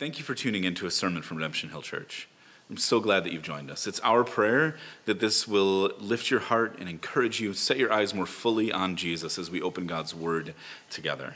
Thank 0.00 0.16
you 0.16 0.24
for 0.24 0.34
tuning 0.34 0.64
in 0.64 0.74
to 0.76 0.86
a 0.86 0.90
sermon 0.90 1.20
from 1.20 1.36
Redemption 1.36 1.68
Hill 1.68 1.82
Church. 1.82 2.26
I'm 2.70 2.78
so 2.78 3.00
glad 3.00 3.22
that 3.22 3.34
you've 3.34 3.42
joined 3.42 3.70
us. 3.70 3.86
It's 3.86 4.00
our 4.00 4.24
prayer 4.24 4.76
that 5.04 5.20
this 5.20 5.46
will 5.46 5.92
lift 5.98 6.30
your 6.30 6.40
heart 6.40 6.78
and 6.78 6.88
encourage 6.88 7.38
you, 7.38 7.52
set 7.52 7.76
your 7.76 7.92
eyes 7.92 8.14
more 8.14 8.24
fully 8.24 8.72
on 8.72 8.96
Jesus 8.96 9.38
as 9.38 9.50
we 9.50 9.60
open 9.60 9.86
God's 9.86 10.14
Word 10.14 10.54
together. 10.88 11.34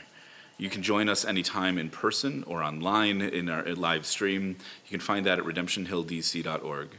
You 0.57 0.71
can 0.71 0.81
join 0.81 1.09
us 1.09 1.23
anytime 1.23 1.77
in 1.77 1.91
person 1.91 2.43
or 2.47 2.63
online 2.63 3.21
in 3.21 3.49
our 3.49 3.63
live 3.75 4.07
stream. 4.07 4.57
You 4.85 4.89
can 4.89 4.99
find 4.99 5.27
that 5.27 5.37
at 5.37 5.45
redemptionhilldc.org. 5.45 6.89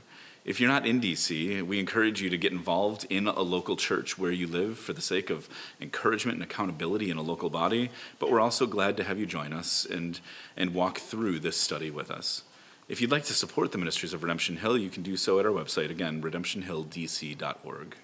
If 0.46 0.60
you're 0.60 0.70
not 0.70 0.86
in 0.86 1.00
DC, 1.00 1.60
we 1.66 1.80
encourage 1.80 2.22
you 2.22 2.30
to 2.30 2.38
get 2.38 2.52
involved 2.52 3.04
in 3.10 3.26
a 3.26 3.42
local 3.42 3.74
church 3.76 4.16
where 4.16 4.30
you 4.30 4.46
live 4.46 4.78
for 4.78 4.92
the 4.92 5.00
sake 5.00 5.28
of 5.28 5.48
encouragement 5.80 6.36
and 6.36 6.44
accountability 6.44 7.10
in 7.10 7.16
a 7.16 7.22
local 7.22 7.50
body. 7.50 7.90
But 8.20 8.30
we're 8.30 8.40
also 8.40 8.64
glad 8.64 8.96
to 8.98 9.02
have 9.02 9.18
you 9.18 9.26
join 9.26 9.52
us 9.52 9.84
and, 9.84 10.20
and 10.56 10.72
walk 10.72 10.98
through 10.98 11.40
this 11.40 11.56
study 11.56 11.90
with 11.90 12.12
us. 12.12 12.44
If 12.88 13.00
you'd 13.00 13.10
like 13.10 13.24
to 13.24 13.34
support 13.34 13.72
the 13.72 13.78
ministries 13.78 14.12
of 14.12 14.22
Redemption 14.22 14.58
Hill, 14.58 14.78
you 14.78 14.88
can 14.88 15.02
do 15.02 15.16
so 15.16 15.40
at 15.40 15.46
our 15.46 15.52
website, 15.52 15.90
again, 15.90 16.22
redemptionhilldc.org. 16.22 17.96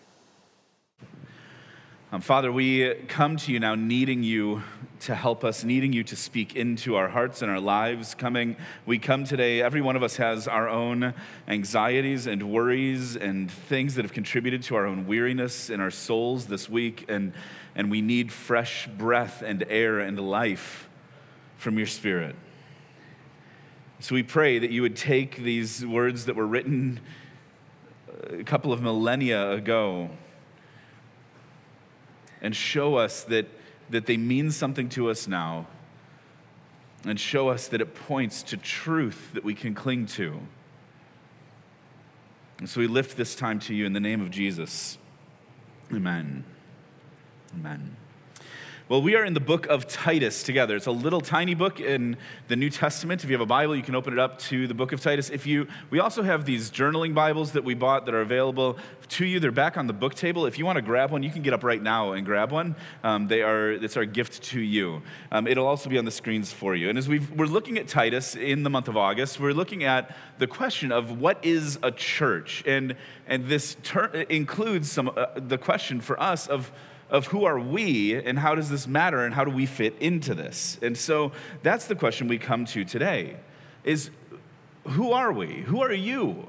Um, 2.15 2.21
Father, 2.21 2.53
we 2.53 2.93
come 3.09 3.39
to 3.39 3.53
you 3.53 3.59
now 3.59 3.75
needing 3.75 4.23
you 4.23 4.63
to 5.01 5.15
help 5.15 5.45
us, 5.45 5.65
needing 5.65 5.95
you 5.95 6.05
to 6.05 6.15
speak 6.15 6.55
into 6.55 6.95
our 6.95 7.09
hearts 7.09 7.41
and 7.41 7.51
our 7.51 7.59
lives. 7.59 8.15
Coming, 8.15 8.55
we 8.85 8.99
come 8.99 9.25
today, 9.25 9.63
every 9.63 9.81
one 9.81 9.97
of 9.97 10.03
us 10.03 10.17
has 10.17 10.47
our 10.47 10.69
own 10.69 11.15
anxieties 11.49 12.27
and 12.27 12.53
worries 12.53 13.17
and 13.17 13.51
things 13.51 13.95
that 13.95 14.05
have 14.05 14.13
contributed 14.13 14.63
to 14.65 14.77
our 14.77 14.85
own 14.85 15.07
weariness 15.07 15.71
in 15.71 15.81
our 15.81 15.91
souls 15.91 16.49
this 16.49 16.69
week, 16.69 17.07
and, 17.09 17.33
and 17.75 17.91
we 17.91 18.03
need 18.03 18.31
fresh 18.31 18.87
breath 18.89 19.41
and 19.41 19.65
air 19.71 19.99
and 19.99 20.21
life 20.21 20.91
from 21.57 21.79
your 21.79 21.87
Spirit. 21.87 22.37
So 24.01 24.15
we 24.15 24.23
pray 24.23 24.59
that 24.59 24.71
you 24.71 24.83
would 24.83 24.97
take 24.97 25.37
these 25.37 25.87
words 25.87 26.27
that 26.27 26.37
were 26.37 26.47
written 26.47 27.01
a 28.29 28.45
couple 28.45 28.71
of 28.71 28.83
millennia 28.83 29.53
ago 29.53 30.11
and 32.43 32.55
show 32.55 32.97
us 32.97 33.23
that, 33.25 33.47
that 33.89 34.05
they 34.05 34.19
mean 34.19 34.51
something 34.51 34.91
to 34.91 35.09
us 35.09 35.27
now, 35.27 35.67
and 37.05 37.19
show 37.19 37.49
us 37.49 37.69
that 37.69 37.81
it 37.81 37.95
points 37.95 38.43
to 38.43 38.57
truth 38.57 39.31
that 39.33 39.45
we 39.45 39.55
can 39.55 39.75
cling 39.75 40.07
to. 40.07 40.41
And 42.59 42.69
so 42.69 42.81
we 42.81 42.87
lift 42.87 43.17
this 43.17 43.35
time 43.35 43.59
to 43.61 43.75
you 43.75 43.87
in 43.87 43.93
the 43.93 44.01
name 44.01 44.21
of 44.21 44.31
Jesus. 44.31 44.99
Amen. 45.93 46.45
Amen. 47.55 47.97
Well, 48.89 49.01
we 49.01 49.15
are 49.15 49.25
in 49.25 49.33
the 49.33 49.41
book 49.41 49.67
of 49.67 49.87
Titus 49.87 50.43
together. 50.43 50.75
It's 50.75 50.87
a 50.87 50.91
little 50.91 51.21
tiny 51.21 51.55
book 51.55 51.79
in 51.79 52.17
the 52.49 52.57
New 52.57 52.69
Testament. 52.69 53.23
If 53.23 53.31
you 53.31 53.35
have 53.35 53.41
a 53.41 53.47
Bible, 53.47 53.77
you 53.77 53.83
can 53.83 53.95
open 53.95 54.13
it 54.13 54.19
up 54.19 54.41
to 54.41 54.67
the 54.67 54.75
book 54.75 54.91
of 54.91 55.01
Titus. 55.01 55.31
If 55.31 55.47
you, 55.47 55.69
we 55.91 56.01
also 56.01 56.25
have 56.25 56.45
these 56.45 56.69
journaling 56.69 57.15
Bibles 57.15 57.53
that 57.53 57.63
we 57.63 57.75
bought 57.75 58.07
that 58.07 58.15
are 58.15 58.23
available 58.23 58.77
to 59.11 59.25
you. 59.25 59.39
They're 59.39 59.53
back 59.53 59.77
on 59.77 59.87
the 59.87 59.93
book 59.93 60.15
table. 60.15 60.47
If 60.47 60.59
you 60.59 60.67
want 60.67 60.77
to 60.77 60.83
grab 60.83 61.13
one, 61.13 61.23
you 61.23 61.31
can 61.31 61.43
get 61.43 61.55
up 61.55 61.63
right 61.63 61.81
now 61.81 62.13
and 62.13 62.27
grab 62.27 62.51
one. 62.51 62.75
Um, 63.05 63.29
they 63.29 63.43
are, 63.43 63.71
it's 63.71 63.97
our 63.97 64.05
gift 64.05 64.43
to 64.45 64.61
you. 64.61 65.03
Um, 65.31 65.47
it'll 65.47 65.67
also 65.67 65.89
be 65.89 65.97
on 65.97 66.05
the 66.05 66.11
screens 66.11 66.53
for 66.53 66.75
you. 66.75 66.89
And 66.89 66.99
as 66.99 67.09
we 67.09 67.21
are 67.39 67.47
looking 67.47 67.79
at 67.79 67.87
Titus 67.87 68.35
in 68.35 68.65
the 68.65 68.71
month 68.71 68.89
of 68.89 68.97
August, 68.97 69.39
we're 69.39 69.53
looking 69.53 69.85
at 69.85 70.17
the 70.39 70.49
question 70.49 70.91
of 70.91 71.21
what 71.21 71.39
is 71.45 71.79
a 71.85 71.93
church, 71.93 72.65
and 72.67 72.97
and 73.29 73.47
this 73.47 73.77
ter- 73.85 74.27
includes 74.29 74.91
some 74.91 75.09
uh, 75.17 75.27
the 75.37 75.57
question 75.57 76.01
for 76.01 76.21
us 76.21 76.49
of 76.49 76.73
of 77.13 77.27
who 77.27 77.45
are 77.45 77.61
we 77.61 78.15
and 78.15 78.39
how 78.39 78.55
does 78.55 78.71
this 78.71 78.89
matter 78.89 79.25
and 79.25 79.35
how 79.35 79.45
do 79.45 79.51
we 79.51 79.67
fit 79.67 79.95
into 80.01 80.35
this? 80.35 80.79
And 80.81 80.97
so 80.97 81.31
that's 81.63 81.85
the 81.85 81.95
question 81.95 82.27
we 82.27 82.39
come 82.39 82.65
to 82.67 82.85
today 82.85 83.37
is 83.85 84.11
who 84.89 85.13
are 85.13 85.31
we? 85.31 85.61
Who 85.61 85.83
are 85.83 85.93
you? 85.93 86.49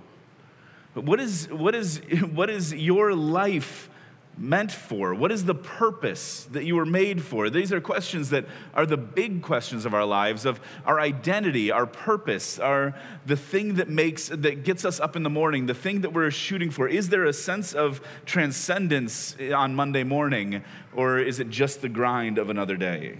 What 0.93 1.19
is, 1.19 1.49
what 1.51 1.75
is, 1.75 1.97
what 2.33 2.49
is 2.49 2.73
your 2.73 3.13
life 3.13 3.89
meant 4.37 4.71
for? 4.71 5.13
What 5.13 5.31
is 5.31 5.45
the 5.45 5.55
purpose 5.55 6.47
that 6.51 6.63
you 6.65 6.75
were 6.75 6.85
made 6.85 7.21
for? 7.21 7.49
These 7.49 7.71
are 7.71 7.79
questions 7.79 8.29
that 8.31 8.45
are 8.73 8.85
the 8.85 8.97
big 8.97 9.41
questions 9.41 9.85
of 9.85 9.93
our 9.93 10.05
lives 10.05 10.45
of 10.45 10.59
our 10.85 10.99
identity, 10.99 11.71
our 11.71 11.85
purpose, 11.85 12.59
our 12.59 12.95
the 13.25 13.35
thing 13.35 13.75
that 13.75 13.89
makes 13.89 14.29
that 14.29 14.63
gets 14.63 14.85
us 14.85 14.99
up 14.99 15.15
in 15.15 15.23
the 15.23 15.29
morning, 15.29 15.67
the 15.67 15.73
thing 15.73 16.01
that 16.01 16.13
we're 16.13 16.31
shooting 16.31 16.71
for. 16.71 16.87
Is 16.87 17.09
there 17.09 17.25
a 17.25 17.33
sense 17.33 17.73
of 17.73 18.01
transcendence 18.25 19.35
on 19.53 19.75
Monday 19.75 20.03
morning 20.03 20.63
or 20.93 21.19
is 21.19 21.39
it 21.39 21.49
just 21.49 21.81
the 21.81 21.89
grind 21.89 22.37
of 22.37 22.49
another 22.49 22.75
day? 22.75 23.19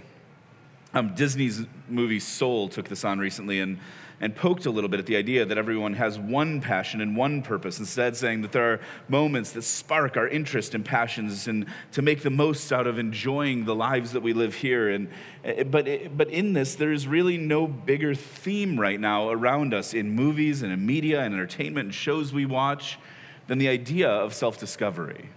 Um, 0.94 1.14
Disney's 1.14 1.62
movie 1.88 2.20
Soul 2.20 2.68
took 2.68 2.88
this 2.88 3.04
on 3.04 3.18
recently 3.18 3.60
and 3.60 3.78
and 4.20 4.34
poked 4.34 4.66
a 4.66 4.70
little 4.70 4.88
bit 4.88 5.00
at 5.00 5.06
the 5.06 5.16
idea 5.16 5.44
that 5.44 5.58
everyone 5.58 5.94
has 5.94 6.18
one 6.18 6.60
passion 6.60 7.00
and 7.00 7.16
one 7.16 7.42
purpose, 7.42 7.78
instead, 7.78 8.16
saying 8.16 8.42
that 8.42 8.52
there 8.52 8.72
are 8.72 8.80
moments 9.08 9.52
that 9.52 9.62
spark 9.62 10.16
our 10.16 10.28
interest 10.28 10.74
and 10.74 10.84
passions 10.84 11.48
and 11.48 11.66
to 11.92 12.02
make 12.02 12.22
the 12.22 12.30
most 12.30 12.72
out 12.72 12.86
of 12.86 12.98
enjoying 12.98 13.64
the 13.64 13.74
lives 13.74 14.12
that 14.12 14.22
we 14.22 14.32
live 14.32 14.54
here. 14.54 14.90
And, 14.90 15.08
eh, 15.44 15.64
but, 15.64 15.88
eh, 15.88 16.08
but 16.14 16.30
in 16.30 16.52
this, 16.52 16.74
there's 16.74 17.06
really 17.06 17.38
no 17.38 17.66
bigger 17.66 18.14
theme 18.14 18.78
right 18.78 19.00
now 19.00 19.30
around 19.30 19.74
us 19.74 19.94
in 19.94 20.10
movies 20.10 20.62
and 20.62 20.72
in 20.72 20.84
media 20.86 21.22
and 21.22 21.34
entertainment 21.34 21.86
and 21.86 21.94
shows 21.94 22.32
we 22.32 22.46
watch 22.46 22.98
than 23.46 23.58
the 23.58 23.68
idea 23.68 24.08
of 24.08 24.32
self 24.32 24.58
discovery. 24.58 25.28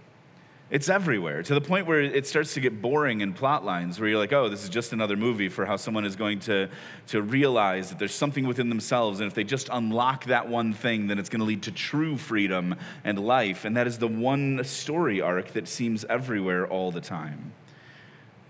It's 0.70 0.90
everywhere 0.90 1.42
to 1.42 1.54
the 1.54 1.62
point 1.62 1.86
where 1.86 2.02
it 2.02 2.26
starts 2.26 2.52
to 2.54 2.60
get 2.60 2.82
boring 2.82 3.22
in 3.22 3.32
plot 3.32 3.64
lines 3.64 3.98
where 3.98 4.06
you're 4.06 4.18
like, 4.18 4.34
oh, 4.34 4.50
this 4.50 4.64
is 4.64 4.68
just 4.68 4.92
another 4.92 5.16
movie 5.16 5.48
for 5.48 5.64
how 5.64 5.76
someone 5.76 6.04
is 6.04 6.14
going 6.14 6.40
to, 6.40 6.68
to 7.06 7.22
realize 7.22 7.88
that 7.88 7.98
there's 7.98 8.14
something 8.14 8.46
within 8.46 8.68
themselves. 8.68 9.20
And 9.20 9.28
if 9.28 9.34
they 9.34 9.44
just 9.44 9.70
unlock 9.72 10.26
that 10.26 10.46
one 10.46 10.74
thing, 10.74 11.06
then 11.06 11.18
it's 11.18 11.30
going 11.30 11.40
to 11.40 11.46
lead 11.46 11.62
to 11.62 11.72
true 11.72 12.18
freedom 12.18 12.76
and 13.02 13.18
life. 13.18 13.64
And 13.64 13.78
that 13.78 13.86
is 13.86 13.96
the 13.96 14.08
one 14.08 14.62
story 14.64 15.22
arc 15.22 15.54
that 15.54 15.68
seems 15.68 16.04
everywhere 16.04 16.66
all 16.66 16.90
the 16.90 17.00
time. 17.00 17.52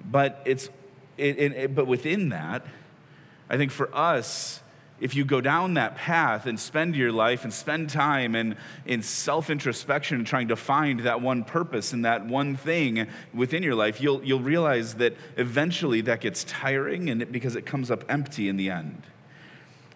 But, 0.04 0.42
it's, 0.44 0.70
it, 1.16 1.38
it, 1.38 1.74
but 1.74 1.86
within 1.86 2.30
that, 2.30 2.66
I 3.48 3.56
think 3.56 3.70
for 3.70 3.94
us, 3.94 4.60
if 5.00 5.14
you 5.14 5.24
go 5.24 5.40
down 5.40 5.74
that 5.74 5.96
path 5.96 6.46
and 6.46 6.58
spend 6.58 6.96
your 6.96 7.12
life 7.12 7.44
and 7.44 7.52
spend 7.52 7.90
time 7.90 8.34
in, 8.34 8.56
in 8.84 9.02
self 9.02 9.50
introspection, 9.50 10.18
and 10.18 10.26
trying 10.26 10.48
to 10.48 10.56
find 10.56 11.00
that 11.00 11.20
one 11.20 11.44
purpose 11.44 11.92
and 11.92 12.04
that 12.04 12.26
one 12.26 12.56
thing 12.56 13.06
within 13.32 13.62
your 13.62 13.74
life, 13.74 14.00
you'll, 14.00 14.22
you'll 14.24 14.40
realize 14.40 14.94
that 14.94 15.14
eventually 15.36 16.00
that 16.02 16.20
gets 16.20 16.44
tiring 16.44 17.10
and 17.10 17.22
it, 17.22 17.32
because 17.32 17.56
it 17.56 17.64
comes 17.64 17.90
up 17.90 18.04
empty 18.08 18.48
in 18.48 18.56
the 18.56 18.70
end. 18.70 19.02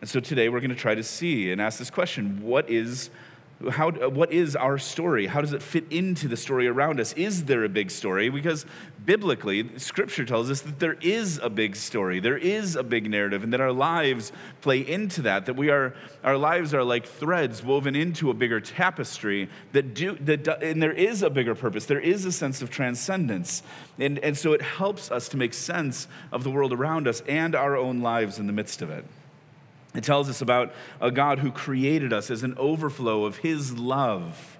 And 0.00 0.08
so 0.08 0.20
today 0.20 0.48
we're 0.48 0.60
going 0.60 0.70
to 0.70 0.76
try 0.76 0.94
to 0.94 1.04
see 1.04 1.52
and 1.52 1.60
ask 1.60 1.78
this 1.78 1.90
question 1.90 2.42
what 2.42 2.68
is 2.68 3.10
how, 3.70 3.88
uh, 3.88 4.08
what 4.08 4.32
is 4.32 4.56
our 4.56 4.78
story? 4.78 5.26
How 5.26 5.40
does 5.40 5.52
it 5.52 5.62
fit 5.62 5.84
into 5.90 6.28
the 6.28 6.36
story 6.36 6.66
around 6.66 7.00
us? 7.00 7.12
Is 7.14 7.44
there 7.44 7.64
a 7.64 7.68
big 7.68 7.90
story? 7.90 8.28
Because 8.28 8.66
biblically, 9.04 9.78
scripture 9.78 10.24
tells 10.24 10.50
us 10.50 10.60
that 10.62 10.78
there 10.78 10.96
is 11.00 11.38
a 11.42 11.50
big 11.50 11.76
story, 11.76 12.20
there 12.20 12.36
is 12.36 12.76
a 12.76 12.82
big 12.82 13.10
narrative, 13.10 13.42
and 13.42 13.52
that 13.52 13.60
our 13.60 13.72
lives 13.72 14.32
play 14.60 14.80
into 14.80 15.22
that, 15.22 15.46
that 15.46 15.54
we 15.54 15.70
are, 15.70 15.94
our 16.24 16.36
lives 16.36 16.74
are 16.74 16.84
like 16.84 17.06
threads 17.06 17.62
woven 17.62 17.96
into 17.96 18.30
a 18.30 18.34
bigger 18.34 18.60
tapestry 18.60 19.48
that 19.72 19.94
do, 19.94 20.16
that, 20.20 20.46
and 20.62 20.82
there 20.82 20.92
is 20.92 21.22
a 21.22 21.30
bigger 21.30 21.54
purpose, 21.54 21.86
there 21.86 22.00
is 22.00 22.24
a 22.24 22.32
sense 22.32 22.62
of 22.62 22.70
transcendence. 22.70 23.62
And, 23.98 24.18
and 24.20 24.36
so 24.36 24.52
it 24.52 24.62
helps 24.62 25.10
us 25.10 25.28
to 25.30 25.36
make 25.36 25.54
sense 25.54 26.08
of 26.30 26.44
the 26.44 26.50
world 26.50 26.72
around 26.72 27.08
us 27.08 27.22
and 27.28 27.54
our 27.54 27.76
own 27.76 28.00
lives 28.00 28.38
in 28.38 28.46
the 28.46 28.52
midst 28.52 28.82
of 28.82 28.90
it. 28.90 29.04
It 29.94 30.04
tells 30.04 30.28
us 30.28 30.40
about 30.40 30.72
a 31.00 31.10
God 31.10 31.40
who 31.40 31.50
created 31.50 32.12
us 32.12 32.30
as 32.30 32.42
an 32.42 32.54
overflow 32.56 33.24
of 33.24 33.38
His 33.38 33.78
love 33.78 34.58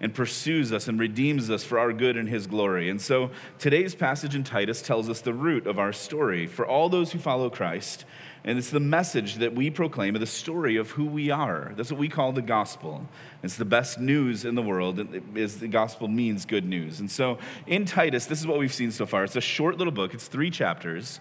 and 0.00 0.14
pursues 0.14 0.72
us 0.72 0.88
and 0.88 0.98
redeems 0.98 1.50
us 1.50 1.62
for 1.62 1.78
our 1.78 1.92
good 1.92 2.16
and 2.16 2.28
His 2.28 2.46
glory. 2.46 2.88
And 2.88 3.00
so 3.00 3.30
today's 3.58 3.94
passage 3.94 4.34
in 4.34 4.44
Titus 4.44 4.80
tells 4.80 5.10
us 5.10 5.20
the 5.20 5.34
root 5.34 5.66
of 5.66 5.78
our 5.78 5.92
story 5.92 6.46
for 6.46 6.66
all 6.66 6.88
those 6.88 7.12
who 7.12 7.18
follow 7.18 7.50
Christ. 7.50 8.06
And 8.42 8.56
it's 8.56 8.70
the 8.70 8.80
message 8.80 9.34
that 9.34 9.54
we 9.54 9.68
proclaim 9.68 10.14
the 10.14 10.24
story 10.24 10.76
of 10.76 10.92
who 10.92 11.04
we 11.04 11.30
are. 11.30 11.72
That's 11.76 11.92
what 11.92 12.00
we 12.00 12.08
call 12.08 12.32
the 12.32 12.40
gospel. 12.40 13.06
It's 13.42 13.56
the 13.56 13.66
best 13.66 14.00
news 14.00 14.46
in 14.46 14.54
the 14.54 14.62
world. 14.62 15.06
Is 15.34 15.60
the 15.60 15.68
gospel 15.68 16.08
means 16.08 16.46
good 16.46 16.64
news. 16.64 17.00
And 17.00 17.10
so 17.10 17.36
in 17.66 17.84
Titus, 17.84 18.24
this 18.24 18.40
is 18.40 18.46
what 18.46 18.58
we've 18.58 18.72
seen 18.72 18.92
so 18.92 19.04
far. 19.04 19.24
It's 19.24 19.36
a 19.36 19.42
short 19.42 19.76
little 19.76 19.92
book. 19.92 20.14
It's 20.14 20.26
three 20.26 20.50
chapters. 20.50 21.20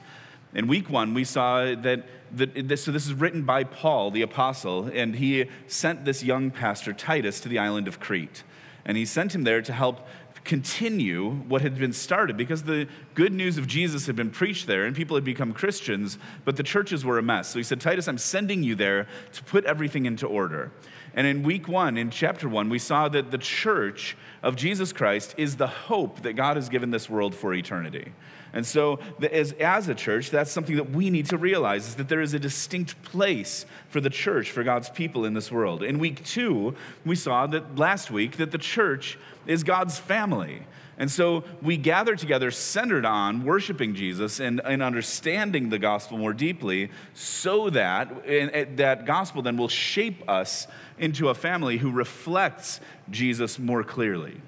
In 0.54 0.68
week 0.68 0.90
one, 0.90 1.14
we 1.14 1.24
saw 1.24 1.76
that, 1.76 2.06
that 2.32 2.68
this, 2.68 2.84
so 2.84 2.92
this 2.92 3.06
is 3.06 3.14
written 3.14 3.44
by 3.44 3.64
Paul, 3.64 4.10
the 4.10 4.24
apostle, 4.24 4.90
and 4.94 5.16
he 5.16 5.46
sent 5.68 6.06
this 6.06 6.24
young 6.24 6.50
pastor, 6.50 6.92
Titus, 6.92 7.40
to 7.42 7.50
the 7.50 7.60
island 7.60 7.88
of 7.88 8.00
Crete. 8.00 8.44
And 8.86 8.98
he 8.98 9.06
sent 9.06 9.36
him 9.36 9.44
there 9.44 9.62
to 9.62 9.74
help 9.74 10.08
continue 10.44 11.32
what 11.48 11.62
had 11.62 11.78
been 11.78 11.94
started 11.94 12.36
because 12.36 12.64
the 12.64 12.88
good 13.14 13.32
news 13.32 13.58
of 13.60 13.68
Jesus 13.68 14.08
had 14.08 14.16
been 14.16 14.32
preached 14.32 14.66
there 14.66 14.86
and 14.86 14.96
people 14.96 15.16
had 15.16 15.24
become 15.24 15.54
Christians, 15.54 16.18
but 16.46 16.56
the 16.56 16.64
churches 16.64 17.06
were 17.06 17.20
a 17.20 17.22
mess. 17.22 17.50
So 17.50 17.60
he 17.60 17.64
said, 17.64 17.80
Titus, 17.80 18.08
I'm 18.08 18.18
sending 18.18 18.64
you 18.64 18.74
there 18.74 19.08
to 19.34 19.44
put 19.44 19.66
everything 19.66 20.08
into 20.08 20.26
order. 20.26 20.72
And 21.14 21.28
in 21.28 21.44
week 21.44 21.68
one, 21.68 21.98
in 21.98 22.10
chapter 22.10 22.48
one, 22.50 22.70
we 22.70 22.80
saw 22.80 23.10
that 23.10 23.30
the 23.30 23.38
church 23.38 24.18
of 24.42 24.56
Jesus 24.56 24.94
Christ 24.94 25.36
is 25.38 25.58
the 25.58 25.68
hope 25.68 26.22
that 26.24 26.34
God 26.34 26.56
has 26.56 26.70
given 26.70 26.92
this 26.92 27.10
world 27.10 27.36
for 27.36 27.54
eternity. 27.54 28.14
And 28.54 28.66
so, 28.66 29.00
as, 29.32 29.52
as 29.54 29.88
a 29.90 29.96
church, 29.96 30.32
that's 30.32 30.52
something 30.52 30.76
that 30.78 30.90
we 30.92 31.10
need 31.10 31.28
to 31.28 31.38
realize 31.38 31.88
is 31.88 31.96
that 31.96 32.10
there 32.10 32.22
is 32.22 32.34
a 32.34 32.40
distinct 32.40 33.02
place 33.04 33.66
for 33.90 34.02
the 34.02 34.10
church, 34.10 34.52
for 34.52 34.64
God's 34.64 34.90
people 34.90 35.26
in 35.26 35.34
this 35.34 35.52
world. 35.52 35.84
In 35.84 36.00
week 36.00 36.24
two, 36.24 36.76
we 37.06 37.16
saw 37.16 37.46
that 37.48 37.78
last 37.78 38.10
week 38.10 38.38
that 38.38 38.52
the 38.52 38.58
church 38.58 39.20
is 39.46 39.64
God's 39.64 40.00
family. 40.00 40.64
And 41.00 41.10
so 41.10 41.46
we 41.62 41.78
gather 41.78 42.18
together 42.18 42.52
centered 42.52 43.06
on 43.06 43.46
worshiping 43.46 43.96
Jesus 43.96 44.42
and, 44.42 44.60
and 44.66 44.84
understanding 44.84 45.70
the 45.70 45.80
gospel 45.80 46.18
more 46.18 46.34
deeply 46.34 46.90
so 47.14 47.70
that 47.70 48.12
and, 48.26 48.52
and 48.52 48.78
that 48.78 49.06
gospel 49.06 49.42
then 49.42 49.56
will 49.56 49.70
shape 49.70 50.30
us 50.30 50.68
into 50.98 51.30
a 51.30 51.34
family 51.34 51.78
who 51.78 51.90
reflects 51.90 52.82
Jesus 53.10 53.58
more 53.58 53.82
clearly. 53.82 54.42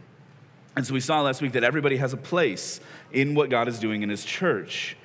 And 0.76 0.86
so 0.86 0.94
we 0.94 1.00
saw 1.00 1.22
last 1.22 1.42
week 1.42 1.54
that 1.54 1.64
everybody 1.64 1.98
has 1.98 2.12
a 2.12 2.18
place 2.18 2.82
in 3.14 3.36
what 3.36 3.50
God 3.50 3.68
is 3.68 3.80
doing 3.80 4.04
in 4.04 4.10
his 4.10 4.26
church. 4.26 4.98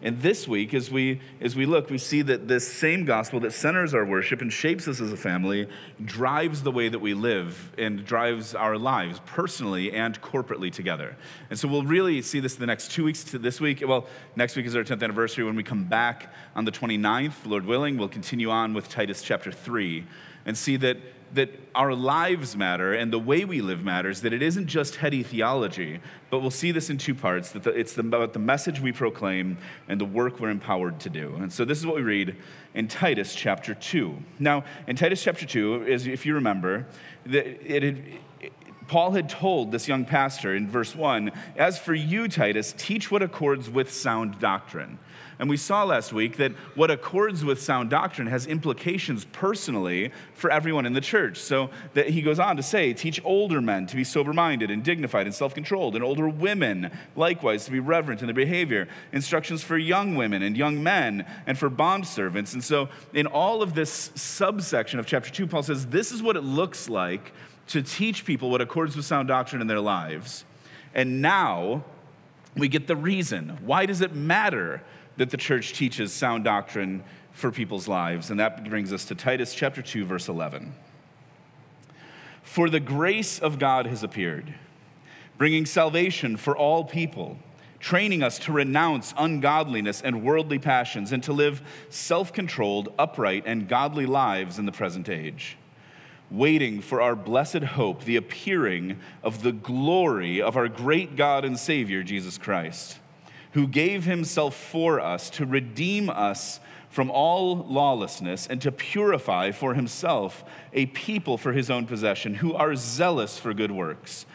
And 0.00 0.22
this 0.22 0.46
week, 0.46 0.74
as 0.74 0.92
we, 0.92 1.20
as 1.40 1.56
we 1.56 1.66
look, 1.66 1.90
we 1.90 1.98
see 1.98 2.22
that 2.22 2.46
this 2.46 2.72
same 2.72 3.04
gospel 3.04 3.40
that 3.40 3.52
centers 3.52 3.94
our 3.94 4.04
worship 4.04 4.40
and 4.40 4.52
shapes 4.52 4.86
us 4.86 5.00
as 5.00 5.12
a 5.12 5.16
family 5.16 5.68
drives 6.04 6.62
the 6.62 6.70
way 6.70 6.88
that 6.88 7.00
we 7.00 7.14
live 7.14 7.72
and 7.76 8.04
drives 8.04 8.54
our 8.54 8.78
lives 8.78 9.20
personally 9.26 9.90
and 9.90 10.22
corporately 10.22 10.70
together. 10.70 11.16
And 11.50 11.58
so 11.58 11.66
we'll 11.66 11.82
really 11.82 12.22
see 12.22 12.38
this 12.38 12.54
the 12.54 12.66
next 12.66 12.92
two 12.92 13.02
weeks 13.02 13.24
to 13.24 13.40
this 13.40 13.60
week. 13.60 13.82
Well, 13.84 14.06
next 14.36 14.54
week 14.54 14.66
is 14.66 14.76
our 14.76 14.84
10th 14.84 15.02
anniversary. 15.02 15.42
When 15.42 15.56
we 15.56 15.64
come 15.64 15.82
back 15.82 16.32
on 16.54 16.64
the 16.64 16.72
29th, 16.72 17.44
Lord 17.44 17.66
willing, 17.66 17.98
we'll 17.98 18.08
continue 18.08 18.50
on 18.50 18.74
with 18.74 18.88
Titus 18.88 19.20
chapter 19.20 19.50
3 19.50 20.06
and 20.46 20.56
see 20.56 20.76
that 20.76 20.98
that 21.34 21.50
our 21.74 21.94
lives 21.94 22.56
matter 22.56 22.92
and 22.92 23.12
the 23.12 23.18
way 23.18 23.44
we 23.44 23.60
live 23.60 23.84
matters, 23.84 24.22
that 24.22 24.32
it 24.32 24.42
isn't 24.42 24.66
just 24.66 24.96
heady 24.96 25.22
theology, 25.22 26.00
but 26.30 26.40
we'll 26.40 26.50
see 26.50 26.72
this 26.72 26.90
in 26.90 26.98
two 26.98 27.14
parts 27.14 27.50
that 27.52 27.66
it's 27.66 27.96
about 27.98 28.32
the 28.32 28.38
message 28.38 28.80
we 28.80 28.92
proclaim 28.92 29.58
and 29.88 30.00
the 30.00 30.04
work 30.04 30.40
we're 30.40 30.50
empowered 30.50 30.98
to 31.00 31.10
do. 31.10 31.34
And 31.36 31.52
so 31.52 31.64
this 31.64 31.78
is 31.78 31.86
what 31.86 31.96
we 31.96 32.02
read 32.02 32.36
in 32.74 32.88
Titus 32.88 33.34
chapter 33.34 33.74
2. 33.74 34.16
Now, 34.38 34.64
in 34.86 34.96
Titus 34.96 35.22
chapter 35.22 35.46
2, 35.46 35.84
is, 35.86 36.06
if 36.06 36.26
you 36.26 36.34
remember, 36.34 36.86
that 37.26 37.46
it 37.46 37.82
had, 37.82 38.02
Paul 38.88 39.10
had 39.12 39.28
told 39.28 39.70
this 39.70 39.86
young 39.86 40.06
pastor 40.06 40.56
in 40.56 40.66
verse 40.66 40.96
1 40.96 41.30
As 41.56 41.78
for 41.78 41.94
you, 41.94 42.26
Titus, 42.26 42.74
teach 42.76 43.10
what 43.10 43.22
accords 43.22 43.68
with 43.68 43.92
sound 43.92 44.38
doctrine. 44.38 44.98
And 45.38 45.48
we 45.48 45.56
saw 45.56 45.84
last 45.84 46.12
week 46.12 46.36
that 46.38 46.52
what 46.74 46.90
accords 46.90 47.44
with 47.44 47.62
sound 47.62 47.90
doctrine 47.90 48.26
has 48.26 48.46
implications 48.46 49.24
personally 49.26 50.10
for 50.34 50.50
everyone 50.50 50.84
in 50.84 50.94
the 50.94 51.00
church. 51.00 51.38
So 51.38 51.70
that 51.94 52.08
he 52.08 52.22
goes 52.22 52.40
on 52.40 52.56
to 52.56 52.62
say, 52.62 52.92
teach 52.92 53.20
older 53.24 53.60
men 53.60 53.86
to 53.86 53.96
be 53.96 54.02
sober 54.02 54.32
minded 54.32 54.70
and 54.70 54.82
dignified 54.82 55.26
and 55.26 55.34
self 55.34 55.54
controlled, 55.54 55.94
and 55.94 56.02
older 56.02 56.28
women 56.28 56.90
likewise 57.14 57.64
to 57.66 57.70
be 57.70 57.78
reverent 57.78 58.20
in 58.20 58.26
their 58.26 58.34
behavior. 58.34 58.88
Instructions 59.12 59.62
for 59.62 59.78
young 59.78 60.16
women 60.16 60.42
and 60.42 60.56
young 60.56 60.82
men 60.82 61.24
and 61.46 61.56
for 61.56 61.68
bond 61.68 62.06
servants. 62.06 62.52
And 62.52 62.64
so 62.64 62.88
in 63.14 63.26
all 63.26 63.62
of 63.62 63.74
this 63.74 64.10
subsection 64.16 64.98
of 64.98 65.06
chapter 65.06 65.30
2, 65.30 65.46
Paul 65.46 65.62
says, 65.62 65.86
this 65.86 66.10
is 66.10 66.20
what 66.20 66.36
it 66.36 66.42
looks 66.42 66.88
like 66.88 67.32
to 67.68 67.82
teach 67.82 68.24
people 68.24 68.50
what 68.50 68.60
accords 68.60 68.96
with 68.96 69.04
sound 69.04 69.28
doctrine 69.28 69.60
in 69.60 69.68
their 69.68 69.80
lives. 69.80 70.44
And 70.94 71.22
now 71.22 71.84
we 72.56 72.66
get 72.68 72.86
the 72.86 72.96
reason. 72.96 73.58
Why 73.64 73.86
does 73.86 74.00
it 74.00 74.14
matter 74.14 74.82
that 75.18 75.30
the 75.30 75.36
church 75.36 75.72
teaches 75.72 76.12
sound 76.12 76.44
doctrine 76.44 77.02
for 77.32 77.50
people's 77.50 77.88
lives. 77.88 78.30
And 78.30 78.40
that 78.40 78.68
brings 78.68 78.92
us 78.92 79.04
to 79.06 79.14
Titus 79.14 79.54
chapter 79.54 79.82
2, 79.82 80.04
verse 80.04 80.28
11. 80.28 80.72
For 82.42 82.70
the 82.70 82.80
grace 82.80 83.38
of 83.38 83.58
God 83.58 83.86
has 83.86 84.02
appeared, 84.02 84.54
bringing 85.36 85.66
salvation 85.66 86.36
for 86.36 86.56
all 86.56 86.84
people, 86.84 87.36
training 87.80 88.22
us 88.22 88.38
to 88.40 88.52
renounce 88.52 89.12
ungodliness 89.18 90.00
and 90.00 90.22
worldly 90.22 90.58
passions, 90.58 91.12
and 91.12 91.22
to 91.24 91.32
live 91.32 91.62
self 91.90 92.32
controlled, 92.32 92.92
upright, 92.98 93.42
and 93.44 93.68
godly 93.68 94.06
lives 94.06 94.58
in 94.58 94.66
the 94.66 94.72
present 94.72 95.08
age 95.08 95.56
waiting 96.30 96.78
for 96.82 97.00
our 97.00 97.16
blessed 97.16 97.62
hope, 97.62 98.04
the 98.04 98.16
appearing 98.16 99.00
of 99.22 99.42
the 99.42 99.50
glory 99.50 100.42
of 100.42 100.58
our 100.58 100.68
great 100.68 101.16
God 101.16 101.42
and 101.42 101.58
Savior, 101.58 102.02
Jesus 102.02 102.36
Christ 102.36 102.98
who 103.58 103.66
gave 103.66 104.04
himself 104.04 104.54
for 104.54 105.00
us 105.00 105.28
to 105.30 105.44
redeem 105.44 106.08
us 106.08 106.60
from 106.90 107.10
all 107.10 107.56
lawlessness 107.56 108.46
and 108.46 108.62
to 108.62 108.70
purify 108.70 109.50
for 109.50 109.74
himself 109.74 110.44
a 110.72 110.86
people 110.86 111.36
for 111.36 111.52
his 111.52 111.68
own 111.68 111.84
possession 111.84 112.36
who 112.36 112.54
are 112.54 112.76
zealous 112.76 113.36
for 113.36 113.52
good 113.52 113.72
works. 113.72 114.26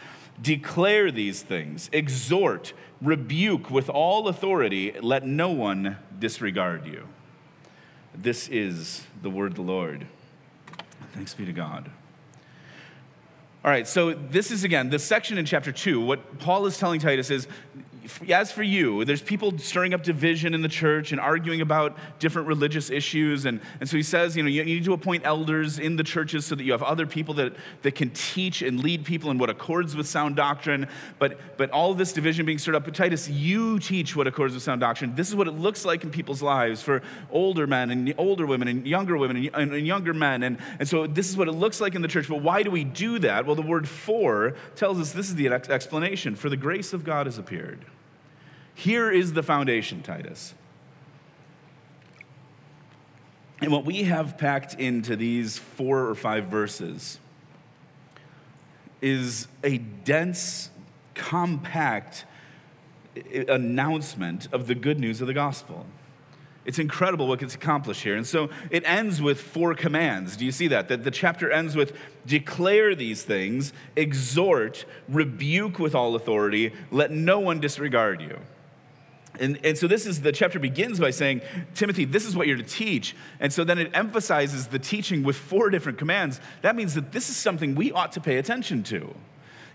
Declare 0.41 1.09
these 1.11 1.41
things, 1.41 1.89
exhort, 1.93 2.73
rebuke 3.01 3.71
with 3.71 3.89
all 3.89 4.27
authority, 4.27 4.91
let 4.99 5.25
no 5.25 5.51
one 5.51 5.95
disregard 6.19 6.85
you. 6.85 7.07
This 8.13 8.49
is 8.49 9.07
the 9.21 9.29
word 9.29 9.51
of 9.51 9.55
the 9.55 9.61
Lord. 9.61 10.05
Thanks 11.13 11.33
be 11.33 11.45
to 11.45 11.53
God. 11.53 11.89
All 13.63 13.71
right, 13.71 13.87
so 13.87 14.13
this 14.13 14.51
is 14.51 14.65
again, 14.65 14.89
this 14.89 15.05
section 15.05 15.37
in 15.37 15.45
chapter 15.45 15.71
2. 15.71 16.01
What 16.01 16.39
Paul 16.39 16.65
is 16.65 16.77
telling 16.77 16.99
Titus 16.99 17.29
is 17.29 17.47
as 18.29 18.51
for 18.51 18.63
you, 18.63 19.05
there's 19.05 19.21
people 19.21 19.57
stirring 19.57 19.93
up 19.93 20.03
division 20.03 20.53
in 20.53 20.61
the 20.61 20.67
church 20.67 21.11
and 21.11 21.21
arguing 21.21 21.61
about 21.61 21.97
different 22.19 22.47
religious 22.47 22.89
issues. 22.89 23.45
And, 23.45 23.61
and 23.79 23.89
so 23.89 23.97
he 23.97 24.03
says, 24.03 24.35
you 24.35 24.43
know, 24.43 24.49
you 24.49 24.63
need 24.63 24.83
to 24.85 24.93
appoint 24.93 25.25
elders 25.25 25.79
in 25.79 25.95
the 25.95 26.03
churches 26.03 26.45
so 26.45 26.55
that 26.55 26.63
you 26.63 26.71
have 26.71 26.83
other 26.83 27.05
people 27.05 27.33
that, 27.35 27.53
that 27.81 27.95
can 27.95 28.09
teach 28.11 28.61
and 28.61 28.83
lead 28.83 29.05
people 29.05 29.31
in 29.31 29.37
what 29.37 29.49
accords 29.49 29.95
with 29.95 30.07
sound 30.07 30.35
doctrine. 30.35 30.87
But, 31.19 31.57
but 31.57 31.71
all 31.71 31.93
this 31.93 32.13
division 32.13 32.45
being 32.45 32.57
stirred 32.57 32.75
up, 32.75 32.85
but 32.85 32.95
Titus, 32.95 33.29
you 33.29 33.79
teach 33.79 34.15
what 34.15 34.27
accords 34.27 34.53
with 34.53 34.63
sound 34.63 34.81
doctrine. 34.81 35.15
This 35.15 35.29
is 35.29 35.35
what 35.35 35.47
it 35.47 35.53
looks 35.53 35.85
like 35.85 36.03
in 36.03 36.11
people's 36.11 36.41
lives 36.41 36.81
for 36.81 37.01
older 37.31 37.67
men 37.67 37.91
and 37.91 38.13
older 38.17 38.45
women 38.45 38.67
and 38.67 38.85
younger 38.85 39.17
women 39.17 39.37
and, 39.37 39.49
and, 39.53 39.73
and 39.73 39.87
younger 39.87 40.13
men. 40.13 40.43
And, 40.43 40.57
and 40.79 40.87
so 40.87 41.07
this 41.07 41.29
is 41.29 41.37
what 41.37 41.47
it 41.47 41.53
looks 41.53 41.79
like 41.79 41.95
in 41.95 42.01
the 42.01 42.07
church. 42.07 42.27
But 42.27 42.41
why 42.41 42.63
do 42.63 42.71
we 42.71 42.83
do 42.83 43.19
that? 43.19 43.45
Well, 43.45 43.55
the 43.55 43.61
word 43.61 43.87
for 43.87 44.55
tells 44.75 44.99
us 44.99 45.11
this 45.11 45.29
is 45.29 45.35
the 45.35 45.47
explanation. 45.49 46.35
For 46.35 46.49
the 46.49 46.57
grace 46.57 46.93
of 46.93 47.03
God 47.03 47.27
has 47.27 47.37
appeared. 47.37 47.85
Here 48.75 49.11
is 49.11 49.33
the 49.33 49.43
foundation, 49.43 50.01
Titus. 50.01 50.53
And 53.61 53.71
what 53.71 53.85
we 53.85 54.03
have 54.03 54.37
packed 54.37 54.73
into 54.73 55.15
these 55.15 55.57
four 55.57 56.07
or 56.07 56.15
five 56.15 56.45
verses 56.45 57.19
is 59.01 59.47
a 59.63 59.77
dense, 59.77 60.69
compact 61.13 62.25
announcement 63.47 64.47
of 64.51 64.67
the 64.67 64.75
good 64.75 64.99
news 64.99 65.21
of 65.21 65.27
the 65.27 65.33
gospel. 65.33 65.85
It's 66.65 66.79
incredible 66.79 67.27
what 67.27 67.39
gets 67.39 67.55
accomplished 67.55 68.03
here. 68.03 68.15
And 68.15 68.25
so 68.25 68.49
it 68.69 68.83
ends 68.85 69.21
with 69.21 69.39
four 69.39 69.75
commands. 69.75 70.37
Do 70.37 70.45
you 70.45 70.51
see 70.51 70.69
that? 70.69 70.87
That 70.87 71.03
the 71.03 71.11
chapter 71.11 71.51
ends 71.51 71.75
with 71.75 71.93
declare 72.25 72.95
these 72.95 73.23
things, 73.23 73.73
exhort, 73.95 74.85
rebuke 75.09 75.79
with 75.79 75.93
all 75.93 76.15
authority, 76.15 76.73
let 76.89 77.11
no 77.11 77.39
one 77.39 77.59
disregard 77.59 78.21
you. 78.21 78.39
And, 79.39 79.59
and 79.63 79.77
so 79.77 79.87
this 79.87 80.05
is 80.05 80.21
the 80.21 80.31
chapter 80.31 80.59
begins 80.59 80.99
by 80.99 81.09
saying, 81.09 81.41
Timothy, 81.73 82.05
this 82.05 82.25
is 82.25 82.35
what 82.35 82.47
you're 82.47 82.57
to 82.57 82.63
teach. 82.63 83.15
And 83.39 83.51
so 83.51 83.63
then 83.63 83.79
it 83.79 83.89
emphasizes 83.93 84.67
the 84.67 84.79
teaching 84.79 85.23
with 85.23 85.35
four 85.35 85.69
different 85.69 85.97
commands. 85.97 86.39
That 86.61 86.75
means 86.75 86.93
that 86.93 87.11
this 87.11 87.29
is 87.29 87.35
something 87.35 87.75
we 87.75 87.91
ought 87.91 88.11
to 88.13 88.21
pay 88.21 88.37
attention 88.37 88.83
to. 88.83 89.13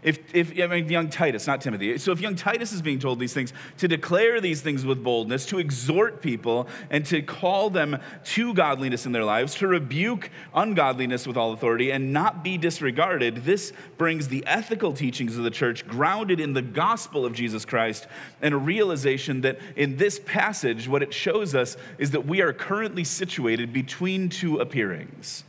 If, 0.03 0.35
if 0.35 0.61
I 0.61 0.67
mean, 0.69 0.89
young 0.89 1.11
Titus, 1.11 1.47
not 1.47 1.61
Timothy. 1.61 1.99
So 1.99 2.13
if 2.13 2.21
young 2.21 2.37
Titus 2.37 2.73
is 2.73 2.83
being 2.83 2.99
told 2.99 3.19
these 3.19 3.33
things, 3.33 3.53
to 3.79 3.89
declare 3.89 4.41
these 4.41 4.61
things 4.61 4.85
with 4.85 5.03
boldness, 5.03 5.45
to 5.47 5.59
exhort 5.59 6.23
people, 6.23 6.69
and 6.91 7.05
to 7.07 7.21
call 7.21 7.69
them 7.71 7.99
to 8.25 8.55
godliness 8.55 9.07
in 9.07 9.13
their 9.13 9.25
lives, 9.25 9.57
to 9.57 9.67
rebuke 9.67 10.31
ungodliness 10.55 11.27
with 11.27 11.37
all 11.37 11.53
authority, 11.53 11.91
and 11.91 12.13
not 12.13 12.45
be 12.45 12.57
disregarded, 12.57 13.45
this 13.45 13.73
brings 13.97 14.29
the 14.29 14.45
ethical 14.47 14.93
teachings 14.93 15.37
of 15.37 15.43
the 15.43 15.51
church 15.51 15.87
grounded 15.87 16.39
in 16.39 16.53
the 16.53 16.63
gospel 16.63 17.27
of 17.27 17.33
Jesus 17.33 17.65
Christ 17.65 18.07
and 18.41 18.55
a 18.55 18.59
realization 18.59 19.41
that 19.41 19.59
in 19.75 19.97
this 19.97 20.21
passage, 20.21 20.89
what 20.89 21.03
it 21.03 21.13
shows 21.13 21.55
us 21.55 21.77
is 21.99 22.13
that 22.13 22.27
we 22.27 22.41
are 22.41 22.53
currently 22.53 23.05
situated 23.05 23.73
between 23.73 24.29
two 24.29 24.59
appearings. 24.59 25.45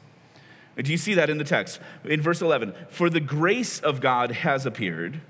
Do 0.81 0.91
you 0.91 0.97
see 0.97 1.13
that 1.15 1.29
in 1.29 1.37
the 1.37 1.43
text? 1.43 1.79
In 2.05 2.21
verse 2.21 2.41
11, 2.41 2.73
for 2.89 3.09
the 3.09 3.19
grace 3.19 3.79
of 3.79 3.99
God 3.99 4.31
has 4.31 4.65
appeared. 4.65 5.21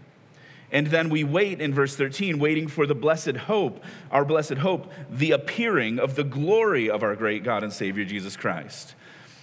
And 0.72 0.88
then 0.88 1.10
we 1.10 1.24
wait 1.24 1.62
in 1.62 1.74
verse 1.74 1.96
13, 1.96 2.38
waiting 2.38 2.68
for 2.68 2.86
the 2.86 2.94
blessed 2.94 3.36
hope, 3.36 3.84
our 4.12 4.24
blessed 4.24 4.56
hope, 4.56 4.92
the 5.10 5.32
appearing 5.32 5.98
of 5.98 6.16
the 6.16 6.24
glory 6.24 6.90
of 6.90 7.02
our 7.02 7.16
great 7.16 7.44
God 7.44 7.64
and 7.64 7.74
Savior 7.74 8.06
Jesus 8.06 8.38
Christ. 8.38 8.94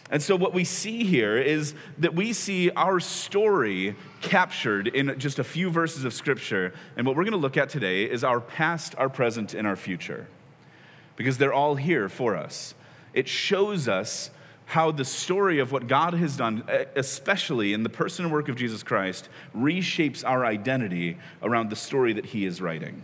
And 0.08 0.22
so, 0.22 0.36
what 0.36 0.54
we 0.54 0.62
see 0.62 1.02
here 1.02 1.36
is 1.36 1.74
that 1.98 2.14
we 2.14 2.32
see 2.32 2.70
our 2.70 3.00
story 3.00 3.96
captured 4.20 4.86
in 4.86 5.18
just 5.18 5.40
a 5.40 5.44
few 5.44 5.68
verses 5.68 6.04
of 6.04 6.14
Scripture. 6.14 6.72
And 6.96 7.04
what 7.04 7.16
we're 7.16 7.24
going 7.24 7.32
to 7.32 7.38
look 7.38 7.56
at 7.56 7.70
today 7.70 8.04
is 8.04 8.22
our 8.22 8.40
past, 8.40 8.94
our 8.98 9.08
present, 9.08 9.52
and 9.52 9.66
our 9.66 9.74
future, 9.74 10.28
because 11.16 11.38
they're 11.38 11.52
all 11.52 11.74
here 11.74 12.08
for 12.08 12.36
us. 12.36 12.74
It 13.14 13.26
shows 13.26 13.88
us 13.88 14.30
how 14.66 14.90
the 14.90 15.04
story 15.04 15.60
of 15.60 15.70
what 15.72 15.86
God 15.86 16.14
has 16.14 16.36
done, 16.36 16.64
especially 16.96 17.72
in 17.72 17.84
the 17.84 17.88
person 17.88 18.24
and 18.24 18.34
work 18.34 18.48
of 18.48 18.56
Jesus 18.56 18.82
Christ, 18.82 19.28
reshapes 19.56 20.24
our 20.24 20.44
identity 20.44 21.18
around 21.42 21.70
the 21.70 21.76
story 21.76 22.12
that 22.12 22.26
he 22.26 22.44
is 22.44 22.60
writing. 22.60 23.02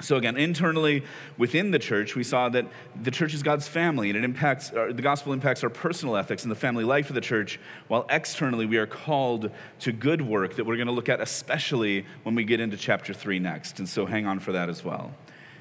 So, 0.00 0.16
again, 0.16 0.36
internally 0.36 1.04
within 1.38 1.70
the 1.70 1.78
church, 1.78 2.16
we 2.16 2.24
saw 2.24 2.48
that 2.48 2.66
the 3.00 3.12
church 3.12 3.34
is 3.34 3.44
God's 3.44 3.68
family 3.68 4.10
and 4.10 4.18
it 4.18 4.24
impacts, 4.24 4.72
uh, 4.72 4.90
the 4.92 5.02
gospel 5.02 5.32
impacts 5.32 5.62
our 5.62 5.70
personal 5.70 6.16
ethics 6.16 6.42
and 6.42 6.50
the 6.50 6.56
family 6.56 6.82
life 6.82 7.08
of 7.08 7.14
the 7.14 7.20
church, 7.20 7.60
while 7.86 8.04
externally 8.10 8.66
we 8.66 8.78
are 8.78 8.86
called 8.86 9.52
to 9.80 9.92
good 9.92 10.20
work 10.20 10.56
that 10.56 10.66
we're 10.66 10.76
going 10.76 10.88
to 10.88 10.92
look 10.92 11.08
at, 11.08 11.20
especially 11.20 12.04
when 12.24 12.34
we 12.34 12.42
get 12.42 12.58
into 12.58 12.76
chapter 12.76 13.14
3 13.14 13.38
next. 13.38 13.78
And 13.78 13.88
so, 13.88 14.04
hang 14.04 14.26
on 14.26 14.40
for 14.40 14.50
that 14.50 14.68
as 14.68 14.84
well. 14.84 15.12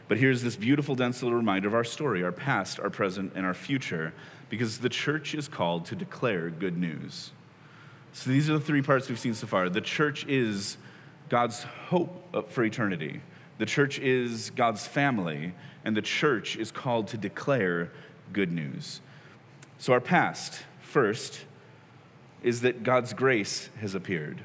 But 0.08 0.18
here's 0.18 0.42
this 0.42 0.56
beautiful, 0.56 0.96
dense 0.96 1.22
little 1.22 1.38
reminder 1.38 1.68
of 1.68 1.76
our 1.76 1.84
story, 1.84 2.24
our 2.24 2.32
past, 2.32 2.80
our 2.80 2.90
present, 2.90 3.34
and 3.36 3.46
our 3.46 3.54
future 3.54 4.14
because 4.52 4.80
the 4.80 4.90
church 4.90 5.34
is 5.34 5.48
called 5.48 5.86
to 5.86 5.96
declare 5.96 6.50
good 6.50 6.78
news. 6.78 7.32
So 8.12 8.30
these 8.30 8.50
are 8.50 8.54
the 8.54 8.60
three 8.60 8.82
parts 8.82 9.08
we've 9.08 9.18
seen 9.18 9.34
so 9.34 9.48
far. 9.48 9.70
The 9.70 9.80
church 9.80 10.26
is 10.28 10.76
God's 11.30 11.64
hope 11.64 12.52
for 12.52 12.64
eternity, 12.66 13.22
the 13.58 13.66
church 13.66 13.98
is 13.98 14.50
God's 14.52 14.86
family, 14.86 15.54
and 15.86 15.96
the 15.96 16.02
church 16.02 16.58
is 16.58 16.70
called 16.70 17.08
to 17.08 17.18
declare 17.18 17.92
good 18.34 18.52
news. 18.52 19.00
So, 19.78 19.94
our 19.94 20.02
past, 20.02 20.64
first, 20.82 21.46
is 22.44 22.62
that 22.62 22.84
God's 22.84 23.14
grace 23.14 23.70
has 23.80 23.96
appeared. 23.96 24.42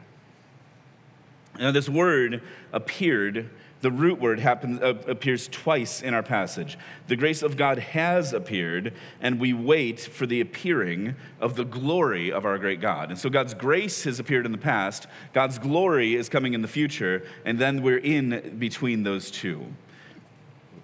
Now, 1.58 1.72
this 1.72 1.88
word 1.88 2.42
appeared 2.72 3.50
the 3.82 3.90
root 3.90 4.20
word 4.20 4.40
happens, 4.40 4.80
uh, 4.80 4.94
appears 5.06 5.48
twice 5.48 6.02
in 6.02 6.14
our 6.14 6.22
passage. 6.22 6.78
The 7.08 7.16
grace 7.16 7.42
of 7.42 7.56
God 7.56 7.78
has 7.78 8.32
appeared, 8.32 8.94
and 9.20 9.38
we 9.38 9.52
wait 9.52 10.00
for 10.00 10.26
the 10.26 10.40
appearing 10.40 11.14
of 11.40 11.56
the 11.56 11.64
glory 11.64 12.32
of 12.32 12.46
our 12.46 12.58
great 12.58 12.80
God. 12.80 13.10
And 13.10 13.18
so 13.18 13.28
God's 13.28 13.54
grace 13.54 14.04
has 14.04 14.18
appeared 14.18 14.46
in 14.46 14.52
the 14.52 14.58
past, 14.58 15.06
God's 15.32 15.58
glory 15.58 16.14
is 16.14 16.28
coming 16.28 16.54
in 16.54 16.62
the 16.62 16.68
future, 16.68 17.26
and 17.44 17.58
then 17.58 17.82
we're 17.82 17.98
in 17.98 18.56
between 18.58 19.02
those 19.02 19.30
two. 19.30 19.66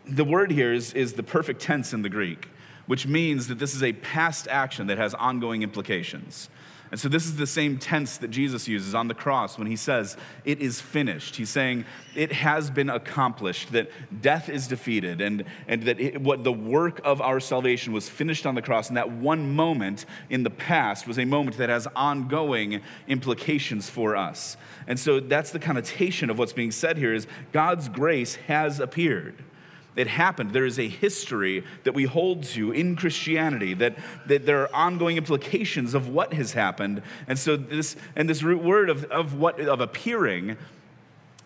The 0.07 0.25
word 0.25 0.51
here 0.51 0.73
is, 0.73 0.93
is 0.93 1.15
the 1.15 1.23
perfect 1.23 1.63
tense 1.63 1.93
in 1.93 2.03
the 2.03 2.11
Greek, 2.11 2.49
which 2.87 3.07
means 3.07 3.49
that 3.49 3.59
this 3.59 3.75
is 3.75 3.83
a 3.83 3.93
past 3.95 4.49
action 4.49 4.89
that 4.89 4.99
has 4.99 5.15
ongoing 5.15 5.63
implications. 5.63 6.51
And 6.93 7.01
so, 7.01 7.09
this 7.09 7.25
is 7.25 7.37
the 7.37 7.47
same 7.47 7.79
tense 7.79 8.19
that 8.19 8.29
Jesus 8.29 8.69
uses 8.69 8.95
on 8.95 9.09
the 9.09 9.15
cross 9.15 9.57
when 9.57 9.67
he 9.67 9.77
says, 9.77 10.15
It 10.45 10.61
is 10.61 10.79
finished. 10.79 11.37
He's 11.37 11.49
saying, 11.49 11.87
It 12.15 12.33
has 12.33 12.71
been 12.71 12.91
accomplished, 12.91 13.73
that 13.73 13.91
death 14.21 14.51
is 14.51 14.69
defeated, 14.69 15.23
and, 15.23 15.45
and 15.67 15.85
that 15.85 15.99
it, 15.99 16.21
what 16.21 16.45
the 16.45 16.53
work 16.53 17.01
of 17.03 17.23
our 17.23 17.41
salvation 17.41 17.95
was 17.95 18.11
finished 18.11 18.45
on 18.45 18.55
the 18.55 18.61
cross. 18.61 18.89
And 18.89 18.99
that 18.99 19.11
one 19.11 19.55
moment 19.55 20.05
in 20.29 20.43
the 20.43 20.51
past 20.51 21.07
was 21.07 21.19
a 21.19 21.25
moment 21.25 21.57
that 21.57 21.71
has 21.71 21.89
ongoing 21.97 22.83
implications 23.09 23.89
for 23.89 24.15
us. 24.15 24.59
And 24.87 25.01
so, 25.01 25.19
that's 25.19 25.51
the 25.51 25.59
connotation 25.59 26.29
of 26.29 26.39
what's 26.39 26.53
being 26.53 26.73
said 26.73 26.99
here 26.99 27.15
is 27.15 27.27
God's 27.53 27.89
grace 27.89 28.35
has 28.35 28.81
appeared. 28.81 29.43
It 29.95 30.07
happened. 30.07 30.53
There 30.53 30.65
is 30.65 30.79
a 30.79 30.89
history 30.89 31.65
that 31.85 31.93
we 31.93 32.05
hold 32.05 32.45
to 32.45 32.73
in 32.73 32.97
Christianity, 32.97 33.75
that, 33.75 33.99
that 34.27 34.47
there 34.47 34.63
are 34.63 34.75
ongoing 34.75 35.17
implications 35.17 35.93
of 35.95 36.09
what 36.09 36.33
has 36.33 36.53
happened. 36.53 37.03
And 37.27 37.39
so 37.39 37.57
this 37.57 37.97
and 38.17 38.29
this 38.29 38.43
root 38.43 38.63
word 38.63 38.89
of, 38.89 39.05
of 39.05 39.35
what 39.35 39.61
of 39.61 39.81
appearing 39.81 40.57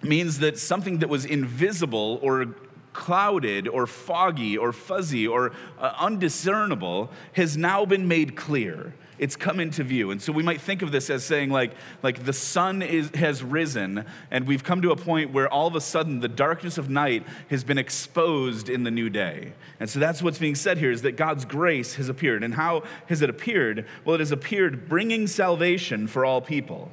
means 0.02 0.38
that 0.38 0.58
something 0.58 0.98
that 0.98 1.08
was 1.08 1.24
invisible 1.24 2.20
or 2.22 2.54
clouded 2.92 3.68
or 3.68 3.86
foggy 3.86 4.56
or 4.56 4.72
fuzzy 4.72 5.26
or 5.26 5.52
uh, 5.78 5.92
undiscernible 5.98 7.10
has 7.32 7.56
now 7.56 7.84
been 7.84 8.08
made 8.08 8.36
clear 8.36 8.94
it's 9.18 9.37
come 9.37 9.61
into 9.61 9.82
view. 9.82 10.11
And 10.11 10.20
so 10.20 10.32
we 10.32 10.42
might 10.42 10.61
think 10.61 10.82
of 10.82 10.92
this 10.92 11.11
as 11.11 11.25
saying, 11.25 11.50
like, 11.50 11.73
like 12.02 12.25
the 12.25 12.32
sun 12.32 12.82
is, 12.82 13.11
has 13.14 13.42
risen, 13.42 14.04
and 14.30 14.46
we've 14.46 14.64
come 14.64 14.82
to 14.82 14.90
a 14.90 14.96
point 14.96 15.32
where 15.32 15.49
all 15.49 15.66
of 15.66 15.75
a 15.75 15.80
sudden 15.80 16.20
the 16.20 16.28
darkness 16.28 16.78
of 16.78 16.90
night 16.90 17.25
has 17.50 17.64
been 17.64 17.78
exposed 17.78 18.68
in 18.68 18.85
the 18.85 18.90
new 18.90 19.08
day. 19.08 19.52
And 19.80 19.88
so 19.88 19.99
that's 19.99 20.23
what's 20.23 20.38
being 20.38 20.54
said 20.54 20.78
here 20.78 20.90
is 20.90 21.02
that 21.02 21.16
God's 21.16 21.44
grace 21.44 21.94
has 21.94 22.08
appeared. 22.08 22.44
And 22.44 22.54
how 22.54 22.82
has 23.06 23.23
it 23.23 23.30
appeared? 23.30 23.87
Well, 24.04 24.14
it 24.14 24.20
has 24.20 24.32
appeared 24.32 24.88
bringing 24.88 25.26
salvation 25.26 26.06
for 26.06 26.25
all 26.25 26.40
people 26.40 26.90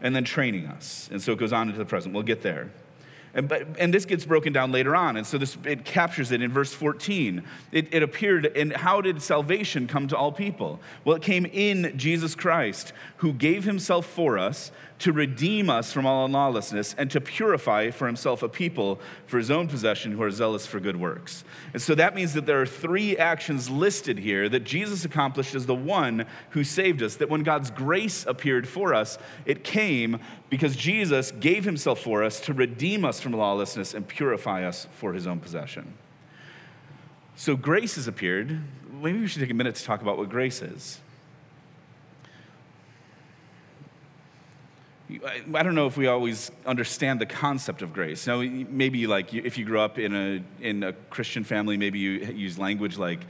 and 0.00 0.14
then 0.16 0.24
training 0.24 0.66
us. 0.66 1.08
And 1.12 1.20
so 1.20 1.32
it 1.32 1.38
goes 1.38 1.52
on 1.52 1.68
into 1.68 1.78
the 1.78 1.84
present. 1.84 2.14
We'll 2.14 2.22
get 2.22 2.42
there. 2.42 2.70
And, 3.34 3.48
but, 3.48 3.66
and 3.78 3.94
this 3.94 4.04
gets 4.04 4.24
broken 4.24 4.52
down 4.52 4.72
later 4.72 4.96
on. 4.96 5.16
And 5.16 5.26
so 5.26 5.38
this, 5.38 5.56
it 5.64 5.84
captures 5.84 6.32
it 6.32 6.42
in 6.42 6.52
verse 6.52 6.72
14. 6.72 7.44
It, 7.70 7.92
it 7.92 8.02
appeared, 8.02 8.46
and 8.56 8.72
how 8.72 9.00
did 9.00 9.22
salvation 9.22 9.86
come 9.86 10.08
to 10.08 10.16
all 10.16 10.32
people? 10.32 10.80
Well, 11.04 11.16
it 11.16 11.22
came 11.22 11.46
in 11.46 11.96
Jesus 11.96 12.34
Christ, 12.34 12.92
who 13.18 13.32
gave 13.32 13.64
himself 13.64 14.06
for 14.06 14.38
us 14.38 14.72
to 15.00 15.12
redeem 15.12 15.70
us 15.70 15.92
from 15.92 16.04
all 16.04 16.26
unlawlessness 16.26 16.94
and 16.98 17.10
to 17.10 17.20
purify 17.20 17.90
for 17.90 18.06
himself 18.06 18.42
a 18.42 18.48
people 18.48 19.00
for 19.26 19.38
his 19.38 19.50
own 19.50 19.66
possession 19.66 20.12
who 20.12 20.22
are 20.22 20.30
zealous 20.30 20.66
for 20.66 20.78
good 20.78 20.96
works. 20.96 21.42
And 21.72 21.80
so 21.80 21.94
that 21.94 22.14
means 22.14 22.34
that 22.34 22.44
there 22.44 22.60
are 22.60 22.66
three 22.66 23.16
actions 23.16 23.70
listed 23.70 24.18
here 24.18 24.48
that 24.50 24.64
Jesus 24.64 25.06
accomplished 25.06 25.54
as 25.54 25.64
the 25.64 25.74
one 25.74 26.26
who 26.50 26.64
saved 26.64 27.02
us. 27.02 27.16
That 27.16 27.30
when 27.30 27.42
God's 27.42 27.70
grace 27.70 28.26
appeared 28.26 28.68
for 28.68 28.92
us, 28.92 29.18
it 29.46 29.64
came 29.64 30.20
because 30.50 30.74
Jesus 30.74 31.30
gave 31.30 31.64
himself 31.64 32.00
for 32.00 32.24
us 32.24 32.40
to 32.40 32.52
redeem 32.52 33.04
us 33.04 33.20
from 33.20 33.32
lawlessness 33.32 33.94
and 33.94 34.06
purify 34.06 34.66
us 34.66 34.86
for 34.96 35.12
his 35.12 35.26
own 35.26 35.38
possession. 35.38 35.94
So 37.36 37.56
grace 37.56 37.94
has 37.94 38.08
appeared. 38.08 38.60
Maybe 38.92 39.20
we 39.20 39.28
should 39.28 39.40
take 39.40 39.50
a 39.50 39.54
minute 39.54 39.76
to 39.76 39.84
talk 39.84 40.02
about 40.02 40.18
what 40.18 40.28
grace 40.28 40.60
is. 40.60 41.00
I 45.54 45.62
don't 45.62 45.74
know 45.74 45.86
if 45.86 45.96
we 45.96 46.06
always 46.06 46.50
understand 46.66 47.20
the 47.20 47.26
concept 47.26 47.82
of 47.82 47.92
grace. 47.92 48.26
Now, 48.26 48.42
maybe 48.42 49.06
like 49.06 49.32
if 49.34 49.58
you 49.58 49.64
grew 49.64 49.80
up 49.80 49.98
in 49.98 50.14
a, 50.14 50.42
in 50.60 50.82
a 50.82 50.92
Christian 50.92 51.42
family, 51.42 51.76
maybe 51.76 51.98
you 51.98 52.10
use 52.10 52.58
language 52.58 52.96
like 52.96 53.20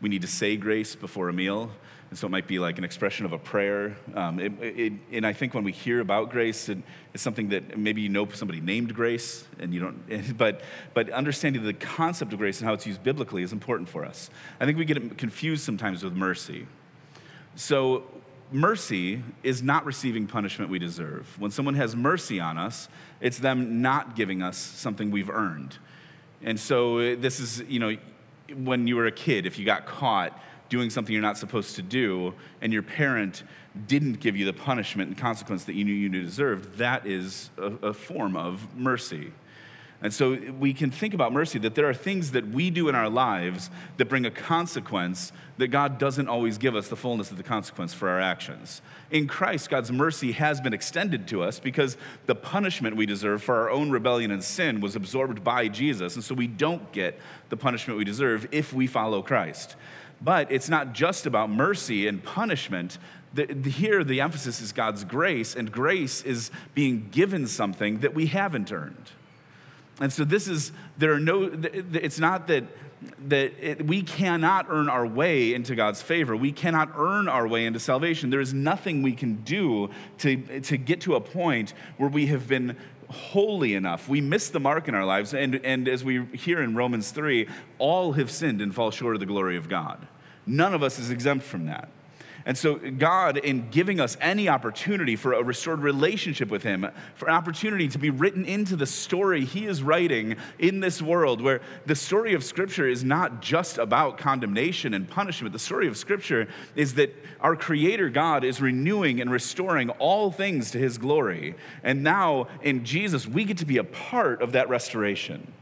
we 0.00 0.08
need 0.08 0.22
to 0.22 0.28
say 0.28 0.56
grace 0.56 0.94
before 0.94 1.28
a 1.28 1.32
meal. 1.32 1.70
And 2.10 2.18
so 2.18 2.26
it 2.26 2.30
might 2.30 2.48
be 2.48 2.58
like 2.58 2.76
an 2.76 2.82
expression 2.82 3.24
of 3.24 3.32
a 3.32 3.38
prayer. 3.38 3.96
Um, 4.14 4.40
it, 4.40 4.52
it, 4.60 4.92
and 5.12 5.24
I 5.24 5.32
think 5.32 5.54
when 5.54 5.62
we 5.62 5.70
hear 5.70 6.00
about 6.00 6.30
grace, 6.30 6.68
it, 6.68 6.78
it's 7.14 7.22
something 7.22 7.50
that 7.50 7.78
maybe 7.78 8.02
you 8.02 8.08
know 8.08 8.28
somebody 8.30 8.60
named 8.60 8.92
grace, 8.94 9.46
and 9.60 9.72
you 9.72 9.80
don't. 9.80 10.36
But 10.36 10.62
but 10.92 11.08
understanding 11.10 11.62
the 11.62 11.72
concept 11.72 12.32
of 12.32 12.40
grace 12.40 12.58
and 12.58 12.66
how 12.66 12.74
it's 12.74 12.86
used 12.86 13.04
biblically 13.04 13.44
is 13.44 13.52
important 13.52 13.88
for 13.88 14.04
us. 14.04 14.28
I 14.58 14.66
think 14.66 14.76
we 14.76 14.84
get 14.84 15.18
confused 15.18 15.62
sometimes 15.62 16.02
with 16.02 16.14
mercy. 16.14 16.66
So 17.54 18.04
mercy 18.50 19.22
is 19.44 19.62
not 19.62 19.84
receiving 19.84 20.26
punishment 20.26 20.70
we 20.70 20.80
deserve. 20.80 21.38
When 21.38 21.52
someone 21.52 21.74
has 21.74 21.94
mercy 21.94 22.40
on 22.40 22.58
us, 22.58 22.88
it's 23.20 23.38
them 23.38 23.82
not 23.82 24.16
giving 24.16 24.42
us 24.42 24.56
something 24.56 25.12
we've 25.12 25.30
earned. 25.30 25.78
And 26.42 26.58
so 26.58 27.14
this 27.16 27.38
is, 27.38 27.60
you 27.68 27.78
know, 27.78 27.96
when 28.56 28.86
you 28.86 28.96
were 28.96 29.06
a 29.06 29.12
kid, 29.12 29.46
if 29.46 29.58
you 29.58 29.64
got 29.64 29.86
caught 29.86 30.40
doing 30.70 30.88
something 30.88 31.12
you're 31.12 31.20
not 31.20 31.36
supposed 31.36 31.76
to 31.76 31.82
do 31.82 32.32
and 32.62 32.72
your 32.72 32.82
parent 32.82 33.42
didn't 33.86 34.20
give 34.20 34.36
you 34.36 34.46
the 34.46 34.52
punishment 34.52 35.08
and 35.08 35.18
consequence 35.18 35.64
that 35.64 35.74
you 35.74 35.84
knew 35.84 35.92
you 35.92 36.08
deserved, 36.08 36.78
that 36.78 37.06
is 37.06 37.50
a, 37.58 37.88
a 37.88 37.92
form 37.92 38.36
of 38.36 38.74
mercy. 38.74 39.32
And 40.02 40.14
so 40.14 40.38
we 40.58 40.72
can 40.72 40.90
think 40.90 41.12
about 41.12 41.30
mercy 41.30 41.58
that 41.58 41.74
there 41.74 41.86
are 41.86 41.94
things 41.94 42.30
that 42.30 42.48
we 42.48 42.70
do 42.70 42.88
in 42.88 42.94
our 42.94 43.10
lives 43.10 43.68
that 43.98 44.06
bring 44.06 44.24
a 44.24 44.30
consequence 44.30 45.30
that 45.58 45.68
God 45.68 45.98
doesn't 45.98 46.26
always 46.26 46.56
give 46.56 46.74
us 46.74 46.88
the 46.88 46.96
fullness 46.96 47.30
of 47.30 47.36
the 47.36 47.42
consequence 47.42 47.92
for 47.92 48.08
our 48.08 48.18
actions. 48.18 48.80
In 49.10 49.26
Christ, 49.26 49.68
God's 49.68 49.92
mercy 49.92 50.32
has 50.32 50.58
been 50.58 50.72
extended 50.72 51.28
to 51.28 51.42
us 51.42 51.60
because 51.60 51.98
the 52.24 52.34
punishment 52.34 52.96
we 52.96 53.04
deserve 53.04 53.42
for 53.42 53.56
our 53.56 53.70
own 53.70 53.90
rebellion 53.90 54.30
and 54.30 54.42
sin 54.42 54.80
was 54.80 54.96
absorbed 54.96 55.44
by 55.44 55.68
Jesus. 55.68 56.14
And 56.14 56.24
so 56.24 56.34
we 56.34 56.46
don't 56.46 56.90
get 56.92 57.20
the 57.50 57.58
punishment 57.58 57.98
we 57.98 58.04
deserve 58.04 58.48
if 58.52 58.72
we 58.72 58.86
follow 58.86 59.20
Christ. 59.20 59.76
But 60.20 60.52
it's 60.52 60.68
not 60.68 60.92
just 60.92 61.26
about 61.26 61.50
mercy 61.50 62.06
and 62.06 62.22
punishment. 62.22 62.98
The, 63.32 63.46
the, 63.46 63.70
here, 63.70 64.04
the 64.04 64.20
emphasis 64.20 64.60
is 64.60 64.72
God's 64.72 65.04
grace, 65.04 65.54
and 65.54 65.70
grace 65.70 66.22
is 66.22 66.50
being 66.74 67.08
given 67.10 67.46
something 67.46 68.00
that 68.00 68.14
we 68.14 68.26
haven't 68.26 68.70
earned. 68.72 69.10
And 70.00 70.12
so 70.12 70.24
this 70.24 70.48
is, 70.48 70.72
there 70.98 71.12
are 71.12 71.20
no, 71.20 71.50
it's 71.52 72.18
not 72.18 72.48
that, 72.48 72.64
that 73.28 73.52
it, 73.60 73.86
we 73.86 74.02
cannot 74.02 74.66
earn 74.68 74.88
our 74.88 75.06
way 75.06 75.54
into 75.54 75.74
God's 75.74 76.02
favor. 76.02 76.34
We 76.34 76.52
cannot 76.52 76.90
earn 76.96 77.28
our 77.28 77.46
way 77.46 77.66
into 77.66 77.80
salvation. 77.80 78.30
There 78.30 78.40
is 78.40 78.54
nothing 78.54 79.02
we 79.02 79.12
can 79.12 79.36
do 79.36 79.90
to, 80.18 80.60
to 80.60 80.76
get 80.76 81.02
to 81.02 81.14
a 81.16 81.20
point 81.20 81.74
where 81.98 82.08
we 82.08 82.26
have 82.26 82.48
been 82.48 82.76
holy 83.10 83.74
enough. 83.74 84.08
We 84.08 84.20
miss 84.20 84.48
the 84.50 84.60
mark 84.60 84.88
in 84.88 84.94
our 84.94 85.04
lives. 85.04 85.34
And, 85.34 85.56
and 85.64 85.88
as 85.88 86.04
we 86.04 86.24
hear 86.26 86.62
in 86.62 86.74
Romans 86.74 87.10
3, 87.10 87.48
all 87.78 88.12
have 88.12 88.30
sinned 88.30 88.60
and 88.60 88.74
fall 88.74 88.90
short 88.90 89.14
of 89.14 89.20
the 89.20 89.26
glory 89.26 89.56
of 89.56 89.68
God. 89.68 90.06
None 90.46 90.74
of 90.74 90.82
us 90.82 90.98
is 90.98 91.10
exempt 91.10 91.44
from 91.44 91.66
that. 91.66 91.88
And 92.46 92.56
so, 92.56 92.76
God, 92.76 93.36
in 93.36 93.68
giving 93.70 94.00
us 94.00 94.16
any 94.20 94.48
opportunity 94.48 95.16
for 95.16 95.34
a 95.34 95.42
restored 95.42 95.80
relationship 95.80 96.48
with 96.48 96.62
Him, 96.62 96.86
for 97.14 97.28
an 97.28 97.34
opportunity 97.34 97.88
to 97.88 97.98
be 97.98 98.10
written 98.10 98.44
into 98.44 98.76
the 98.76 98.86
story 98.86 99.44
He 99.44 99.66
is 99.66 99.82
writing 99.82 100.36
in 100.58 100.80
this 100.80 101.02
world, 101.02 101.40
where 101.40 101.60
the 101.86 101.94
story 101.94 102.34
of 102.34 102.42
Scripture 102.42 102.88
is 102.88 103.04
not 103.04 103.42
just 103.42 103.78
about 103.78 104.18
condemnation 104.18 104.94
and 104.94 105.08
punishment. 105.08 105.52
The 105.52 105.58
story 105.58 105.86
of 105.86 105.96
Scripture 105.96 106.48
is 106.74 106.94
that 106.94 107.14
our 107.40 107.56
Creator 107.56 108.10
God 108.10 108.44
is 108.44 108.60
renewing 108.60 109.20
and 109.20 109.30
restoring 109.30 109.90
all 109.90 110.30
things 110.30 110.70
to 110.70 110.78
His 110.78 110.98
glory. 110.98 111.54
And 111.82 112.02
now, 112.02 112.48
in 112.62 112.84
Jesus, 112.84 113.26
we 113.26 113.44
get 113.44 113.58
to 113.58 113.66
be 113.66 113.76
a 113.76 113.84
part 113.84 114.40
of 114.40 114.52
that 114.52 114.68
restoration. 114.68 115.52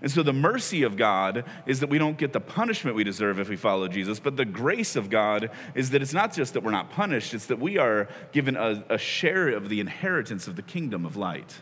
And 0.00 0.10
so 0.10 0.22
the 0.22 0.32
mercy 0.32 0.82
of 0.82 0.96
God 0.96 1.44
is 1.66 1.80
that 1.80 1.88
we 1.88 1.98
don't 1.98 2.16
get 2.16 2.32
the 2.32 2.40
punishment 2.40 2.96
we 2.96 3.04
deserve 3.04 3.38
if 3.38 3.48
we 3.48 3.56
follow 3.56 3.88
Jesus, 3.88 4.20
but 4.20 4.36
the 4.36 4.44
grace 4.44 4.96
of 4.96 5.10
God 5.10 5.50
is 5.74 5.90
that 5.90 6.02
it's 6.02 6.12
not 6.12 6.32
just 6.32 6.54
that 6.54 6.62
we're 6.62 6.70
not 6.70 6.90
punished, 6.90 7.34
it's 7.34 7.46
that 7.46 7.58
we 7.58 7.78
are 7.78 8.08
given 8.32 8.56
a, 8.56 8.84
a 8.88 8.98
share 8.98 9.48
of 9.48 9.68
the 9.68 9.80
inheritance 9.80 10.46
of 10.46 10.56
the 10.56 10.62
kingdom 10.62 11.04
of 11.04 11.16
light. 11.16 11.60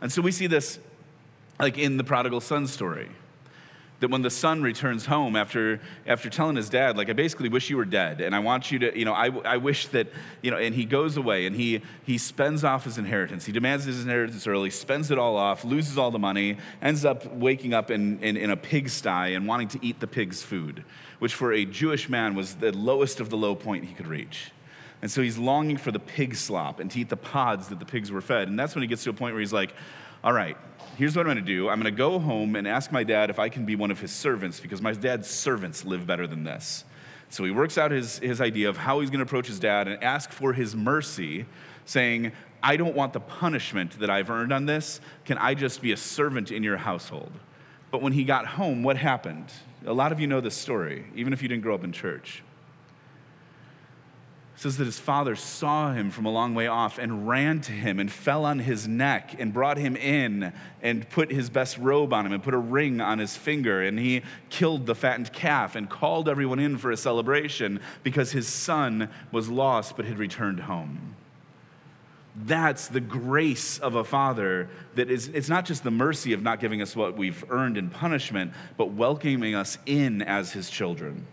And 0.00 0.12
so 0.12 0.22
we 0.22 0.32
see 0.32 0.46
this 0.46 0.78
like 1.58 1.76
in 1.76 1.96
the 1.96 2.04
prodigal 2.04 2.40
son 2.40 2.66
story 2.66 3.10
that 4.00 4.10
when 4.10 4.22
the 4.22 4.30
son 4.30 4.62
returns 4.62 5.06
home 5.06 5.34
after, 5.34 5.80
after 6.06 6.30
telling 6.30 6.54
his 6.54 6.68
dad, 6.68 6.96
like, 6.96 7.10
I 7.10 7.14
basically 7.14 7.48
wish 7.48 7.68
you 7.68 7.76
were 7.76 7.84
dead, 7.84 8.20
and 8.20 8.34
I 8.34 8.38
want 8.38 8.70
you 8.70 8.78
to, 8.78 8.96
you 8.96 9.04
know, 9.04 9.12
I, 9.12 9.30
I 9.44 9.56
wish 9.56 9.88
that, 9.88 10.06
you 10.40 10.50
know, 10.50 10.56
and 10.56 10.74
he 10.74 10.84
goes 10.84 11.16
away 11.16 11.46
and 11.46 11.56
he, 11.56 11.82
he 12.04 12.16
spends 12.16 12.62
off 12.62 12.84
his 12.84 12.96
inheritance. 12.96 13.44
He 13.44 13.52
demands 13.52 13.84
his 13.84 14.02
inheritance 14.02 14.46
early, 14.46 14.70
spends 14.70 15.10
it 15.10 15.18
all 15.18 15.36
off, 15.36 15.64
loses 15.64 15.98
all 15.98 16.12
the 16.12 16.18
money, 16.18 16.58
ends 16.80 17.04
up 17.04 17.26
waking 17.34 17.74
up 17.74 17.90
in, 17.90 18.20
in, 18.20 18.36
in 18.36 18.50
a 18.50 18.56
pigsty 18.56 19.34
and 19.34 19.48
wanting 19.48 19.68
to 19.68 19.84
eat 19.84 19.98
the 19.98 20.06
pig's 20.06 20.42
food, 20.42 20.84
which 21.18 21.34
for 21.34 21.52
a 21.52 21.64
Jewish 21.64 22.08
man 22.08 22.36
was 22.36 22.54
the 22.54 22.70
lowest 22.70 23.18
of 23.18 23.30
the 23.30 23.36
low 23.36 23.56
point 23.56 23.84
he 23.84 23.94
could 23.94 24.06
reach. 24.06 24.52
And 25.02 25.10
so 25.10 25.22
he's 25.22 25.38
longing 25.38 25.76
for 25.76 25.92
the 25.92 26.00
pig 26.00 26.34
slop 26.34 26.80
and 26.80 26.90
to 26.90 27.00
eat 27.00 27.08
the 27.08 27.16
pods 27.16 27.68
that 27.68 27.78
the 27.78 27.84
pigs 27.84 28.10
were 28.10 28.20
fed. 28.20 28.48
And 28.48 28.58
that's 28.58 28.74
when 28.74 28.82
he 28.82 28.88
gets 28.88 29.04
to 29.04 29.10
a 29.10 29.12
point 29.12 29.34
where 29.34 29.40
he's 29.40 29.52
like, 29.52 29.72
all 30.24 30.32
right, 30.32 30.56
here's 30.98 31.14
what 31.14 31.28
I'm 31.28 31.32
going 31.32 31.44
to 31.44 31.52
do. 31.52 31.68
I'm 31.68 31.80
going 31.80 31.92
to 31.92 31.96
go 31.96 32.18
home 32.18 32.56
and 32.56 32.66
ask 32.66 32.90
my 32.90 33.04
dad 33.04 33.30
if 33.30 33.38
I 33.38 33.48
can 33.48 33.64
be 33.64 33.76
one 33.76 33.92
of 33.92 34.00
his 34.00 34.10
servants 34.10 34.58
because 34.58 34.82
my 34.82 34.92
dad's 34.92 35.30
servants 35.30 35.84
live 35.84 36.08
better 36.08 36.26
than 36.26 36.42
this. 36.42 36.84
So 37.30 37.44
he 37.44 37.52
works 37.52 37.78
out 37.78 37.92
his, 37.92 38.18
his 38.18 38.40
idea 38.40 38.68
of 38.68 38.76
how 38.76 38.98
he's 38.98 39.08
going 39.08 39.20
to 39.20 39.24
approach 39.24 39.46
his 39.46 39.60
dad 39.60 39.86
and 39.86 40.02
ask 40.02 40.32
for 40.32 40.52
his 40.52 40.74
mercy, 40.74 41.46
saying, 41.84 42.32
I 42.64 42.76
don't 42.76 42.96
want 42.96 43.12
the 43.12 43.20
punishment 43.20 44.00
that 44.00 44.10
I've 44.10 44.28
earned 44.28 44.52
on 44.52 44.66
this. 44.66 45.00
Can 45.24 45.38
I 45.38 45.54
just 45.54 45.80
be 45.80 45.92
a 45.92 45.96
servant 45.96 46.50
in 46.50 46.64
your 46.64 46.76
household? 46.76 47.30
But 47.92 48.02
when 48.02 48.12
he 48.12 48.24
got 48.24 48.46
home, 48.46 48.82
what 48.82 48.96
happened? 48.96 49.52
A 49.86 49.92
lot 49.92 50.10
of 50.10 50.18
you 50.18 50.26
know 50.26 50.40
this 50.40 50.56
story, 50.56 51.04
even 51.14 51.32
if 51.32 51.42
you 51.42 51.48
didn't 51.48 51.62
grow 51.62 51.76
up 51.76 51.84
in 51.84 51.92
church 51.92 52.42
says 54.58 54.76
that 54.76 54.86
his 54.86 54.98
father 54.98 55.36
saw 55.36 55.92
him 55.92 56.10
from 56.10 56.26
a 56.26 56.30
long 56.32 56.52
way 56.52 56.66
off 56.66 56.98
and 56.98 57.28
ran 57.28 57.60
to 57.60 57.70
him 57.70 58.00
and 58.00 58.10
fell 58.10 58.44
on 58.44 58.58
his 58.58 58.88
neck 58.88 59.36
and 59.38 59.52
brought 59.52 59.76
him 59.76 59.94
in 59.94 60.52
and 60.82 61.08
put 61.10 61.30
his 61.30 61.48
best 61.48 61.78
robe 61.78 62.12
on 62.12 62.26
him 62.26 62.32
and 62.32 62.42
put 62.42 62.54
a 62.54 62.58
ring 62.58 63.00
on 63.00 63.20
his 63.20 63.36
finger. 63.36 63.80
And 63.80 64.00
he 64.00 64.22
killed 64.50 64.84
the 64.86 64.96
fattened 64.96 65.32
calf 65.32 65.76
and 65.76 65.88
called 65.88 66.28
everyone 66.28 66.58
in 66.58 66.76
for 66.76 66.90
a 66.90 66.96
celebration 66.96 67.78
because 68.02 68.32
his 68.32 68.48
son 68.48 69.08
was 69.30 69.48
lost 69.48 69.96
but 69.96 70.06
had 70.06 70.18
returned 70.18 70.58
home. 70.58 71.14
That's 72.34 72.88
the 72.88 73.00
grace 73.00 73.78
of 73.78 73.94
a 73.94 74.02
father 74.02 74.70
that 74.96 75.08
is, 75.08 75.28
it's 75.28 75.48
not 75.48 75.66
just 75.66 75.84
the 75.84 75.92
mercy 75.92 76.32
of 76.32 76.42
not 76.42 76.58
giving 76.58 76.82
us 76.82 76.96
what 76.96 77.16
we've 77.16 77.44
earned 77.48 77.78
in 77.78 77.90
punishment, 77.90 78.52
but 78.76 78.90
welcoming 78.90 79.54
us 79.54 79.78
in 79.86 80.20
as 80.20 80.50
his 80.50 80.68
children. 80.68 81.28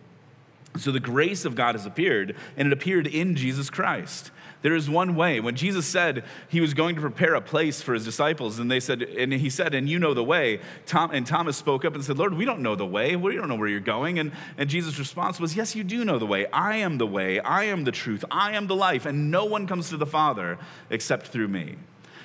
So 0.78 0.92
the 0.92 1.00
grace 1.00 1.46
of 1.46 1.56
God 1.56 1.76
has 1.76 1.86
appeared, 1.86 2.36
and 2.58 2.68
it 2.68 2.74
appeared 2.74 3.08
in 3.08 3.36
Jesus 3.36 3.70
Christ. 3.70 4.32
There 4.62 4.74
is 4.74 4.90
one 4.90 5.16
way. 5.16 5.40
When 5.40 5.56
Jesus 5.56 5.86
said 5.86 6.24
he 6.50 6.60
was 6.60 6.74
going 6.74 6.96
to 6.96 7.02
prepare 7.02 7.36
a 7.36 7.42
place 7.42 7.84
for 7.84 7.94
his 7.94 8.04
disciples, 8.04 8.58
and 8.58 8.72
they 8.72 8.80
said, 8.80 9.04
and 9.04 9.32
he 9.32 9.48
said, 9.50 9.76
and 9.76 9.88
you 9.88 10.00
know 10.00 10.16
the 10.16 10.24
way, 10.24 10.60
Tom, 10.88 11.12
and 11.12 11.26
Thomas 11.28 11.56
spoke 11.56 11.86
up 11.86 11.94
and 11.94 12.04
said, 12.04 12.18
Lord, 12.18 12.34
we 12.34 12.46
don't 12.46 12.62
know 12.62 12.76
the 12.76 12.86
way. 12.86 13.16
We 13.16 13.36
don't 13.36 13.48
know 13.48 13.58
where 13.58 13.68
you're 13.68 13.80
going. 13.80 14.18
And, 14.18 14.32
and 14.58 14.68
Jesus' 14.68 14.98
response 14.98 15.40
was, 15.40 15.56
Yes, 15.56 15.76
you 15.76 15.84
do 15.84 16.04
know 16.04 16.18
the 16.18 16.26
way. 16.26 16.48
I 16.48 16.78
am 16.78 16.98
the 16.98 17.06
way. 17.06 17.40
I 17.40 17.66
am 17.66 17.84
the 17.84 17.92
truth. 17.92 18.26
I 18.32 18.54
am 18.54 18.66
the 18.66 18.76
life. 18.76 19.06
And 19.06 19.30
no 19.30 19.46
one 19.46 19.68
comes 19.68 19.90
to 19.90 19.98
the 19.98 20.06
Father 20.08 20.58
except 20.90 21.28
through 21.28 21.50
me. 21.50 21.76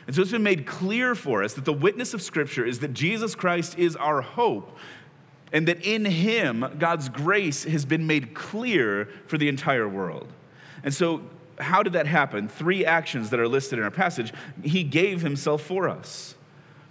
And 0.07 0.17
so 0.17 0.23
it's 0.23 0.31
been 0.31 0.43
made 0.43 0.67
clear 0.67 1.15
for 1.15 1.45
us 1.45 1.53
that 1.53 1.67
the 1.67 1.75
witness 1.75 2.15
of 2.15 2.23
Scripture 2.23 2.65
is 2.65 2.79
that 2.81 2.95
Jesus 2.95 3.35
Christ 3.35 3.79
is 3.79 3.97
our 3.97 4.23
hope 4.23 4.79
and 5.53 5.67
that 5.69 5.85
in 5.85 6.05
him, 6.05 6.65
God's 6.79 7.09
grace 7.09 7.65
has 7.65 7.85
been 7.85 8.07
made 8.07 8.35
clear 8.35 9.09
for 9.27 9.37
the 9.37 9.49
entire 9.49 9.89
world. 9.89 10.29
And 10.83 10.95
so, 10.95 11.23
how 11.59 11.83
did 11.83 11.93
that 11.93 12.07
happen? 12.07 12.49
Three 12.49 12.87
actions 12.87 13.31
that 13.31 13.41
are 13.41 13.49
listed 13.49 13.79
in 13.79 13.85
our 13.85 13.91
passage. 13.91 14.33
He 14.63 14.83
gave 14.83 15.21
himself 15.21 15.63
for 15.63 15.89
us. 15.89 16.35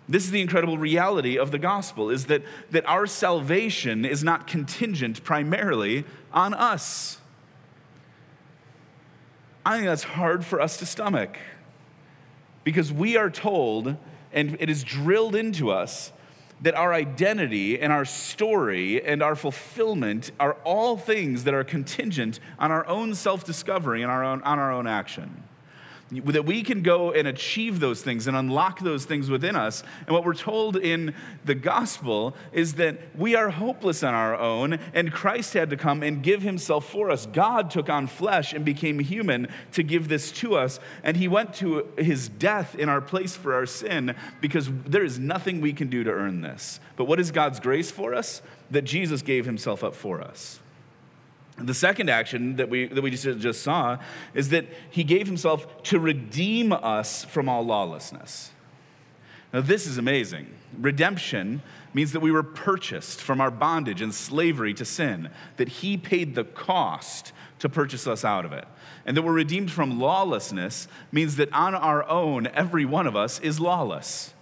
This 0.07 0.25
is 0.25 0.31
the 0.31 0.41
incredible 0.41 0.77
reality 0.77 1.37
of 1.37 1.51
the 1.51 1.59
gospel 1.59 2.09
is 2.09 2.25
that, 2.25 2.41
that 2.71 2.85
our 2.87 3.05
salvation 3.05 4.05
is 4.05 4.23
not 4.23 4.47
contingent 4.47 5.23
primarily 5.23 6.03
on 6.33 6.53
us. 6.53 7.19
I 9.65 9.75
think 9.75 9.85
that's 9.85 10.03
hard 10.03 10.43
for 10.43 10.59
us 10.59 10.77
to 10.77 10.85
stomach 10.85 11.37
because 12.63 12.91
we 12.91 13.17
are 13.17 13.29
told, 13.29 13.95
and 14.33 14.57
it 14.59 14.69
is 14.69 14.83
drilled 14.83 15.35
into 15.35 15.69
us, 15.69 16.11
that 16.61 16.75
our 16.75 16.93
identity 16.93 17.79
and 17.79 17.91
our 17.93 18.05
story 18.05 19.03
and 19.03 19.23
our 19.23 19.35
fulfillment 19.35 20.31
are 20.39 20.53
all 20.63 20.97
things 20.97 21.45
that 21.45 21.53
are 21.53 21.63
contingent 21.63 22.39
on 22.57 22.71
our 22.71 22.85
own 22.87 23.15
self 23.15 23.43
discovery 23.45 24.01
and 24.01 24.11
our 24.11 24.23
own, 24.23 24.41
on 24.43 24.59
our 24.59 24.71
own 24.71 24.87
action 24.87 25.43
that 26.11 26.45
we 26.45 26.63
can 26.63 26.81
go 26.81 27.11
and 27.11 27.27
achieve 27.27 27.79
those 27.79 28.01
things 28.01 28.27
and 28.27 28.35
unlock 28.35 28.79
those 28.79 29.05
things 29.05 29.29
within 29.29 29.55
us. 29.55 29.83
And 30.07 30.15
what 30.15 30.25
we're 30.25 30.33
told 30.33 30.75
in 30.75 31.13
the 31.45 31.53
gospel 31.55 32.35
is 32.51 32.75
that 32.75 32.97
we 33.15 33.35
are 33.35 33.49
hopeless 33.49 34.01
on 34.01 34.13
our 34.13 34.35
own, 34.35 34.79
and 34.93 35.11
Christ 35.11 35.53
had 35.53 35.69
to 35.69 35.77
come 35.77 36.01
and 36.01 36.23
give 36.23 36.41
himself 36.41 36.89
for 36.89 37.11
us. 37.11 37.27
God 37.27 37.69
took 37.69 37.89
on 37.89 38.07
flesh 38.07 38.53
and 38.53 38.65
became 38.65 38.99
human 38.99 39.47
to 39.73 39.83
give 39.83 40.07
this 40.07 40.31
to 40.33 40.55
us, 40.55 40.79
and 41.03 41.15
he 41.15 41.27
went 41.27 41.53
to 41.55 41.87
his 41.97 42.27
death 42.27 42.75
in 42.75 42.89
our 42.89 43.01
place 43.01 43.35
for 43.35 43.53
our 43.53 43.65
sin 43.65 44.15
because 44.41 44.69
there 44.85 45.03
is 45.03 45.19
nothing 45.19 45.61
we 45.61 45.73
can 45.73 45.89
do 45.89 46.03
to 46.03 46.11
earn 46.11 46.41
this. 46.41 46.79
But 46.95 47.05
what 47.05 47.19
is 47.19 47.31
God's 47.31 47.59
grace 47.59 47.91
for 47.91 48.15
us? 48.15 48.41
That 48.71 48.83
Jesus 48.83 49.21
gave 49.21 49.45
himself 49.45 49.83
up 49.83 49.95
for 49.95 50.21
us. 50.21 50.59
The 51.61 51.73
second 51.73 52.09
action 52.09 52.55
that 52.57 52.69
we, 52.69 52.87
that 52.87 53.01
we 53.01 53.11
just, 53.11 53.39
just 53.39 53.61
saw 53.61 53.97
is 54.33 54.49
that 54.49 54.65
he 54.89 55.03
gave 55.03 55.27
himself 55.27 55.83
to 55.83 55.99
redeem 55.99 56.71
us 56.71 57.25
from 57.25 57.49
all 57.49 57.65
lawlessness. 57.65 58.51
Now, 59.51 59.61
this 59.61 59.87
is 59.87 59.97
amazing. 59.97 60.47
Redemption 60.77 61.61
means 61.93 62.11
that 62.11 62.19
we 62.19 62.31
were 62.31 62.43
purchased 62.43 63.19
from 63.19 63.41
our 63.41 63.49
bondage 63.49 64.01
and 64.01 64.13
slavery 64.13 64.73
to 64.75 64.85
sin, 64.85 65.29
that 65.57 65.67
he 65.67 65.97
paid 65.97 66.35
the 66.35 66.43
cost 66.43 67.33
to 67.59 67.67
purchase 67.67 68.07
us 68.07 68.23
out 68.23 68.45
of 68.45 68.53
it. 68.53 68.65
And 69.05 69.17
that 69.17 69.23
we're 69.23 69.33
redeemed 69.33 69.71
from 69.71 69.99
lawlessness 69.99 70.87
means 71.11 71.35
that 71.37 71.51
on 71.51 71.73
our 71.73 72.07
own, 72.07 72.47
every 72.47 72.85
one 72.85 73.07
of 73.07 73.15
us 73.15 73.39
is 73.39 73.59
lawless. 73.59 74.33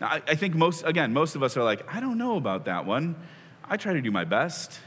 Now, 0.00 0.08
I, 0.08 0.22
I 0.26 0.34
think 0.34 0.54
most, 0.54 0.84
again, 0.84 1.12
most 1.12 1.36
of 1.36 1.42
us 1.42 1.56
are 1.56 1.62
like, 1.62 1.82
I 1.92 2.00
don't 2.00 2.18
know 2.18 2.36
about 2.36 2.64
that 2.64 2.84
one. 2.84 3.14
I 3.64 3.76
try 3.76 3.92
to 3.92 4.00
do 4.00 4.10
my 4.10 4.24
best. 4.24 4.80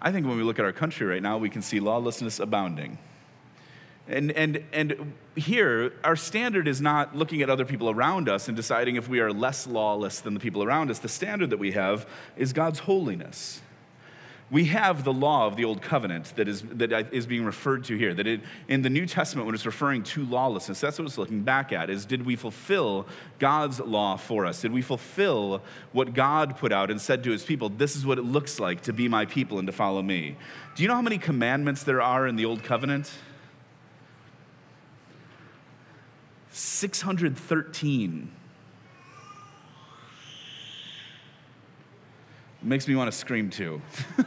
I 0.00 0.12
think 0.12 0.26
when 0.26 0.36
we 0.36 0.42
look 0.42 0.58
at 0.58 0.64
our 0.64 0.72
country 0.72 1.06
right 1.06 1.22
now, 1.22 1.38
we 1.38 1.48
can 1.48 1.62
see 1.62 1.80
lawlessness 1.80 2.40
abounding. 2.40 2.98
And, 4.06 4.32
and, 4.32 4.62
and 4.72 5.14
here, 5.34 5.94
our 6.04 6.16
standard 6.16 6.68
is 6.68 6.80
not 6.80 7.16
looking 7.16 7.40
at 7.40 7.48
other 7.48 7.64
people 7.64 7.88
around 7.88 8.28
us 8.28 8.48
and 8.48 8.56
deciding 8.56 8.96
if 8.96 9.08
we 9.08 9.20
are 9.20 9.32
less 9.32 9.66
lawless 9.66 10.20
than 10.20 10.34
the 10.34 10.40
people 10.40 10.62
around 10.62 10.90
us. 10.90 10.98
The 10.98 11.08
standard 11.08 11.50
that 11.50 11.58
we 11.58 11.72
have 11.72 12.06
is 12.36 12.52
God's 12.52 12.80
holiness 12.80 13.62
we 14.50 14.66
have 14.66 15.04
the 15.04 15.12
law 15.12 15.46
of 15.46 15.56
the 15.56 15.64
old 15.64 15.80
covenant 15.80 16.36
that 16.36 16.48
is, 16.48 16.62
that 16.72 17.12
is 17.12 17.26
being 17.26 17.44
referred 17.44 17.84
to 17.84 17.96
here. 17.96 18.12
That 18.12 18.26
it, 18.26 18.40
in 18.68 18.82
the 18.82 18.90
New 18.90 19.06
Testament, 19.06 19.46
when 19.46 19.54
it's 19.54 19.66
referring 19.66 20.02
to 20.04 20.24
lawlessness, 20.26 20.80
that's 20.80 20.98
what 20.98 21.06
it's 21.06 21.18
looking 21.18 21.42
back 21.42 21.72
at 21.72 21.88
is 21.88 22.04
did 22.04 22.24
we 22.24 22.36
fulfill 22.36 23.06
God's 23.38 23.80
law 23.80 24.16
for 24.16 24.44
us? 24.44 24.60
Did 24.60 24.72
we 24.72 24.82
fulfill 24.82 25.62
what 25.92 26.12
God 26.14 26.58
put 26.58 26.72
out 26.72 26.90
and 26.90 27.00
said 27.00 27.24
to 27.24 27.30
his 27.30 27.42
people, 27.42 27.68
this 27.68 27.96
is 27.96 28.04
what 28.04 28.18
it 28.18 28.24
looks 28.24 28.60
like 28.60 28.82
to 28.82 28.92
be 28.92 29.08
my 29.08 29.24
people 29.24 29.58
and 29.58 29.66
to 29.66 29.72
follow 29.72 30.02
me? 30.02 30.36
Do 30.76 30.82
you 30.82 30.88
know 30.88 30.94
how 30.94 31.02
many 31.02 31.18
commandments 31.18 31.82
there 31.82 32.02
are 32.02 32.26
in 32.26 32.36
the 32.36 32.44
old 32.44 32.62
covenant? 32.62 33.10
613. 36.50 38.30
Makes 42.64 42.88
me 42.88 42.94
want 42.94 43.10
to 43.10 43.16
scream 43.16 43.50
too. 43.50 43.80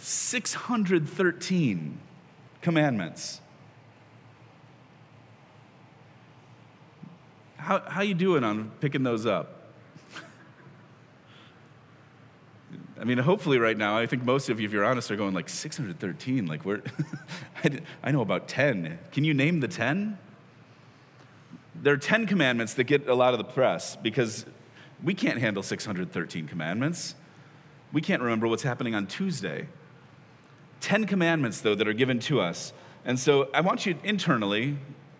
613 0.00 1.98
commandments. 2.62 3.40
How, 7.56 7.80
how 7.80 8.00
you 8.00 8.14
doing 8.14 8.44
on 8.44 8.70
picking 8.80 9.02
those 9.02 9.26
up? 9.26 9.72
I 13.00 13.04
mean, 13.04 13.18
hopefully, 13.18 13.58
right 13.58 13.76
now, 13.76 13.98
I 13.98 14.06
think 14.06 14.24
most 14.24 14.48
of 14.48 14.58
you, 14.58 14.66
if 14.66 14.72
you're 14.72 14.84
honest, 14.84 15.10
are 15.10 15.16
going 15.16 15.34
like 15.34 15.50
613. 15.50 16.46
Like, 16.46 16.64
we're, 16.64 16.80
I 18.02 18.10
know 18.10 18.22
about 18.22 18.48
10. 18.48 18.98
Can 19.12 19.24
you 19.24 19.34
name 19.34 19.60
the 19.60 19.68
10? 19.68 20.16
There 21.74 21.92
are 21.92 21.98
10 21.98 22.26
commandments 22.26 22.74
that 22.74 22.84
get 22.84 23.06
a 23.08 23.14
lot 23.14 23.34
of 23.34 23.38
the 23.38 23.44
press 23.44 23.96
because 23.96 24.46
we 25.02 25.14
can't 25.14 25.38
handle 25.38 25.62
613 25.62 26.48
commandments. 26.48 27.14
We 27.92 28.00
can't 28.00 28.22
remember 28.22 28.46
what's 28.48 28.62
happening 28.62 28.94
on 28.94 29.06
Tuesday. 29.06 29.68
10 30.80 31.06
commandments, 31.06 31.60
though, 31.60 31.74
that 31.74 31.88
are 31.88 31.92
given 31.92 32.20
to 32.20 32.40
us. 32.40 32.72
And 33.04 33.18
so 33.18 33.48
I 33.54 33.60
want 33.62 33.86
you 33.86 33.98
internally, 34.04 34.76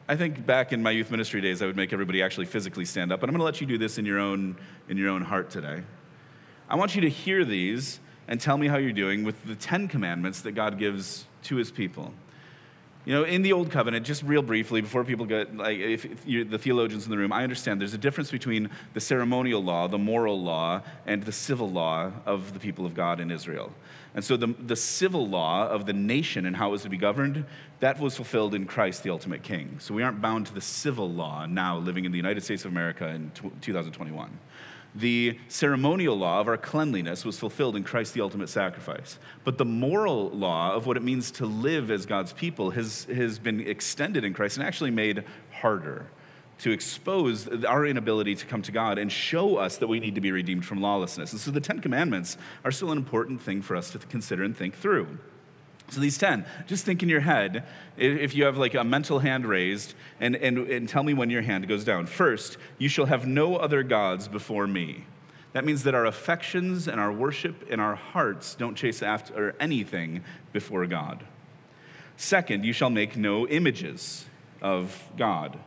I 0.08 0.16
think 0.16 0.44
back 0.44 0.72
in 0.72 0.82
my 0.82 0.90
youth 0.90 1.10
ministry 1.10 1.40
days, 1.40 1.62
I 1.62 1.66
would 1.66 1.76
make 1.76 1.92
everybody 1.92 2.22
actually 2.22 2.46
physically 2.46 2.84
stand 2.84 3.12
up, 3.12 3.20
but 3.20 3.28
I'm 3.28 3.34
going 3.34 3.40
to 3.40 3.44
let 3.44 3.60
you 3.60 3.66
do 3.66 3.78
this 3.78 3.98
in 3.98 4.04
your 4.04 4.18
own, 4.18 4.56
in 4.88 4.96
your 4.96 5.08
own 5.08 5.22
heart 5.22 5.50
today. 5.50 5.82
I 6.68 6.76
want 6.76 6.94
you 6.94 7.00
to 7.02 7.08
hear 7.08 7.44
these 7.44 8.00
and 8.26 8.40
tell 8.40 8.58
me 8.58 8.68
how 8.68 8.76
you're 8.76 8.92
doing 8.92 9.24
with 9.24 9.42
the 9.46 9.54
10 9.54 9.88
commandments 9.88 10.42
that 10.42 10.52
God 10.52 10.78
gives 10.78 11.24
to 11.44 11.56
his 11.56 11.70
people. 11.70 12.12
You 13.04 13.14
know, 13.14 13.24
in 13.24 13.42
the 13.42 13.52
Old 13.52 13.70
Covenant, 13.70 14.04
just 14.04 14.22
real 14.22 14.42
briefly, 14.42 14.80
before 14.80 15.02
people 15.02 15.24
get, 15.24 15.56
like, 15.56 15.78
if, 15.78 16.04
if 16.04 16.50
the 16.50 16.58
theologians 16.58 17.04
in 17.04 17.10
the 17.10 17.16
room, 17.16 17.32
I 17.32 17.42
understand 17.42 17.80
there's 17.80 17.94
a 17.94 17.98
difference 17.98 18.30
between 18.30 18.68
the 18.92 19.00
ceremonial 19.00 19.62
law, 19.62 19.88
the 19.88 19.98
moral 19.98 20.42
law, 20.42 20.82
and 21.06 21.22
the 21.22 21.32
civil 21.32 21.70
law 21.70 22.12
of 22.26 22.52
the 22.52 22.60
people 22.60 22.84
of 22.84 22.94
God 22.94 23.20
in 23.20 23.30
Israel. 23.30 23.72
And 24.14 24.24
so 24.24 24.36
the, 24.36 24.48
the 24.48 24.76
civil 24.76 25.26
law 25.26 25.68
of 25.68 25.86
the 25.86 25.92
nation 25.92 26.44
and 26.44 26.56
how 26.56 26.68
it 26.68 26.72
was 26.72 26.82
to 26.82 26.88
be 26.88 26.96
governed, 26.96 27.44
that 27.80 28.00
was 28.00 28.16
fulfilled 28.16 28.54
in 28.54 28.66
Christ, 28.66 29.04
the 29.04 29.10
ultimate 29.10 29.42
king. 29.42 29.76
So 29.78 29.94
we 29.94 30.02
aren't 30.02 30.20
bound 30.20 30.46
to 30.46 30.54
the 30.54 30.60
civil 30.60 31.10
law 31.10 31.46
now 31.46 31.78
living 31.78 32.04
in 32.04 32.12
the 32.12 32.18
United 32.18 32.42
States 32.42 32.64
of 32.64 32.72
America 32.72 33.08
in 33.08 33.30
2021 33.60 34.38
the 34.94 35.38
ceremonial 35.48 36.16
law 36.16 36.40
of 36.40 36.48
our 36.48 36.56
cleanliness 36.56 37.24
was 37.24 37.38
fulfilled 37.38 37.76
in 37.76 37.84
Christ, 37.84 38.14
the 38.14 38.20
ultimate 38.20 38.48
sacrifice. 38.48 39.18
But 39.44 39.58
the 39.58 39.64
moral 39.64 40.30
law 40.30 40.74
of 40.74 40.86
what 40.86 40.96
it 40.96 41.02
means 41.02 41.30
to 41.32 41.46
live 41.46 41.90
as 41.90 42.06
God's 42.06 42.32
people 42.32 42.70
has, 42.70 43.04
has 43.04 43.38
been 43.38 43.60
extended 43.60 44.24
in 44.24 44.34
Christ 44.34 44.56
and 44.56 44.66
actually 44.66 44.90
made 44.90 45.24
harder 45.52 46.06
to 46.58 46.72
expose 46.72 47.46
our 47.64 47.86
inability 47.86 48.34
to 48.34 48.46
come 48.46 48.62
to 48.62 48.72
God 48.72 48.98
and 48.98 49.10
show 49.12 49.56
us 49.56 49.76
that 49.76 49.86
we 49.86 50.00
need 50.00 50.16
to 50.16 50.20
be 50.20 50.32
redeemed 50.32 50.64
from 50.64 50.80
lawlessness. 50.80 51.32
And 51.32 51.40
so 51.40 51.50
the 51.50 51.60
Ten 51.60 51.80
Commandments 51.80 52.36
are 52.64 52.72
still 52.72 52.90
an 52.90 52.98
important 52.98 53.40
thing 53.40 53.62
for 53.62 53.76
us 53.76 53.90
to 53.92 53.98
consider 53.98 54.42
and 54.42 54.56
think 54.56 54.74
through. 54.74 55.18
So 55.90 56.00
these 56.00 56.18
10, 56.18 56.44
just 56.66 56.84
think 56.84 57.02
in 57.02 57.08
your 57.08 57.20
head, 57.20 57.64
if 57.96 58.34
you 58.34 58.44
have 58.44 58.58
like 58.58 58.74
a 58.74 58.84
mental 58.84 59.20
hand 59.20 59.46
raised, 59.46 59.94
and, 60.20 60.36
and, 60.36 60.58
and 60.58 60.88
tell 60.88 61.02
me 61.02 61.14
when 61.14 61.30
your 61.30 61.42
hand 61.42 61.66
goes 61.66 61.84
down. 61.84 62.06
First, 62.06 62.58
you 62.76 62.88
shall 62.88 63.06
have 63.06 63.26
no 63.26 63.56
other 63.56 63.82
gods 63.82 64.28
before 64.28 64.66
me. 64.66 65.04
That 65.52 65.64
means 65.64 65.84
that 65.84 65.94
our 65.94 66.04
affections 66.04 66.88
and 66.88 67.00
our 67.00 67.12
worship 67.12 67.66
and 67.70 67.80
our 67.80 67.94
hearts 67.94 68.54
don't 68.54 68.74
chase 68.74 69.02
after 69.02 69.56
anything 69.58 70.22
before 70.52 70.86
God. 70.86 71.24
Second, 72.16 72.64
you 72.64 72.72
shall 72.72 72.90
make 72.90 73.16
no 73.16 73.46
images 73.46 74.26
of 74.60 75.08
God. 75.16 75.58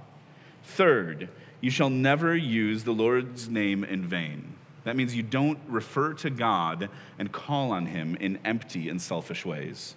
Third, 0.64 1.30
you 1.62 1.72
shall 1.72 1.90
never 1.90 2.36
use 2.36 2.84
the 2.84 2.92
Lord's 2.92 3.50
name 3.50 3.84
in 3.84 4.06
vain. 4.06 4.56
That 4.84 4.96
means 4.96 5.16
you 5.16 5.24
don't 5.24 5.60
refer 5.68 6.14
to 6.16 6.30
God 6.30 6.90
and 7.18 7.32
call 7.32 7.72
on 7.72 7.88
him 7.88 8.16
in 8.20 8.40
empty 8.44 8.90
and 8.90 9.02
selfish 9.02 9.46
ways. 9.46 9.96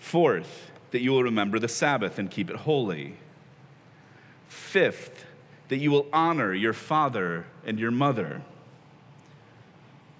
Fourth, 0.00 0.72
that 0.90 1.02
you 1.02 1.12
will 1.12 1.22
remember 1.22 1.60
the 1.60 1.68
Sabbath 1.68 2.18
and 2.18 2.28
keep 2.28 2.50
it 2.50 2.56
holy. 2.56 3.16
Fifth, 4.48 5.24
that 5.68 5.76
you 5.76 5.92
will 5.92 6.08
honor 6.12 6.52
your 6.52 6.72
father 6.72 7.46
and 7.64 7.78
your 7.78 7.92
mother. 7.92 8.42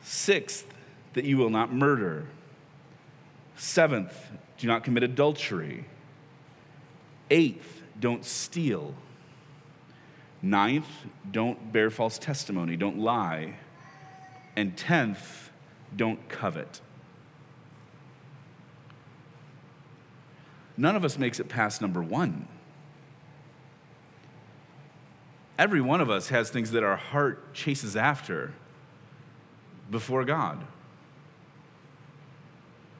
Sixth, 0.04 0.66
that 1.14 1.24
you 1.24 1.36
will 1.36 1.50
not 1.50 1.72
murder. 1.72 2.26
Seventh, 3.56 4.14
do 4.58 4.68
not 4.68 4.84
commit 4.84 5.02
adultery. 5.02 5.86
Eighth, 7.30 7.82
don't 7.98 8.24
steal. 8.24 8.94
Ninth, 10.42 10.88
don't 11.30 11.72
bear 11.72 11.90
false 11.90 12.18
testimony, 12.18 12.76
don't 12.76 12.98
lie. 12.98 13.56
And 14.56 14.76
tenth, 14.76 15.50
don't 15.96 16.28
covet. 16.28 16.80
None 20.80 20.96
of 20.96 21.04
us 21.04 21.18
makes 21.18 21.38
it 21.38 21.50
past 21.50 21.82
number 21.82 22.02
one. 22.02 22.48
Every 25.58 25.82
one 25.82 26.00
of 26.00 26.08
us 26.08 26.30
has 26.30 26.48
things 26.48 26.70
that 26.70 26.82
our 26.82 26.96
heart 26.96 27.52
chases 27.52 27.96
after 27.96 28.54
before 29.90 30.24
God. 30.24 30.64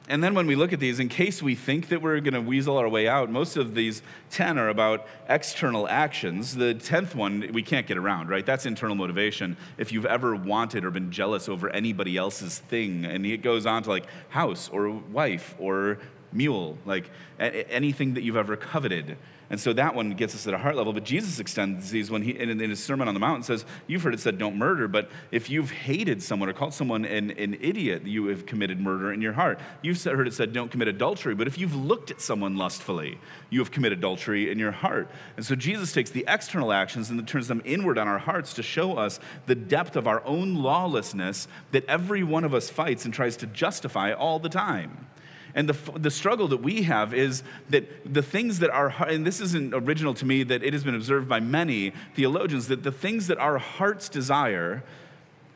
And 0.07 0.23
then 0.23 0.35
when 0.35 0.45
we 0.45 0.55
look 0.55 0.73
at 0.73 0.79
these, 0.79 0.99
in 0.99 1.09
case 1.09 1.41
we 1.41 1.55
think 1.55 1.87
that 1.87 2.03
we're 2.03 2.19
going 2.19 2.35
to 2.35 2.41
weasel 2.41 2.77
our 2.77 2.87
way 2.87 3.07
out, 3.07 3.31
most 3.31 3.57
of 3.57 3.73
these 3.73 4.03
10 4.29 4.59
are 4.59 4.69
about 4.69 5.07
external 5.27 5.87
actions. 5.87 6.55
The 6.55 6.75
10th 6.75 7.15
one, 7.15 7.49
we 7.51 7.63
can't 7.63 7.87
get 7.87 7.97
around, 7.97 8.29
right? 8.29 8.45
That's 8.45 8.67
internal 8.67 8.95
motivation. 8.95 9.57
If 9.79 9.91
you've 9.91 10.05
ever 10.05 10.35
wanted 10.35 10.85
or 10.85 10.91
been 10.91 11.11
jealous 11.11 11.49
over 11.49 11.67
anybody 11.71 12.15
else's 12.15 12.59
thing, 12.59 13.05
and 13.05 13.25
it 13.25 13.41
goes 13.41 13.65
on 13.65 13.81
to 13.83 13.89
like 13.89 14.05
house 14.29 14.69
or 14.69 14.91
wife 14.91 15.55
or 15.57 15.97
mule, 16.33 16.77
like 16.85 17.09
anything 17.39 18.13
that 18.15 18.23
you've 18.23 18.37
ever 18.37 18.55
coveted. 18.55 19.17
And 19.51 19.59
so 19.59 19.73
that 19.73 19.95
one 19.95 20.11
gets 20.11 20.33
us 20.33 20.47
at 20.47 20.53
a 20.53 20.57
heart 20.57 20.77
level. 20.77 20.93
But 20.93 21.03
Jesus 21.03 21.37
extends 21.37 21.91
these 21.91 22.09
when 22.09 22.21
he, 22.21 22.31
in, 22.31 22.57
his 22.57 22.81
Sermon 22.81 23.09
on 23.09 23.13
the 23.13 23.19
Mount, 23.19 23.43
says, 23.43 23.65
You've 23.85 24.01
heard 24.01 24.13
it 24.13 24.21
said, 24.21 24.37
don't 24.37 24.55
murder, 24.55 24.87
but 24.87 25.11
if 25.29 25.49
you've 25.49 25.71
hated 25.71 26.23
someone 26.23 26.47
or 26.47 26.53
called 26.53 26.73
someone 26.73 27.03
an, 27.03 27.31
an 27.31 27.57
idiot, 27.59 28.07
you 28.07 28.27
have 28.27 28.45
committed 28.45 28.79
murder 28.79 29.11
in 29.11 29.21
your 29.21 29.33
heart. 29.33 29.59
You've 29.81 30.01
heard 30.01 30.25
it 30.25 30.33
said, 30.33 30.53
Don't 30.53 30.71
commit 30.71 30.87
adultery, 30.87 31.35
but 31.35 31.47
if 31.47 31.57
you've 31.57 31.75
looked 31.75 32.11
at 32.11 32.21
someone 32.21 32.55
lustfully, 32.55 33.19
you 33.49 33.59
have 33.59 33.71
committed 33.71 33.97
adultery 33.97 34.49
in 34.49 34.57
your 34.57 34.71
heart. 34.71 35.09
And 35.35 35.45
so 35.45 35.53
Jesus 35.53 35.91
takes 35.91 36.11
the 36.11 36.23
external 36.29 36.71
actions 36.71 37.09
and 37.09 37.27
turns 37.27 37.49
them 37.49 37.61
inward 37.65 37.97
on 37.97 38.07
our 38.07 38.19
hearts 38.19 38.53
to 38.53 38.63
show 38.63 38.97
us 38.97 39.19
the 39.47 39.55
depth 39.55 39.97
of 39.97 40.07
our 40.07 40.25
own 40.25 40.63
lawlessness 40.63 41.49
that 41.73 41.83
every 41.89 42.23
one 42.23 42.45
of 42.45 42.53
us 42.53 42.69
fights 42.69 43.03
and 43.03 43.13
tries 43.13 43.35
to 43.35 43.47
justify 43.47 44.13
all 44.13 44.39
the 44.39 44.47
time. 44.47 45.07
And 45.53 45.67
the, 45.67 45.99
the 45.99 46.11
struggle 46.11 46.47
that 46.49 46.61
we 46.61 46.83
have 46.83 47.13
is 47.13 47.43
that 47.69 48.13
the 48.13 48.21
things 48.21 48.59
that 48.59 48.69
are, 48.69 48.89
and 49.07 49.25
this 49.25 49.41
isn't 49.41 49.73
original 49.73 50.13
to 50.15 50.25
me, 50.25 50.43
that 50.43 50.63
it 50.63 50.73
has 50.73 50.83
been 50.83 50.95
observed 50.95 51.27
by 51.27 51.39
many 51.39 51.93
theologians, 52.15 52.67
that 52.67 52.83
the 52.83 52.91
things 52.91 53.27
that 53.27 53.37
our 53.37 53.57
hearts 53.57 54.09
desire, 54.09 54.83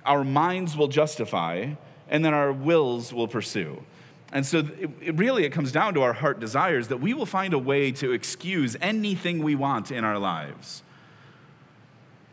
our 0.05 0.23
minds 0.23 0.75
will 0.75 0.88
justify, 0.88 1.73
and 2.10 2.25
then 2.25 2.34
our 2.34 2.51
wills 2.51 3.13
will 3.13 3.27
pursue. 3.27 3.84
And 4.31 4.45
so, 4.45 4.60
it, 4.60 4.89
it 5.01 5.15
really, 5.15 5.45
it 5.45 5.51
comes 5.51 5.71
down 5.71 5.93
to 5.93 6.01
our 6.01 6.13
heart 6.13 6.39
desires 6.39 6.89
that 6.89 6.97
we 6.97 7.13
will 7.13 7.25
find 7.25 7.53
a 7.53 7.60
way 7.60 7.91
to 7.93 8.12
excuse 8.12 8.75
anything 8.81 9.41
we 9.41 9.55
want 9.55 9.91
in 9.91 10.03
our 10.03 10.19
lives. 10.19 10.84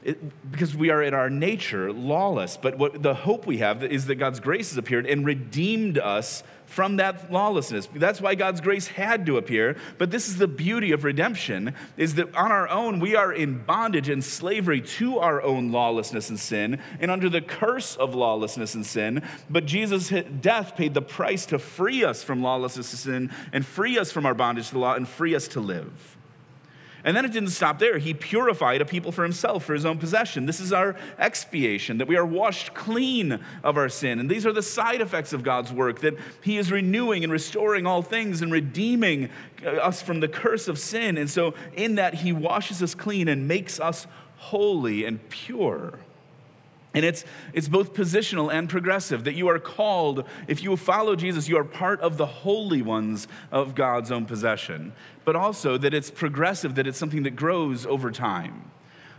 It, 0.03 0.51
because 0.51 0.75
we 0.75 0.90
are 0.90 1.01
in 1.01 1.14
our 1.14 1.31
nature 1.31 1.92
lawless. 1.92 2.57
But 2.57 2.77
what 2.77 3.05
the 3.05 3.14
hope 3.14 3.46
we 3.46 3.59
have 3.59 3.85
is 3.85 4.07
that 4.07 4.16
God's 4.16 4.40
grace 4.40 4.70
has 4.70 4.79
appeared 4.79 5.07
and 5.07 5.25
redeemed 5.25 5.96
us 5.96 6.42
from 6.72 6.96
that 6.96 7.30
lawlessness. 7.30 7.87
That's 7.94 8.20
why 8.20 8.35
God's 8.35 8.62
grace 8.62 8.87
had 8.87 9.26
to 9.26 9.37
appear. 9.37 9.76
But 9.98 10.11
this 10.11 10.26
is 10.26 10.38
the 10.38 10.48
beauty 10.48 10.92
of 10.92 11.04
redemption 11.04 11.74
is 11.98 12.14
that 12.14 12.35
on 12.35 12.50
our 12.50 12.66
own 12.66 12.98
we 12.98 13.14
are 13.14 13.30
in 13.30 13.62
bondage 13.62 14.08
and 14.08 14.24
slavery 14.24 14.80
to 14.80 15.18
our 15.18 15.42
own 15.42 15.70
lawlessness 15.70 16.30
and 16.30 16.40
sin 16.40 16.80
and 16.98 17.11
under 17.11 17.28
the 17.28 17.42
curse 17.42 17.94
of 17.96 18.14
lawlessness 18.14 18.74
and 18.74 18.87
sin. 18.87 19.22
But 19.50 19.66
Jesus' 19.66 20.24
death 20.40 20.74
paid 20.74 20.94
the 20.94 21.02
price 21.02 21.44
to 21.46 21.58
free 21.58 22.04
us 22.04 22.24
from 22.24 22.42
lawlessness 22.42 22.90
and 22.92 23.00
sin 23.30 23.37
and 23.52 23.66
free 23.66 23.98
us 23.98 24.11
from 24.11 24.24
our 24.24 24.35
bondage 24.35 24.68
to 24.68 24.72
the 24.72 24.80
law 24.80 24.94
and 24.94 25.06
free 25.06 25.35
us 25.35 25.48
to 25.48 25.61
live. 25.61 26.16
And 27.05 27.17
then 27.17 27.25
it 27.25 27.33
didn't 27.33 27.51
stop 27.51 27.79
there. 27.79 27.99
He 27.99 28.15
purified 28.15 28.81
a 28.81 28.85
people 28.85 29.11
for 29.11 29.25
himself, 29.25 29.65
for 29.65 29.75
his 29.75 29.85
own 29.85 29.99
possession. 29.99 30.47
This 30.47 30.61
is 30.61 30.73
our 30.73 30.95
expiation, 31.19 31.99
that 31.99 32.07
we 32.07 32.17
are 32.17 32.25
washed 32.25 32.75
clean 32.75 33.41
of 33.65 33.77
our 33.77 33.88
sin. 33.88 34.21
And 34.21 34.31
these 34.31 34.47
are 34.47 34.53
the 34.53 34.62
side 34.62 35.01
effects 35.01 35.33
of 35.33 35.43
God's 35.43 35.73
work, 35.73 36.01
that 36.01 36.17
he 36.43 36.59
is 36.59 36.71
renewing 36.71 37.25
and 37.25 37.33
restoring 37.33 37.87
all 37.87 38.03
things 38.03 38.41
and 38.41 38.53
redeeming 38.53 39.31
uh, 39.65 39.71
us 39.71 40.01
from 40.01 40.21
the 40.21 40.29
curse 40.29 40.69
of 40.69 40.79
sin. 40.79 41.19
And 41.19 41.29
so, 41.29 41.55
in 41.75 41.97
that, 41.97 42.15
he 42.15 42.33
washes 42.33 42.83
us 42.83 42.95
clean 42.95 43.27
and 43.27 43.49
makes 43.49 43.81
us 43.81 44.07
holy 44.37 45.05
and 45.05 45.29
pure. 45.29 45.99
And 46.95 47.05
it's, 47.05 47.25
it's 47.55 47.69
both 47.69 47.95
positional 47.95 48.53
and 48.53 48.69
progressive 48.69 49.25
that 49.25 49.35
you 49.35 49.49
are 49.49 49.59
called, 49.59 50.25
if 50.47 50.62
you 50.62 50.77
follow 50.77 51.17
Jesus, 51.17 51.49
you 51.49 51.57
are 51.57 51.65
part 51.65 52.01
of 52.01 52.19
the 52.19 52.27
holy 52.27 52.83
ones 52.83 53.29
of 53.51 53.75
God's 53.75 54.11
own 54.11 54.27
possession. 54.27 54.93
But 55.24 55.37
also 55.37 55.78
that 55.78 55.94
it's 55.94 56.11
progressive, 56.11 56.74
that 56.74 56.87
it's 56.87 56.98
something 56.98 57.22
that 57.22 57.37
grows 57.37 57.87
over 57.87 58.11
time. 58.11 58.70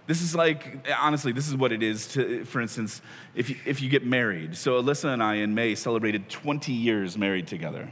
This 0.05 0.21
is 0.21 0.35
like, 0.35 0.85
honestly, 0.99 1.31
this 1.31 1.47
is 1.47 1.55
what 1.55 1.71
it 1.71 1.81
is 1.81 2.07
to, 2.09 2.43
for 2.43 2.59
instance, 2.59 3.01
if 3.35 3.49
you, 3.49 3.55
if 3.65 3.81
you 3.81 3.89
get 3.89 4.05
married. 4.05 4.57
So 4.57 4.81
Alyssa 4.81 5.13
and 5.13 5.23
I 5.23 5.35
in 5.35 5.55
May 5.55 5.75
celebrated 5.75 6.29
20 6.29 6.73
years 6.73 7.17
married 7.17 7.47
together. 7.47 7.89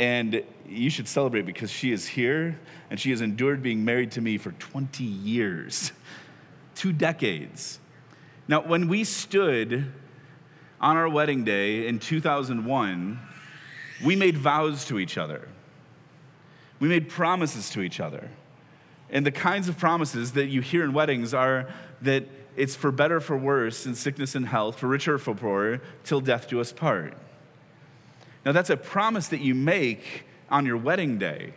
And 0.00 0.42
you 0.68 0.90
should 0.90 1.06
celebrate 1.06 1.42
because 1.42 1.70
she 1.70 1.92
is 1.92 2.08
here 2.08 2.58
and 2.90 2.98
she 2.98 3.10
has 3.10 3.20
endured 3.20 3.62
being 3.62 3.84
married 3.84 4.10
to 4.12 4.20
me 4.20 4.38
for 4.38 4.50
20 4.52 5.04
years, 5.04 5.92
two 6.74 6.92
decades. 6.92 7.78
Now, 8.48 8.60
when 8.62 8.88
we 8.88 9.04
stood 9.04 9.92
on 10.80 10.96
our 10.96 11.08
wedding 11.08 11.44
day 11.44 11.86
in 11.86 12.00
2001, 12.00 13.20
we 14.04 14.16
made 14.16 14.36
vows 14.36 14.84
to 14.86 14.98
each 14.98 15.16
other. 15.16 15.48
We 16.82 16.88
made 16.88 17.08
promises 17.08 17.70
to 17.70 17.80
each 17.80 18.00
other. 18.00 18.28
And 19.08 19.24
the 19.24 19.30
kinds 19.30 19.68
of 19.68 19.78
promises 19.78 20.32
that 20.32 20.46
you 20.46 20.60
hear 20.60 20.82
in 20.82 20.92
weddings 20.92 21.32
are 21.32 21.68
that 22.00 22.24
it's 22.56 22.74
for 22.74 22.90
better, 22.90 23.20
for 23.20 23.36
worse, 23.36 23.86
in 23.86 23.94
sickness 23.94 24.34
and 24.34 24.48
health, 24.48 24.80
for 24.80 24.88
richer, 24.88 25.16
for 25.16 25.32
poorer, 25.32 25.80
till 26.02 26.20
death 26.20 26.48
do 26.48 26.60
us 26.60 26.72
part. 26.72 27.14
Now, 28.44 28.50
that's 28.50 28.68
a 28.68 28.76
promise 28.76 29.28
that 29.28 29.40
you 29.40 29.54
make 29.54 30.24
on 30.50 30.66
your 30.66 30.76
wedding 30.76 31.18
day. 31.18 31.54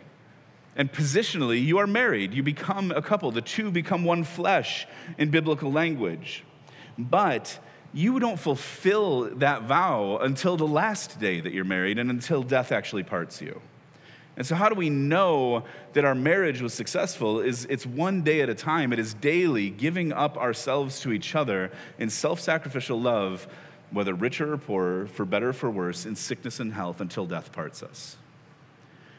And 0.76 0.92
positionally, 0.92 1.60
you 1.60 1.78
are 1.78 1.88
married. 1.88 2.32
You 2.32 2.44
become 2.44 2.92
a 2.92 3.02
couple. 3.02 3.32
The 3.32 3.42
two 3.42 3.72
become 3.72 4.04
one 4.04 4.22
flesh 4.22 4.86
in 5.18 5.32
biblical 5.32 5.72
language. 5.72 6.44
But 6.96 7.58
you 7.92 8.20
don't 8.20 8.38
fulfill 8.38 9.22
that 9.38 9.62
vow 9.62 10.18
until 10.18 10.56
the 10.56 10.68
last 10.68 11.18
day 11.18 11.40
that 11.40 11.52
you're 11.52 11.64
married 11.64 11.98
and 11.98 12.10
until 12.10 12.44
death 12.44 12.70
actually 12.70 13.02
parts 13.02 13.42
you. 13.42 13.60
And 14.36 14.46
so, 14.46 14.54
how 14.54 14.68
do 14.68 14.74
we 14.74 14.90
know 14.90 15.64
that 15.94 16.04
our 16.04 16.14
marriage 16.14 16.60
was 16.60 16.74
successful? 16.74 17.40
Is 17.40 17.64
it's 17.70 17.86
one 17.86 18.22
day 18.22 18.42
at 18.42 18.50
a 18.50 18.54
time. 18.54 18.92
It 18.92 18.98
is 18.98 19.14
daily 19.14 19.70
giving 19.70 20.12
up 20.12 20.36
ourselves 20.36 21.00
to 21.00 21.12
each 21.12 21.34
other 21.34 21.70
in 21.98 22.10
self-sacrificial 22.10 23.00
love, 23.00 23.48
whether 23.90 24.14
richer 24.14 24.52
or 24.52 24.58
poorer, 24.58 25.06
for 25.06 25.24
better 25.24 25.50
or 25.50 25.52
for 25.54 25.70
worse, 25.70 26.04
in 26.04 26.16
sickness 26.16 26.60
and 26.60 26.74
health, 26.74 27.00
until 27.00 27.24
death 27.24 27.50
parts 27.52 27.82
us. 27.82 28.16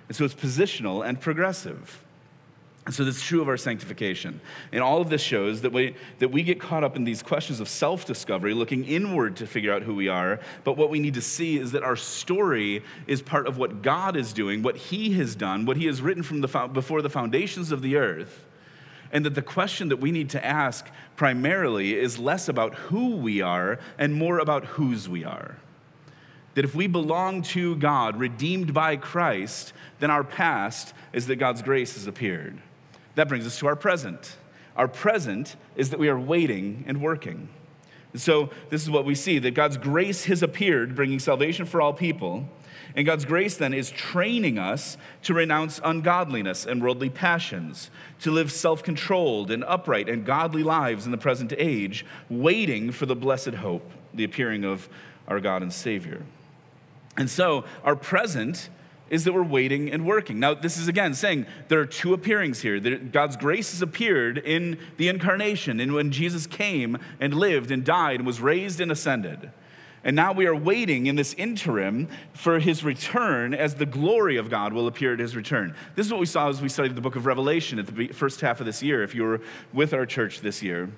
And 0.08 0.16
so, 0.16 0.24
it's 0.24 0.36
positional 0.36 1.08
and 1.08 1.20
progressive. 1.20 2.04
And 2.88 2.96
so 2.96 3.04
that's 3.04 3.22
true 3.22 3.42
of 3.42 3.50
our 3.50 3.58
sanctification. 3.58 4.40
And 4.72 4.82
all 4.82 5.02
of 5.02 5.10
this 5.10 5.22
shows 5.22 5.60
that 5.64 5.74
we, 5.74 5.94
that 6.20 6.30
we 6.30 6.42
get 6.42 6.58
caught 6.58 6.86
up 6.86 6.96
in 6.96 7.04
these 7.04 7.22
questions 7.22 7.60
of 7.60 7.68
self 7.68 8.06
discovery, 8.06 8.54
looking 8.54 8.86
inward 8.86 9.36
to 9.36 9.46
figure 9.46 9.74
out 9.74 9.82
who 9.82 9.94
we 9.94 10.08
are. 10.08 10.40
But 10.64 10.78
what 10.78 10.90
we 10.90 11.02
need 11.02 11.16
to 11.16 11.22
see 11.22 11.58
is 11.58 11.74
that 11.74 11.84
our 11.84 11.98
story 11.98 12.82
is 13.06 13.22
part 13.22 13.46
of 13.46 13.58
what 13.58 13.82
God 13.82 14.16
is 14.16 14.32
doing, 14.32 14.64
what 14.64 14.78
He 14.78 15.12
has 15.16 15.36
done, 15.36 15.66
what 15.66 15.76
He 15.76 15.86
has 15.88 16.02
written 16.02 16.24
from 16.24 16.40
the, 16.40 16.48
before 16.48 17.02
the 17.02 17.10
foundations 17.10 17.74
of 17.74 17.82
the 17.82 17.98
earth. 17.98 18.46
And 19.12 19.26
that 19.26 19.36
the 19.36 19.42
question 19.42 19.90
that 19.90 19.98
we 19.98 20.14
need 20.14 20.30
to 20.30 20.46
ask 20.46 20.88
primarily 21.18 21.94
is 21.94 22.18
less 22.18 22.48
about 22.48 22.74
who 22.76 23.18
we 23.18 23.42
are 23.42 23.80
and 23.98 24.14
more 24.14 24.40
about 24.40 24.64
whose 24.64 25.10
we 25.10 25.26
are. 25.26 25.58
That 26.54 26.64
if 26.64 26.74
we 26.74 26.88
belong 26.88 27.42
to 27.44 27.76
God, 27.76 28.18
redeemed 28.18 28.74
by 28.74 28.96
Christ, 28.96 29.74
then 30.00 30.10
our 30.10 30.24
past 30.24 30.94
is 31.12 31.28
that 31.28 31.36
God's 31.36 31.62
grace 31.62 31.96
has 31.96 32.08
appeared. 32.08 32.62
That 33.18 33.28
brings 33.28 33.48
us 33.48 33.58
to 33.60 33.68
our 33.68 33.76
present. 33.76 34.38
Our 34.76 34.88
present 34.88 35.56
is 35.76 35.90
that 35.90 35.98
we 35.98 36.08
are 36.08 36.20
waiting 36.20 36.84
and 36.86 37.02
working. 37.02 37.50
And 38.14 38.22
so, 38.22 38.52
this 38.70 38.84
is 38.84 38.92
what 38.92 39.06
we 39.06 39.16
see 39.16 39.40
that 39.40 39.56
God's 39.56 39.76
grace 39.76 40.26
has 40.26 40.44
appeared, 40.44 40.96
bringing 40.96 41.18
salvation 41.18 41.66
for 41.66 41.82
all 41.82 41.94
people. 41.94 42.48
And 42.96 43.08
God's 43.08 43.26
grace 43.26 43.58
then 43.58 43.74
is 43.74 43.90
training 43.90 44.60
us 44.60 44.98
to 45.24 45.34
renounce 45.34 45.82
ungodliness 45.84 46.68
and 46.68 46.80
worldly 46.80 47.10
passions, 47.10 47.90
to 48.22 48.30
live 48.30 48.52
self 48.52 48.84
controlled 48.84 49.50
and 49.50 49.64
upright 49.64 50.08
and 50.10 50.24
godly 50.24 50.62
lives 50.62 51.08
in 51.08 51.12
the 51.12 51.18
present 51.18 51.52
age, 51.58 52.06
waiting 52.30 52.92
for 52.92 53.08
the 53.08 53.16
blessed 53.16 53.56
hope, 53.56 53.90
the 54.14 54.26
appearing 54.26 54.64
of 54.64 54.88
our 55.28 55.40
God 55.40 55.64
and 55.64 55.74
Savior. 55.74 56.22
And 57.18 57.32
so, 57.32 57.66
our 57.84 57.96
present 57.96 58.70
is 59.10 59.24
that 59.24 59.34
we're 59.34 59.44
waiting 59.44 59.92
and 59.92 60.06
working. 60.06 60.40
Now, 60.40 60.54
this 60.54 60.78
is 60.78 60.88
again 60.88 61.14
saying 61.14 61.46
there 61.68 61.80
are 61.80 61.86
two 61.86 62.14
appearings 62.14 62.62
here. 62.62 62.80
God's 62.80 63.38
grace 63.38 63.72
has 63.72 63.82
appeared 63.82 64.38
in 64.38 64.80
the 64.98 65.10
incarnation, 65.10 65.80
and 65.80 65.94
when 65.94 66.12
Jesus 66.12 66.48
came 66.48 66.98
and 67.20 67.34
lived 67.34 67.72
and 67.72 67.84
died 67.84 68.20
and 68.20 68.28
was 68.28 68.42
raised 68.42 68.82
and 68.82 68.92
ascended. 68.92 69.52
And 70.04 70.16
now 70.16 70.32
we 70.32 70.46
are 70.46 70.56
waiting 70.56 71.08
in 71.08 71.16
this 71.16 71.34
interim 71.34 72.08
for 72.34 72.60
his 72.60 72.84
return 72.84 73.54
as 73.54 73.76
the 73.76 73.86
glory 73.86 74.38
of 74.38 74.50
God 74.50 74.72
will 74.72 74.88
appear 74.88 75.14
at 75.14 75.20
his 75.20 75.36
return. 75.36 75.76
This 75.96 76.06
is 76.06 76.12
what 76.12 76.20
we 76.20 76.26
saw 76.26 76.48
as 76.48 76.62
we 76.62 76.70
studied 76.70 76.96
the 76.96 77.02
book 77.02 77.16
of 77.16 77.26
Revelation 77.26 77.78
at 77.80 77.88
the 77.88 78.08
first 78.10 78.40
half 78.40 78.60
of 78.60 78.66
this 78.66 78.82
year, 78.82 79.04
if 79.04 79.14
you 79.14 79.24
were 79.24 79.42
with 79.74 79.94
our 79.94 80.06
church 80.06 80.42
this 80.42 80.64
year 80.64 80.90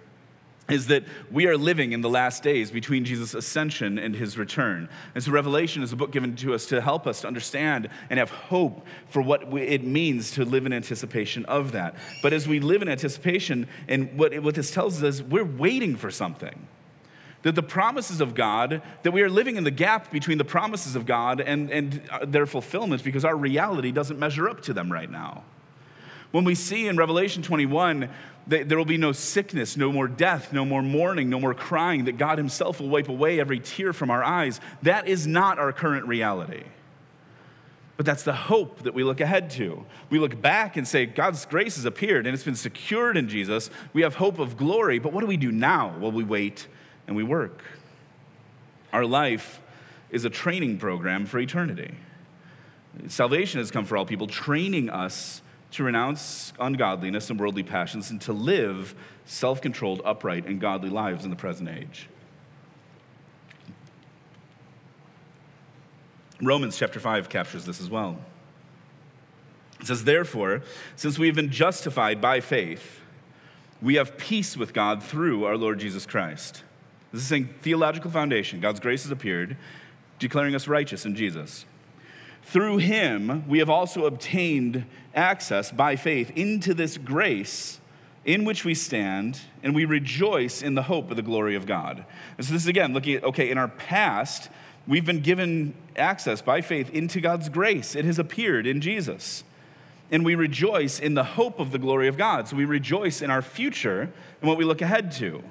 is 0.71 0.87
that 0.87 1.03
we 1.31 1.47
are 1.47 1.57
living 1.57 1.91
in 1.91 2.01
the 2.01 2.09
last 2.09 2.43
days 2.43 2.71
between 2.71 3.05
Jesus' 3.05 3.33
ascension 3.33 3.97
and 3.97 4.15
his 4.15 4.37
return. 4.37 4.89
And 5.15 5.23
so, 5.23 5.31
Revelation 5.31 5.83
is 5.83 5.91
a 5.93 5.95
book 5.95 6.11
given 6.11 6.35
to 6.37 6.53
us 6.53 6.65
to 6.67 6.81
help 6.81 7.07
us 7.07 7.21
to 7.21 7.27
understand 7.27 7.89
and 8.09 8.19
have 8.19 8.29
hope 8.29 8.85
for 9.09 9.21
what 9.21 9.53
it 9.53 9.83
means 9.83 10.31
to 10.31 10.45
live 10.45 10.65
in 10.65 10.73
anticipation 10.73 11.45
of 11.45 11.71
that. 11.71 11.95
But 12.21 12.33
as 12.33 12.47
we 12.47 12.59
live 12.59 12.81
in 12.81 12.89
anticipation, 12.89 13.67
and 13.87 14.17
what, 14.17 14.37
what 14.39 14.55
this 14.55 14.71
tells 14.71 15.03
us 15.03 15.15
is 15.15 15.23
we're 15.23 15.43
waiting 15.43 15.95
for 15.95 16.11
something. 16.11 16.67
That 17.43 17.55
the 17.55 17.63
promises 17.63 18.19
of 18.19 18.35
God, 18.35 18.81
that 19.03 19.11
we 19.11 19.21
are 19.21 19.29
living 19.29 19.55
in 19.55 19.63
the 19.63 19.71
gap 19.71 20.11
between 20.11 20.37
the 20.37 20.45
promises 20.45 20.95
of 20.95 21.05
God 21.05 21.39
and, 21.39 21.71
and 21.71 22.01
uh, 22.11 22.25
their 22.25 22.45
fulfillment 22.45 23.03
because 23.03 23.23
our 23.23 23.35
reality 23.35 23.91
doesn't 23.91 24.19
measure 24.19 24.49
up 24.49 24.61
to 24.63 24.73
them 24.73 24.91
right 24.91 25.09
now. 25.09 25.43
When 26.31 26.43
we 26.43 26.55
see 26.55 26.87
in 26.87 26.97
Revelation 26.97 27.41
21 27.41 28.09
that 28.47 28.69
there 28.69 28.77
will 28.77 28.85
be 28.85 28.97
no 28.97 29.11
sickness, 29.11 29.77
no 29.77 29.91
more 29.91 30.07
death, 30.07 30.53
no 30.53 30.65
more 30.65 30.81
mourning, 30.81 31.29
no 31.29 31.39
more 31.39 31.53
crying, 31.53 32.05
that 32.05 32.17
God 32.17 32.37
Himself 32.37 32.79
will 32.79 32.89
wipe 32.89 33.09
away 33.09 33.39
every 33.39 33.59
tear 33.59 33.93
from 33.93 34.09
our 34.09 34.23
eyes. 34.23 34.59
That 34.83 35.07
is 35.07 35.27
not 35.27 35.59
our 35.59 35.71
current 35.71 36.07
reality. 36.07 36.63
But 37.97 38.05
that's 38.05 38.23
the 38.23 38.33
hope 38.33 38.83
that 38.83 38.93
we 38.93 39.03
look 39.03 39.19
ahead 39.19 39.49
to. 39.51 39.85
We 40.09 40.19
look 40.19 40.41
back 40.41 40.77
and 40.77 40.87
say, 40.87 41.05
God's 41.05 41.45
grace 41.45 41.75
has 41.75 41.83
appeared 41.83 42.25
and 42.25 42.33
it's 42.33 42.45
been 42.45 42.55
secured 42.55 43.17
in 43.17 43.27
Jesus. 43.27 43.69
We 43.91 44.03
have 44.03 44.15
hope 44.15 44.39
of 44.39 44.55
glory. 44.55 44.99
But 44.99 45.11
what 45.11 45.21
do 45.21 45.27
we 45.27 45.35
do 45.35 45.51
now? 45.51 45.95
Well, 45.99 46.11
we 46.11 46.23
wait 46.23 46.67
and 47.07 47.15
we 47.15 47.23
work. 47.23 47.61
Our 48.93 49.05
life 49.05 49.61
is 50.11 50.25
a 50.25 50.29
training 50.29 50.77
program 50.77 51.25
for 51.25 51.39
eternity. 51.39 51.93
Salvation 53.07 53.59
has 53.59 53.69
come 53.69 53.85
for 53.85 53.97
all 53.97 54.05
people, 54.05 54.27
training 54.27 54.89
us 54.89 55.41
to 55.71 55.83
renounce 55.83 56.53
ungodliness 56.59 57.29
and 57.29 57.39
worldly 57.39 57.63
passions 57.63 58.09
and 58.09 58.19
to 58.21 58.33
live 58.33 58.95
self 59.25 59.61
controlled, 59.61 60.01
upright, 60.03 60.45
and 60.45 60.59
godly 60.59 60.89
lives 60.89 61.23
in 61.23 61.29
the 61.29 61.35
present 61.35 61.69
age. 61.69 62.07
Romans 66.41 66.77
chapter 66.77 66.99
5 66.99 67.29
captures 67.29 67.65
this 67.65 67.81
as 67.81 67.89
well. 67.89 68.17
It 69.79 69.87
says, 69.87 70.03
Therefore, 70.03 70.61
since 70.95 71.19
we 71.19 71.27
have 71.27 71.35
been 71.35 71.51
justified 71.51 72.21
by 72.21 72.39
faith, 72.39 73.01
we 73.81 73.95
have 73.95 74.17
peace 74.17 74.57
with 74.57 74.73
God 74.73 75.03
through 75.03 75.45
our 75.45 75.57
Lord 75.57 75.79
Jesus 75.79 76.05
Christ. 76.05 76.63
This 77.11 77.21
is 77.21 77.27
saying 77.27 77.49
theological 77.61 78.11
foundation. 78.11 78.59
God's 78.59 78.79
grace 78.79 79.03
has 79.03 79.11
appeared, 79.11 79.57
declaring 80.17 80.55
us 80.55 80.67
righteous 80.67 81.05
in 81.05 81.15
Jesus. 81.15 81.65
Through 82.43 82.77
him, 82.77 83.47
we 83.47 83.59
have 83.59 83.69
also 83.69 84.05
obtained 84.05 84.85
access 85.13 85.71
by 85.71 85.95
faith 85.95 86.31
into 86.35 86.73
this 86.73 86.97
grace 86.97 87.79
in 88.25 88.45
which 88.45 88.65
we 88.65 88.75
stand, 88.75 89.39
and 89.63 89.73
we 89.73 89.85
rejoice 89.85 90.61
in 90.61 90.75
the 90.75 90.83
hope 90.83 91.09
of 91.09 91.15
the 91.15 91.23
glory 91.23 91.55
of 91.55 91.65
God. 91.65 92.05
And 92.37 92.45
so, 92.45 92.53
this 92.53 92.63
is 92.63 92.67
again 92.67 92.93
looking 92.93 93.15
at, 93.15 93.23
okay, 93.23 93.49
in 93.49 93.57
our 93.57 93.67
past, 93.67 94.49
we've 94.87 95.05
been 95.05 95.21
given 95.21 95.73
access 95.95 96.41
by 96.41 96.61
faith 96.61 96.89
into 96.91 97.21
God's 97.21 97.49
grace. 97.49 97.95
It 97.95 98.05
has 98.05 98.19
appeared 98.19 98.67
in 98.67 98.81
Jesus. 98.81 99.43
And 100.11 100.25
we 100.25 100.35
rejoice 100.35 100.99
in 100.99 101.13
the 101.13 101.23
hope 101.23 101.59
of 101.59 101.71
the 101.71 101.77
glory 101.77 102.07
of 102.07 102.17
God. 102.17 102.47
So, 102.47 102.55
we 102.55 102.65
rejoice 102.65 103.21
in 103.21 103.31
our 103.31 103.41
future 103.41 104.01
and 104.41 104.47
what 104.47 104.57
we 104.57 104.65
look 104.65 104.81
ahead 104.81 105.11
to. 105.13 105.43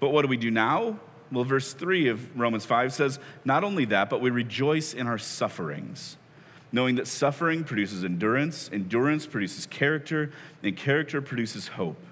But 0.00 0.10
what 0.10 0.22
do 0.22 0.28
we 0.28 0.36
do 0.36 0.50
now? 0.50 0.98
Well, 1.32 1.44
verse 1.44 1.72
3 1.72 2.08
of 2.08 2.38
Romans 2.38 2.66
5 2.66 2.92
says, 2.92 3.18
Not 3.44 3.64
only 3.64 3.86
that, 3.86 4.10
but 4.10 4.20
we 4.20 4.30
rejoice 4.30 4.94
in 4.94 5.06
our 5.06 5.18
sufferings 5.18 6.18
knowing 6.72 6.94
that 6.94 7.06
suffering 7.06 7.62
produces 7.62 8.02
endurance, 8.02 8.70
endurance 8.72 9.26
produces 9.26 9.66
character, 9.66 10.32
and 10.62 10.76
character 10.76 11.20
produces 11.20 11.68
hope. 11.68 12.02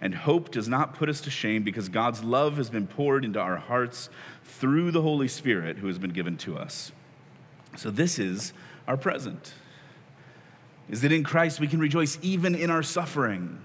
And 0.00 0.14
hope 0.14 0.50
does 0.50 0.68
not 0.68 0.94
put 0.94 1.08
us 1.08 1.20
to 1.22 1.30
shame 1.30 1.62
because 1.62 1.88
God's 1.88 2.22
love 2.22 2.56
has 2.56 2.68
been 2.68 2.86
poured 2.86 3.24
into 3.24 3.40
our 3.40 3.56
hearts 3.56 4.10
through 4.44 4.90
the 4.90 5.02
Holy 5.02 5.28
Spirit 5.28 5.78
who 5.78 5.86
has 5.86 5.98
been 5.98 6.12
given 6.12 6.36
to 6.38 6.56
us. 6.58 6.92
So, 7.76 7.90
this 7.90 8.18
is 8.18 8.52
our 8.86 8.96
present. 8.96 9.54
Is 10.88 11.02
that 11.02 11.12
in 11.12 11.22
Christ 11.22 11.60
we 11.60 11.68
can 11.68 11.80
rejoice 11.80 12.18
even 12.22 12.54
in 12.54 12.70
our 12.70 12.82
suffering 12.82 13.60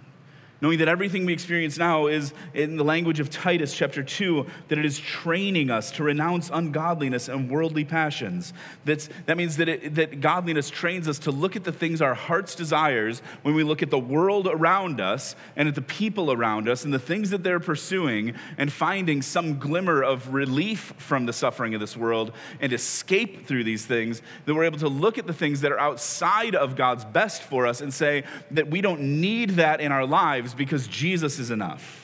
knowing 0.63 0.79
that 0.79 0.87
everything 0.87 1.25
we 1.25 1.33
experience 1.33 1.77
now 1.77 2.07
is, 2.07 2.33
in 2.53 2.77
the 2.77 2.85
language 2.85 3.19
of 3.19 3.29
Titus 3.29 3.75
chapter 3.75 4.01
2, 4.01 4.45
that 4.69 4.77
it 4.77 4.85
is 4.85 4.97
training 4.97 5.69
us 5.69 5.91
to 5.91 6.03
renounce 6.03 6.49
ungodliness 6.53 7.27
and 7.27 7.51
worldly 7.51 7.83
passions. 7.83 8.53
That's, 8.85 9.09
that 9.25 9.35
means 9.35 9.57
that, 9.57 9.67
it, 9.67 9.95
that 9.95 10.21
godliness 10.21 10.69
trains 10.69 11.09
us 11.09 11.19
to 11.19 11.31
look 11.31 11.57
at 11.57 11.65
the 11.65 11.73
things 11.73 12.01
our 12.01 12.13
heart's 12.13 12.55
desires 12.55 13.21
when 13.41 13.55
we 13.55 13.63
look 13.65 13.83
at 13.83 13.89
the 13.89 13.99
world 13.99 14.47
around 14.47 15.01
us 15.01 15.35
and 15.57 15.67
at 15.67 15.75
the 15.75 15.81
people 15.81 16.31
around 16.31 16.69
us 16.69 16.85
and 16.85 16.93
the 16.93 16.99
things 16.99 17.31
that 17.31 17.43
they're 17.43 17.59
pursuing 17.59 18.33
and 18.57 18.71
finding 18.71 19.21
some 19.21 19.59
glimmer 19.59 20.01
of 20.01 20.33
relief 20.33 20.93
from 20.95 21.25
the 21.25 21.33
suffering 21.33 21.73
of 21.73 21.81
this 21.81 21.97
world 21.97 22.31
and 22.61 22.71
escape 22.71 23.45
through 23.47 23.65
these 23.65 23.85
things, 23.85 24.21
that 24.45 24.55
we're 24.55 24.63
able 24.63 24.79
to 24.79 24.87
look 24.87 25.17
at 25.17 25.27
the 25.27 25.33
things 25.33 25.59
that 25.59 25.73
are 25.73 25.79
outside 25.79 26.55
of 26.55 26.77
God's 26.77 27.03
best 27.03 27.41
for 27.41 27.67
us 27.67 27.81
and 27.81 27.93
say 27.93 28.23
that 28.51 28.69
we 28.69 28.79
don't 28.79 29.01
need 29.01 29.49
that 29.51 29.81
in 29.81 29.91
our 29.91 30.05
lives 30.05 30.52
because 30.53 30.87
Jesus 30.87 31.39
is 31.39 31.51
enough. 31.51 32.03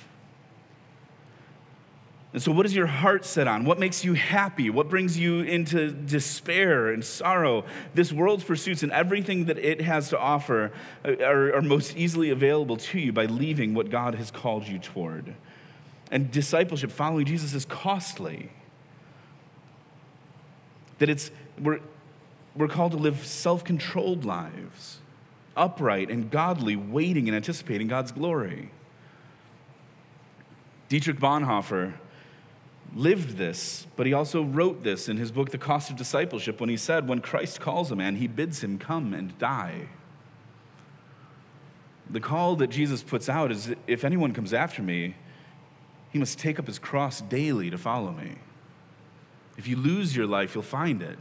And 2.32 2.42
so, 2.42 2.52
what 2.52 2.68
is 2.68 2.76
your 2.76 2.86
heart 2.86 3.26
set 3.26 3.48
on? 3.48 3.66
What 3.66 3.80
makes 3.80 4.06
you 4.06 4.14
happy? 4.14 4.70
What 4.70 4.88
brings 4.88 5.18
you 5.18 5.42
into 5.42 5.92
despair 5.92 6.90
and 6.90 7.04
sorrow? 7.04 7.66
This 7.96 8.14
world's 8.14 8.44
pursuits 8.44 8.84
and 8.84 8.92
everything 8.92 9.46
that 9.46 9.58
it 9.58 9.82
has 9.82 10.10
to 10.10 10.20
offer 10.20 10.72
are, 11.04 11.56
are, 11.56 11.62
most 11.62 11.98
easily 11.98 12.30
available 12.30 12.78
to 12.78 13.00
you 13.00 13.12
by 13.12 13.26
leaving 13.26 13.74
what 13.74 13.90
God 13.90 14.14
has 14.14 14.30
called 14.30 14.68
you 14.68 14.78
toward. 14.78 15.34
And 16.12 16.30
discipleship, 16.30 16.92
following 16.92 17.26
Jesus, 17.26 17.56
is 17.56 17.66
costly. 17.66 18.52
That 21.00 21.10
it's, 21.10 21.32
we're, 21.60 21.80
we're 22.56 22.68
called 22.68 22.92
to 22.92 22.98
live 22.98 23.26
self 23.26 23.64
controlled 23.64 24.24
lives, 24.24 25.00
upright 25.60 26.10
and 26.10 26.32
godly, 26.32 26.76
waiting 26.76 27.28
and 27.28 27.36
anticipating 27.36 27.88
God's 27.88 28.12
glory. 28.12 28.72
Dietrich 30.88 31.20
Bonhoeffer 31.20 31.94
lived 32.96 33.38
this, 33.38 33.86
but 33.96 34.08
he 34.08 34.14
also 34.14 34.42
wrote 34.42 34.84
this 34.84 35.08
in 35.08 35.18
his 35.18 35.32
book, 35.32 35.52
The 35.52 35.58
Cost 35.58 35.92
of 35.92 35.98
Discipleship, 35.98 36.60
when 36.60 36.70
he 36.70 36.78
said, 36.78 37.08
When 37.08 37.22
Christ 37.22 37.60
calls 37.60 37.92
a 37.92 37.96
man, 37.96 38.16
he 38.16 38.28
bids 38.28 38.64
him 38.64 38.80
come 38.80 39.14
and 39.14 39.38
die. 39.38 39.90
The 42.10 42.20
call 42.20 42.56
that 42.56 42.68
Jesus 42.68 43.04
puts 43.04 43.30
out 43.30 43.52
is 43.52 43.76
if 43.86 44.04
anyone 44.04 44.34
comes 44.34 44.54
after 44.54 44.82
me, 44.82 45.16
he 46.12 46.18
must 46.18 46.40
take 46.40 46.58
up 46.58 46.66
his 46.66 46.80
cross 46.80 47.22
daily 47.22 47.70
to 47.70 47.78
follow 47.78 48.12
me. 48.12 48.36
If 49.58 49.68
you 49.68 49.76
lose 49.76 50.16
your 50.16 50.26
life, 50.26 50.56
you'll 50.56 50.64
find 50.64 51.04
it. 51.04 51.20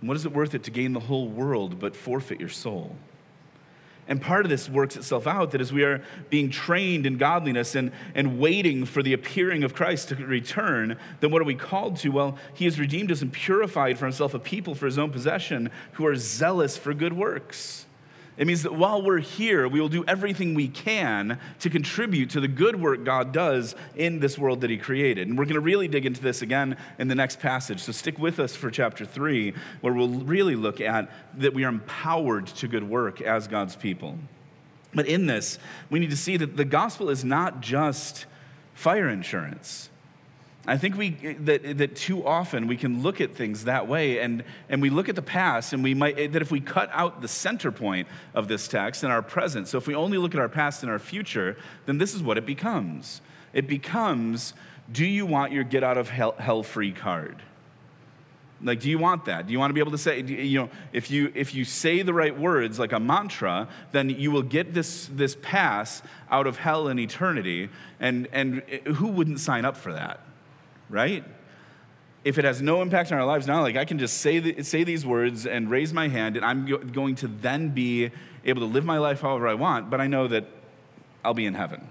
And 0.00 0.08
what 0.08 0.16
is 0.16 0.24
it 0.24 0.32
worth 0.32 0.54
it 0.54 0.64
to 0.64 0.70
gain 0.72 0.94
the 0.94 1.00
whole 1.00 1.28
world 1.28 1.78
but 1.78 1.94
forfeit 1.94 2.40
your 2.40 2.48
soul? 2.48 2.96
And 4.08 4.22
part 4.22 4.46
of 4.46 4.50
this 4.50 4.70
works 4.70 4.96
itself 4.96 5.26
out 5.26 5.50
that 5.50 5.60
as 5.60 5.70
we 5.70 5.84
are 5.84 6.02
being 6.30 6.50
trained 6.50 7.04
in 7.04 7.18
godliness 7.18 7.74
and, 7.74 7.92
and 8.14 8.40
waiting 8.40 8.86
for 8.86 9.02
the 9.02 9.12
appearing 9.12 9.62
of 9.62 9.74
Christ 9.74 10.08
to 10.08 10.16
return, 10.16 10.96
then 11.20 11.30
what 11.30 11.42
are 11.42 11.44
we 11.44 11.54
called 11.54 11.98
to? 11.98 12.08
Well, 12.08 12.38
He 12.54 12.64
has 12.64 12.80
redeemed 12.80 13.12
us 13.12 13.20
and 13.20 13.30
purified 13.30 13.98
for 13.98 14.06
Himself 14.06 14.32
a 14.32 14.38
people 14.38 14.74
for 14.74 14.86
His 14.86 14.98
own 14.98 15.10
possession 15.10 15.70
who 15.92 16.06
are 16.06 16.16
zealous 16.16 16.78
for 16.78 16.94
good 16.94 17.12
works. 17.12 17.84
It 18.38 18.46
means 18.46 18.62
that 18.62 18.72
while 18.72 19.02
we're 19.02 19.18
here, 19.18 19.66
we 19.66 19.80
will 19.80 19.88
do 19.88 20.04
everything 20.06 20.54
we 20.54 20.68
can 20.68 21.40
to 21.58 21.68
contribute 21.68 22.30
to 22.30 22.40
the 22.40 22.46
good 22.46 22.80
work 22.80 23.02
God 23.04 23.32
does 23.32 23.74
in 23.96 24.20
this 24.20 24.38
world 24.38 24.60
that 24.60 24.70
He 24.70 24.78
created. 24.78 25.26
And 25.26 25.36
we're 25.36 25.44
going 25.44 25.54
to 25.54 25.60
really 25.60 25.88
dig 25.88 26.06
into 26.06 26.22
this 26.22 26.40
again 26.40 26.76
in 27.00 27.08
the 27.08 27.16
next 27.16 27.40
passage. 27.40 27.80
So 27.80 27.90
stick 27.90 28.16
with 28.16 28.38
us 28.38 28.54
for 28.54 28.70
chapter 28.70 29.04
three, 29.04 29.54
where 29.80 29.92
we'll 29.92 30.08
really 30.08 30.54
look 30.54 30.80
at 30.80 31.10
that 31.38 31.52
we 31.52 31.64
are 31.64 31.68
empowered 31.68 32.46
to 32.46 32.68
good 32.68 32.88
work 32.88 33.20
as 33.20 33.48
God's 33.48 33.74
people. 33.74 34.16
But 34.94 35.06
in 35.06 35.26
this, 35.26 35.58
we 35.90 35.98
need 35.98 36.10
to 36.10 36.16
see 36.16 36.36
that 36.36 36.56
the 36.56 36.64
gospel 36.64 37.10
is 37.10 37.24
not 37.24 37.60
just 37.60 38.26
fire 38.72 39.08
insurance. 39.08 39.90
I 40.68 40.76
think 40.76 40.98
we, 40.98 41.10
that, 41.40 41.78
that 41.78 41.96
too 41.96 42.26
often 42.26 42.66
we 42.66 42.76
can 42.76 43.02
look 43.02 43.22
at 43.22 43.34
things 43.34 43.64
that 43.64 43.88
way 43.88 44.18
and, 44.18 44.44
and 44.68 44.82
we 44.82 44.90
look 44.90 45.08
at 45.08 45.16
the 45.16 45.22
past 45.22 45.72
and 45.72 45.82
we 45.82 45.94
might, 45.94 46.32
that 46.32 46.42
if 46.42 46.50
we 46.50 46.60
cut 46.60 46.90
out 46.92 47.22
the 47.22 47.28
center 47.28 47.72
point 47.72 48.06
of 48.34 48.48
this 48.48 48.68
text 48.68 49.02
and 49.02 49.10
our 49.10 49.22
present, 49.22 49.66
so 49.66 49.78
if 49.78 49.86
we 49.86 49.94
only 49.94 50.18
look 50.18 50.34
at 50.34 50.40
our 50.40 50.48
past 50.48 50.82
and 50.82 50.92
our 50.92 50.98
future, 50.98 51.56
then 51.86 51.96
this 51.96 52.14
is 52.14 52.22
what 52.22 52.36
it 52.36 52.44
becomes. 52.44 53.22
It 53.54 53.66
becomes, 53.66 54.52
do 54.92 55.06
you 55.06 55.24
want 55.24 55.52
your 55.52 55.64
get 55.64 55.82
out 55.82 55.96
of 55.96 56.10
hell, 56.10 56.34
hell 56.38 56.62
free 56.62 56.92
card? 56.92 57.40
Like, 58.62 58.80
do 58.80 58.90
you 58.90 58.98
want 58.98 59.24
that? 59.24 59.46
Do 59.46 59.54
you 59.54 59.58
want 59.58 59.70
to 59.70 59.74
be 59.74 59.80
able 59.80 59.92
to 59.92 59.98
say, 59.98 60.20
you 60.20 60.58
know, 60.58 60.68
if 60.92 61.10
you 61.10 61.32
if 61.34 61.54
you 61.54 61.64
say 61.64 62.02
the 62.02 62.12
right 62.12 62.36
words 62.36 62.78
like 62.78 62.90
a 62.90 62.98
mantra, 62.98 63.68
then 63.92 64.10
you 64.10 64.32
will 64.32 64.42
get 64.42 64.74
this 64.74 65.08
this 65.12 65.36
pass 65.40 66.02
out 66.28 66.48
of 66.48 66.56
hell 66.56 66.88
and 66.88 66.98
eternity. 66.98 67.68
And 68.00 68.26
and 68.32 68.62
who 68.96 69.06
wouldn't 69.06 69.38
sign 69.38 69.64
up 69.64 69.76
for 69.76 69.92
that? 69.92 70.20
Right? 70.88 71.24
If 72.24 72.38
it 72.38 72.44
has 72.44 72.60
no 72.60 72.82
impact 72.82 73.12
on 73.12 73.18
our 73.18 73.24
lives 73.24 73.46
now, 73.46 73.62
like 73.62 73.76
I 73.76 73.84
can 73.84 73.98
just 73.98 74.18
say, 74.18 74.62
say 74.62 74.84
these 74.84 75.06
words 75.06 75.46
and 75.46 75.70
raise 75.70 75.92
my 75.92 76.08
hand, 76.08 76.36
and 76.36 76.44
I'm 76.44 76.66
go- 76.66 76.78
going 76.78 77.14
to 77.16 77.28
then 77.28 77.70
be 77.70 78.10
able 78.44 78.60
to 78.60 78.66
live 78.66 78.84
my 78.84 78.98
life 78.98 79.20
however 79.20 79.48
I 79.48 79.54
want, 79.54 79.90
but 79.90 80.00
I 80.00 80.06
know 80.06 80.28
that 80.28 80.46
I'll 81.24 81.34
be 81.34 81.46
in 81.46 81.54
heaven. 81.54 81.88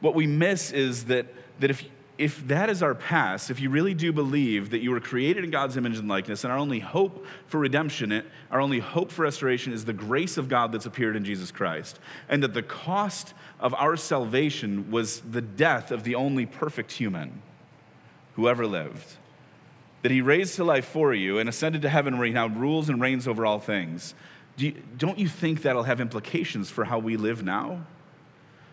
What 0.00 0.14
we 0.14 0.26
miss 0.26 0.72
is 0.72 1.06
that, 1.06 1.26
that 1.60 1.70
if, 1.70 1.84
if 2.18 2.46
that 2.48 2.70
is 2.70 2.82
our 2.82 2.94
past, 2.94 3.50
if 3.50 3.60
you 3.60 3.70
really 3.70 3.94
do 3.94 4.12
believe 4.12 4.70
that 4.70 4.80
you 4.80 4.90
were 4.90 5.00
created 5.00 5.44
in 5.44 5.50
God's 5.50 5.76
image 5.76 5.98
and 5.98 6.08
likeness, 6.08 6.44
and 6.44 6.52
our 6.52 6.58
only 6.58 6.80
hope 6.80 7.26
for 7.46 7.58
redemption, 7.58 8.22
our 8.50 8.60
only 8.60 8.78
hope 8.78 9.10
for 9.10 9.22
restoration 9.22 9.72
is 9.72 9.84
the 9.84 9.92
grace 9.92 10.36
of 10.36 10.48
God 10.48 10.72
that's 10.72 10.86
appeared 10.86 11.16
in 11.16 11.24
Jesus 11.24 11.50
Christ, 11.50 11.98
and 12.28 12.42
that 12.42 12.54
the 12.54 12.62
cost 12.62 13.34
of 13.58 13.74
our 13.74 13.96
salvation 13.96 14.90
was 14.90 15.20
the 15.20 15.42
death 15.42 15.90
of 15.90 16.04
the 16.04 16.14
only 16.14 16.46
perfect 16.46 16.92
human 16.92 17.42
who 18.36 18.48
ever 18.48 18.66
lived, 18.66 19.16
that 20.02 20.12
he 20.12 20.20
raised 20.20 20.54
to 20.56 20.64
life 20.64 20.84
for 20.84 21.12
you 21.12 21.38
and 21.38 21.48
ascended 21.48 21.82
to 21.82 21.88
heaven 21.88 22.16
where 22.16 22.26
he 22.26 22.32
now 22.32 22.46
rules 22.46 22.88
and 22.88 23.00
reigns 23.00 23.26
over 23.26 23.44
all 23.44 23.58
things. 23.58 24.14
Do 24.56 24.70
don't 24.96 25.18
you 25.18 25.28
think 25.28 25.62
that'll 25.62 25.82
have 25.82 26.00
implications 26.00 26.70
for 26.70 26.84
how 26.84 26.98
we 26.98 27.16
live 27.16 27.42
now? 27.42 27.84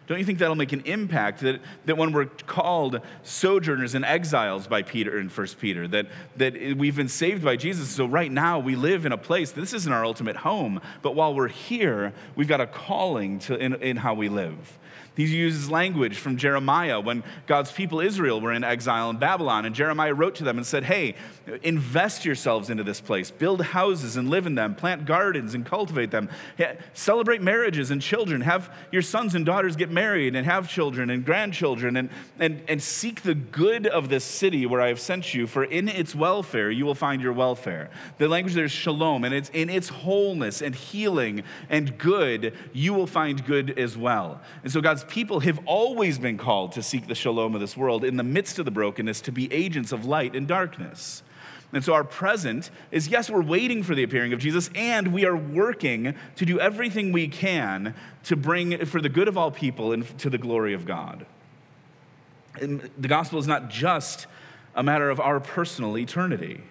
Don't 0.06 0.19
you 0.19 0.26
think 0.26 0.39
that'll 0.39 0.56
make 0.56 0.73
an 0.73 0.82
impact 0.82 1.39
that, 1.41 1.62
that 1.86 1.97
when 1.97 2.12
we're 2.12 2.26
called 2.26 2.99
sojourners 3.23 3.95
and 3.95 4.04
exiles 4.04 4.67
by 4.67 4.82
Peter 4.82 5.17
in 5.17 5.30
1 5.30 5.47
Peter, 5.60 5.88
that, 5.88 6.08
that 6.36 6.54
we've 6.78 6.95
been 6.95 7.08
saved 7.08 7.41
by 7.41 7.56
Jesus, 7.56 7.88
so 7.89 8.06
right 8.06 8.30
now 8.30 8.60
we 8.60 8.76
live 8.76 9.06
in 9.06 9.13
a 9.13 9.17
place, 9.17 9.52
this 9.52 9.71
isn't 9.73 9.93
our 9.93 10.04
ultimate 10.04 10.36
home, 10.36 10.82
but 11.02 11.15
while 11.15 11.34
we're 11.34 11.47
here, 11.47 12.12
we've 12.36 12.49
got 12.49 12.60
a 12.60 12.67
calling 12.67 13.39
to, 13.39 13.56
in, 13.56 13.76
in 13.76 13.95
how 13.95 14.13
we 14.13 14.28
live. 14.28 14.78
He 15.15 15.26
uses 15.26 15.69
language 15.69 16.17
from 16.17 16.38
Jeremiah 16.38 16.99
when 16.99 17.23
God's 17.45 17.71
people 17.71 17.99
Israel 17.99 18.41
were 18.41 18.52
in 18.52 18.63
exile 18.63 19.10
in 19.10 19.17
Babylon. 19.17 19.65
And 19.65 19.76
Jeremiah 19.76 20.13
wrote 20.13 20.36
to 20.36 20.43
them 20.43 20.58
and 20.58 20.65
said, 20.65 20.84
Hey, 20.84 21.15
invest 21.62 22.26
yourselves 22.26 22.69
into 22.69 22.84
this 22.84 23.02
place, 23.02 23.30
build 23.30 23.62
houses 23.62 24.17
and 24.17 24.30
live 24.30 24.47
in 24.47 24.56
them, 24.56 24.76
plant 24.76 25.06
gardens 25.06 25.54
and 25.54 25.65
cultivate 25.65 26.12
them, 26.12 26.30
celebrate 26.93 27.41
marriages 27.41 27.91
and 27.91 28.02
children, 28.02 28.41
have 28.41 28.73
your 28.91 29.02
sons 29.02 29.36
and 29.36 29.45
daughters 29.45 29.76
get 29.76 29.91
married 29.91 30.36
and 30.36 30.45
have 30.45 30.69
children 30.69 31.10
and 31.10 31.26
grandchildren, 31.26 31.97
and, 31.97 32.10
and, 32.39 32.63
and 32.67 32.82
seek 32.82 33.21
the 33.21 33.36
good 33.36 33.88
of 33.88 34.10
this 34.10 34.23
city 34.23 34.65
where 34.65 34.82
I 34.82 34.88
have 34.88 34.99
sent 34.99 35.34
you, 35.34 35.47
for 35.47 35.63
in 35.63 35.88
its 35.88 36.15
welfare 36.15 36.71
you 36.71 36.86
will 36.86 36.95
find 36.95 37.21
your 37.21 37.34
welfare. 37.34 37.89
The 38.17 38.28
language 38.28 38.56
there 38.56 38.65
is 38.65 38.71
shalom, 38.71 39.23
and 39.23 39.34
it's 39.34 39.49
in 39.49 39.69
its 39.69 39.89
wholeness 39.89 40.62
and 40.62 40.73
healing 40.73 41.43
and 41.69 41.97
good, 41.97 42.54
you 42.71 42.93
will 42.93 43.08
find 43.08 43.45
good 43.45 43.78
as 43.78 43.97
well. 43.97 44.41
And 44.63 44.71
so 44.71 44.82
God's 44.82 45.03
God's 45.04 45.13
people 45.13 45.42
have 45.42 45.60
always 45.66 46.18
been 46.18 46.38
called 46.38 46.74
to 46.74 46.84
seek 46.84 47.08
the 47.08 47.16
shalom 47.16 47.56
of 47.56 47.62
this 47.62 47.76
world 47.76 48.06
in 48.06 48.16
the 48.16 48.24
midst 48.24 48.58
of 48.60 48.66
the 48.66 48.72
brokenness, 48.72 49.22
to 49.22 49.32
be 49.32 49.52
agents 49.52 49.92
of 49.92 50.06
light 50.06 50.34
and 50.36 50.48
darkness. 50.48 51.24
And 51.74 51.84
so 51.84 51.94
our 51.94 52.04
present 52.04 52.70
is 52.92 53.08
yes, 53.10 53.30
we're 53.30 53.42
waiting 53.42 53.84
for 53.84 53.96
the 53.96 54.04
appearing 54.04 54.32
of 54.32 54.39
Jesus, 54.39 54.70
and 54.76 55.12
we 55.12 55.26
are 55.26 55.36
working 55.36 56.16
to 56.38 56.46
do 56.46 56.60
everything 56.60 57.12
we 57.12 57.28
can 57.28 57.96
to 58.26 58.36
bring 58.36 58.86
for 58.86 59.02
the 59.02 59.10
good 59.10 59.28
of 59.28 59.38
all 59.38 59.52
people 59.52 59.92
and 59.92 60.06
to 60.20 60.30
the 60.30 60.38
glory 60.38 60.74
of 60.74 60.86
God. 60.86 61.26
And 62.62 62.89
the 62.98 63.08
gospel 63.08 63.39
is 63.39 63.48
not 63.48 63.70
just 63.70 64.28
a 64.76 64.84
matter 64.84 65.10
of 65.10 65.20
our 65.20 65.39
personal 65.39 65.98
eternity. 65.98 66.62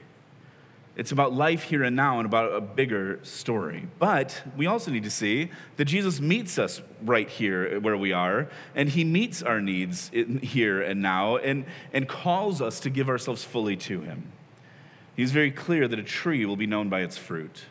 It's 0.94 1.10
about 1.10 1.32
life 1.32 1.62
here 1.62 1.82
and 1.84 1.96
now 1.96 2.18
and 2.18 2.26
about 2.26 2.52
a 2.52 2.60
bigger 2.60 3.18
story. 3.22 3.88
But 3.98 4.42
we 4.56 4.66
also 4.66 4.90
need 4.90 5.04
to 5.04 5.10
see 5.10 5.50
that 5.76 5.86
Jesus 5.86 6.20
meets 6.20 6.58
us 6.58 6.82
right 7.02 7.28
here 7.28 7.80
where 7.80 7.96
we 7.96 8.12
are, 8.12 8.48
and 8.74 8.90
he 8.90 9.02
meets 9.02 9.42
our 9.42 9.60
needs 9.60 10.10
here 10.42 10.82
and 10.82 11.00
now 11.00 11.36
and, 11.36 11.64
and 11.94 12.06
calls 12.06 12.60
us 12.60 12.78
to 12.80 12.90
give 12.90 13.08
ourselves 13.08 13.42
fully 13.42 13.76
to 13.76 14.02
him. 14.02 14.32
He's 15.16 15.32
very 15.32 15.50
clear 15.50 15.88
that 15.88 15.98
a 15.98 16.02
tree 16.02 16.44
will 16.44 16.56
be 16.56 16.66
known 16.66 16.90
by 16.90 17.00
its 17.00 17.16
fruit. 17.16 17.64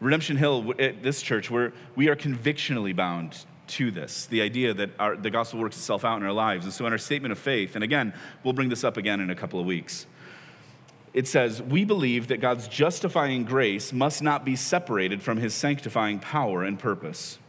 Redemption 0.00 0.36
Hill, 0.36 0.72
at 0.78 1.02
this 1.02 1.20
church, 1.20 1.50
where 1.50 1.72
we 1.96 2.08
are 2.08 2.16
convictionally 2.16 2.94
bound 2.94 3.44
to 3.68 3.90
this 3.90 4.24
the 4.26 4.40
idea 4.40 4.72
that 4.72 4.90
our, 4.98 5.16
the 5.16 5.28
gospel 5.28 5.60
works 5.60 5.76
itself 5.76 6.02
out 6.02 6.16
in 6.16 6.22
our 6.22 6.32
lives. 6.32 6.64
And 6.64 6.72
so, 6.72 6.86
in 6.86 6.92
our 6.92 6.98
statement 6.98 7.32
of 7.32 7.38
faith, 7.38 7.74
and 7.74 7.84
again, 7.84 8.14
we'll 8.42 8.54
bring 8.54 8.70
this 8.70 8.84
up 8.84 8.96
again 8.96 9.20
in 9.20 9.28
a 9.28 9.34
couple 9.34 9.60
of 9.60 9.66
weeks 9.66 10.06
it 11.18 11.26
says, 11.26 11.60
We 11.60 11.84
believe 11.84 12.28
that 12.28 12.40
God's 12.40 12.68
justifying 12.68 13.42
grace 13.42 13.92
must 13.92 14.22
not 14.22 14.44
be 14.44 14.54
separated 14.54 15.20
from 15.20 15.38
his 15.38 15.52
sanctifying 15.52 16.20
power 16.20 16.62
and 16.62 16.78
purpose. 16.78 17.40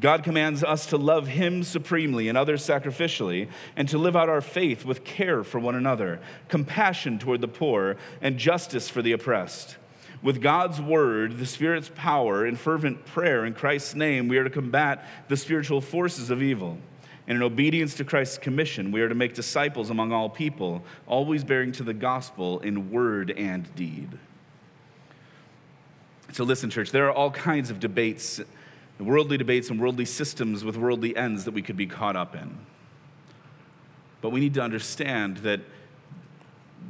God 0.00 0.24
commands 0.24 0.64
us 0.64 0.86
to 0.86 0.96
love 0.96 1.26
him 1.28 1.62
supremely 1.62 2.30
and 2.30 2.38
others 2.38 2.66
sacrificially, 2.66 3.50
and 3.76 3.86
to 3.90 3.98
live 3.98 4.16
out 4.16 4.30
our 4.30 4.40
faith 4.40 4.86
with 4.86 5.04
care 5.04 5.44
for 5.44 5.58
one 5.58 5.74
another, 5.74 6.18
compassion 6.48 7.18
toward 7.18 7.42
the 7.42 7.46
poor, 7.46 7.98
and 8.22 8.38
justice 8.38 8.88
for 8.88 9.02
the 9.02 9.12
oppressed. 9.12 9.76
With 10.22 10.40
God's 10.40 10.80
word, 10.80 11.36
the 11.36 11.44
Spirit's 11.44 11.90
power, 11.94 12.46
and 12.46 12.58
fervent 12.58 13.04
prayer 13.04 13.44
in 13.44 13.52
Christ's 13.52 13.94
name, 13.94 14.28
we 14.28 14.38
are 14.38 14.44
to 14.44 14.48
combat 14.48 15.06
the 15.28 15.36
spiritual 15.36 15.82
forces 15.82 16.30
of 16.30 16.42
evil. 16.42 16.78
And 17.26 17.36
in 17.36 17.42
obedience 17.42 17.94
to 17.94 18.04
Christ's 18.04 18.38
commission, 18.38 18.92
we 18.92 19.00
are 19.02 19.08
to 19.08 19.14
make 19.14 19.34
disciples 19.34 19.90
among 19.90 20.12
all 20.12 20.28
people, 20.28 20.82
always 21.06 21.44
bearing 21.44 21.72
to 21.72 21.82
the 21.82 21.94
gospel 21.94 22.60
in 22.60 22.90
word 22.90 23.30
and 23.30 23.72
deed. 23.76 24.18
So, 26.32 26.44
listen, 26.44 26.70
church, 26.70 26.90
there 26.90 27.06
are 27.06 27.12
all 27.12 27.30
kinds 27.30 27.70
of 27.70 27.80
debates, 27.80 28.40
worldly 28.98 29.36
debates 29.36 29.70
and 29.70 29.80
worldly 29.80 30.04
systems 30.04 30.64
with 30.64 30.76
worldly 30.76 31.16
ends 31.16 31.44
that 31.44 31.52
we 31.52 31.62
could 31.62 31.76
be 31.76 31.86
caught 31.86 32.16
up 32.16 32.34
in. 32.34 32.56
But 34.20 34.30
we 34.30 34.40
need 34.40 34.54
to 34.54 34.62
understand 34.62 35.38
that, 35.38 35.60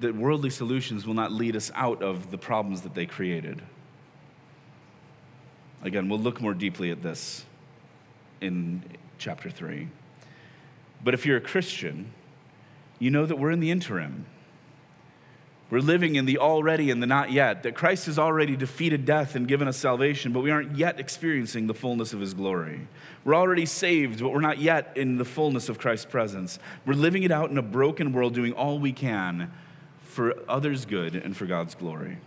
that 0.00 0.14
worldly 0.14 0.50
solutions 0.50 1.06
will 1.06 1.14
not 1.14 1.32
lead 1.32 1.56
us 1.56 1.70
out 1.74 2.02
of 2.02 2.30
the 2.30 2.38
problems 2.38 2.82
that 2.82 2.94
they 2.94 3.06
created. 3.06 3.62
Again, 5.82 6.08
we'll 6.08 6.18
look 6.18 6.40
more 6.40 6.54
deeply 6.54 6.90
at 6.90 7.02
this 7.02 7.44
in 8.40 8.82
chapter 9.18 9.48
3. 9.48 9.88
But 11.02 11.14
if 11.14 11.24
you're 11.24 11.36
a 11.36 11.40
Christian, 11.40 12.12
you 12.98 13.10
know 13.10 13.26
that 13.26 13.36
we're 13.36 13.50
in 13.50 13.60
the 13.60 13.70
interim. 13.70 14.26
We're 15.70 15.78
living 15.78 16.16
in 16.16 16.26
the 16.26 16.38
already 16.38 16.90
and 16.90 17.00
the 17.00 17.06
not 17.06 17.30
yet, 17.30 17.62
that 17.62 17.76
Christ 17.76 18.06
has 18.06 18.18
already 18.18 18.56
defeated 18.56 19.04
death 19.04 19.36
and 19.36 19.46
given 19.46 19.68
us 19.68 19.76
salvation, 19.76 20.32
but 20.32 20.40
we 20.40 20.50
aren't 20.50 20.76
yet 20.76 20.98
experiencing 20.98 21.68
the 21.68 21.74
fullness 21.74 22.12
of 22.12 22.20
his 22.20 22.34
glory. 22.34 22.88
We're 23.24 23.36
already 23.36 23.66
saved, 23.66 24.20
but 24.20 24.30
we're 24.30 24.40
not 24.40 24.58
yet 24.58 24.92
in 24.96 25.16
the 25.16 25.24
fullness 25.24 25.68
of 25.68 25.78
Christ's 25.78 26.06
presence. 26.06 26.58
We're 26.84 26.94
living 26.94 27.22
it 27.22 27.30
out 27.30 27.50
in 27.50 27.58
a 27.58 27.62
broken 27.62 28.12
world, 28.12 28.34
doing 28.34 28.52
all 28.52 28.80
we 28.80 28.92
can 28.92 29.52
for 30.00 30.34
others' 30.48 30.86
good 30.86 31.14
and 31.14 31.36
for 31.36 31.46
God's 31.46 31.76
glory. 31.76 32.18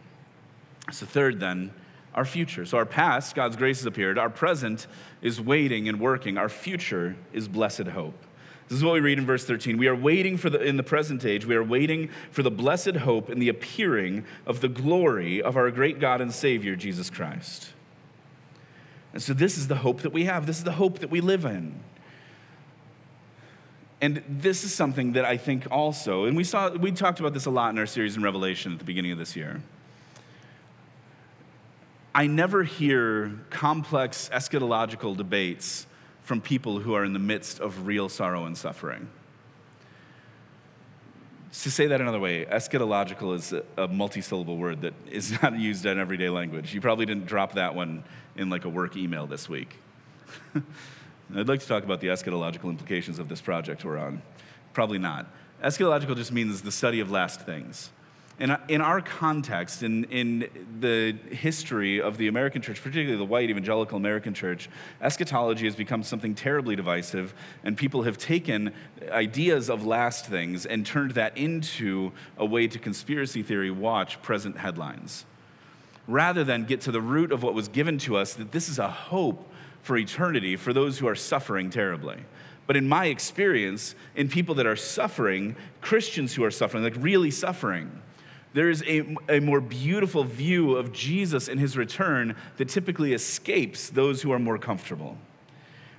So, 0.92 1.06
third, 1.06 1.42
then, 1.42 1.74
our 2.16 2.26
future. 2.26 2.66
So, 2.66 2.78
our 2.78 2.86
past, 2.86 3.36
God's 3.36 3.58
grace 3.58 3.80
has 3.80 3.86
appeared. 3.86 4.18
Our 4.18 4.30
present 4.30 4.88
is 5.22 5.42
waiting 5.42 5.90
and 5.90 6.00
working. 6.00 6.38
Our 6.38 6.50
future 6.50 7.18
is 7.34 7.50
blessed 7.50 7.88
hope. 7.88 8.26
This 8.74 8.80
is 8.80 8.86
what 8.86 8.96
we 8.96 9.02
read 9.02 9.20
in 9.20 9.26
verse 9.28 9.46
13. 9.46 9.78
We 9.78 9.86
are 9.86 9.96
waiting 9.96 10.36
for 10.36 10.50
the, 10.50 10.60
in 10.60 10.78
the 10.78 10.84
present 10.84 11.24
age, 11.26 11.46
we 11.46 11.56
are 11.56 11.64
waiting 11.64 12.10
for 12.32 12.42
the 12.42 12.50
blessed 12.50 12.96
hope 12.96 13.30
and 13.30 13.40
the 13.40 13.50
appearing 13.50 14.26
of 14.48 14.62
the 14.62 14.68
glory 14.68 15.44
of 15.44 15.56
our 15.56 15.70
great 15.70 16.00
God 16.00 16.22
and 16.22 16.34
Savior, 16.34 16.76
Jesus 16.76 17.12
Christ. 17.12 17.72
And 19.14 19.22
so, 19.22 19.32
this 19.32 19.60
is 19.60 19.68
the 19.68 19.76
hope 19.76 20.02
that 20.02 20.12
we 20.12 20.26
have. 20.26 20.48
This 20.48 20.58
is 20.58 20.64
the 20.64 20.72
hope 20.72 20.98
that 21.00 21.12
we 21.12 21.22
live 21.22 21.46
in. 21.46 21.82
And 24.02 24.24
this 24.28 24.64
is 24.64 24.74
something 24.74 25.14
that 25.14 25.24
I 25.24 25.38
think 25.38 25.68
also, 25.70 26.26
and 26.26 26.36
we 26.36 26.44
saw, 26.44 26.72
we 26.72 26.92
talked 26.92 27.20
about 27.20 27.36
this 27.36 27.46
a 27.46 27.52
lot 27.52 27.70
in 27.70 27.78
our 27.78 27.86
series 27.86 28.18
in 28.18 28.24
Revelation 28.24 28.74
at 28.74 28.80
the 28.80 28.86
beginning 28.86 29.12
of 29.12 29.20
this 29.20 29.36
year. 29.36 29.62
I 32.16 32.26
never 32.26 32.64
hear 32.64 33.34
complex 33.52 34.32
eschatological 34.34 35.16
debates 35.16 35.86
from 36.24 36.42
people 36.42 36.80
who 36.80 36.94
are 36.94 37.04
in 37.04 37.14
the 37.14 37.20
midst 37.20 37.60
of 37.60 37.86
real 37.86 38.10
sorrow 38.10 38.46
and 38.46 38.58
suffering. 38.58 39.08
To 41.62 41.70
say 41.70 41.86
that 41.88 42.02
another 42.02 42.20
way, 42.20 42.46
eschatological 42.46 43.36
is 43.36 43.54
a, 43.78 43.88
multi-syllable 43.88 44.58
word 44.58 44.82
that 44.82 44.94
is 45.10 45.40
not 45.44 45.58
used 45.58 45.86
in 45.86 46.00
everyday 46.00 46.30
language. 46.30 46.74
You 46.74 46.82
probably 46.82 47.06
didn't 47.06 47.28
drop 47.28 47.54
that 47.54 47.76
one 47.76 48.04
in 48.36 48.50
like 48.50 48.66
a 48.66 48.70
work 48.70 48.98
email 48.98 49.28
this 49.28 49.48
week. 49.48 49.78
I'd 51.36 51.48
like 51.48 51.60
to 51.60 51.68
talk 51.68 51.84
about 51.84 52.02
the 52.02 52.08
eschatological 52.08 52.70
implications 52.70 53.20
of 53.20 53.30
this 53.30 53.42
project 53.42 53.86
we're 53.86 53.98
on. 53.98 54.22
Probably 54.74 54.98
not. 54.98 55.28
Eschatological 55.64 56.16
just 56.16 56.32
means 56.32 56.62
the 56.62 56.72
study 56.72 57.00
of 57.00 57.12
last 57.12 57.42
things. 57.42 57.92
In, 58.40 58.58
in 58.68 58.82
our 58.82 59.00
context, 59.00 59.84
in, 59.84 60.06
in 60.06 60.50
the 60.80 61.16
history 61.34 62.02
of 62.02 62.18
the 62.18 62.28
American 62.28 62.64
church, 62.64 62.82
particularly 62.82 63.16
the 63.16 63.24
white 63.24 63.52
evangelical 63.52 63.96
American 63.96 64.34
church, 64.34 64.70
eschatology 65.02 65.66
has 65.66 65.76
become 65.76 66.02
something 66.02 66.34
terribly 66.34 66.76
divisive, 66.76 67.36
and 67.64 67.78
people 67.78 68.02
have 68.04 68.18
taken 68.18 68.74
ideas 69.12 69.70
of 69.70 69.86
last 69.86 70.26
things 70.26 70.66
and 70.66 70.84
turned 70.84 71.12
that 71.12 71.38
into 71.38 72.12
a 72.38 72.46
way 72.46 72.68
to 72.68 72.80
conspiracy 72.80 73.44
theory 73.44 73.70
watch 73.70 74.20
present 74.24 74.58
headlines. 74.58 75.26
Rather 76.08 76.44
than 76.44 76.66
get 76.66 76.82
to 76.82 76.92
the 76.92 77.02
root 77.02 77.32
of 77.32 77.44
what 77.44 77.54
was 77.54 77.68
given 77.68 78.00
to 78.00 78.18
us, 78.18 78.34
that 78.34 78.52
this 78.52 78.68
is 78.68 78.80
a 78.80 78.90
hope 78.90 79.48
for 79.84 79.96
eternity 79.96 80.56
for 80.56 80.74
those 80.74 80.98
who 80.98 81.08
are 81.08 81.16
suffering 81.16 81.70
terribly. 81.70 82.18
But 82.66 82.78
in 82.78 82.88
my 82.88 83.06
experience, 83.06 83.94
in 84.16 84.28
people 84.28 84.56
that 84.56 84.66
are 84.66 84.76
suffering, 84.76 85.56
Christians 85.82 86.34
who 86.34 86.44
are 86.44 86.52
suffering, 86.52 86.84
like 86.84 86.96
really 86.98 87.30
suffering, 87.30 88.02
there 88.54 88.70
is 88.70 88.84
a, 88.88 89.16
a 89.30 89.40
more 89.40 89.62
beautiful 89.62 90.24
view 90.24 90.76
of 90.76 90.94
Jesus 90.94 91.48
and 91.48 91.60
his 91.60 91.76
return 91.76 92.36
that 92.58 92.70
typically 92.70 93.14
escapes 93.14 93.90
those 93.90 94.22
who 94.22 94.32
are 94.32 94.40
more 94.40 94.58
comfortable. 94.58 95.18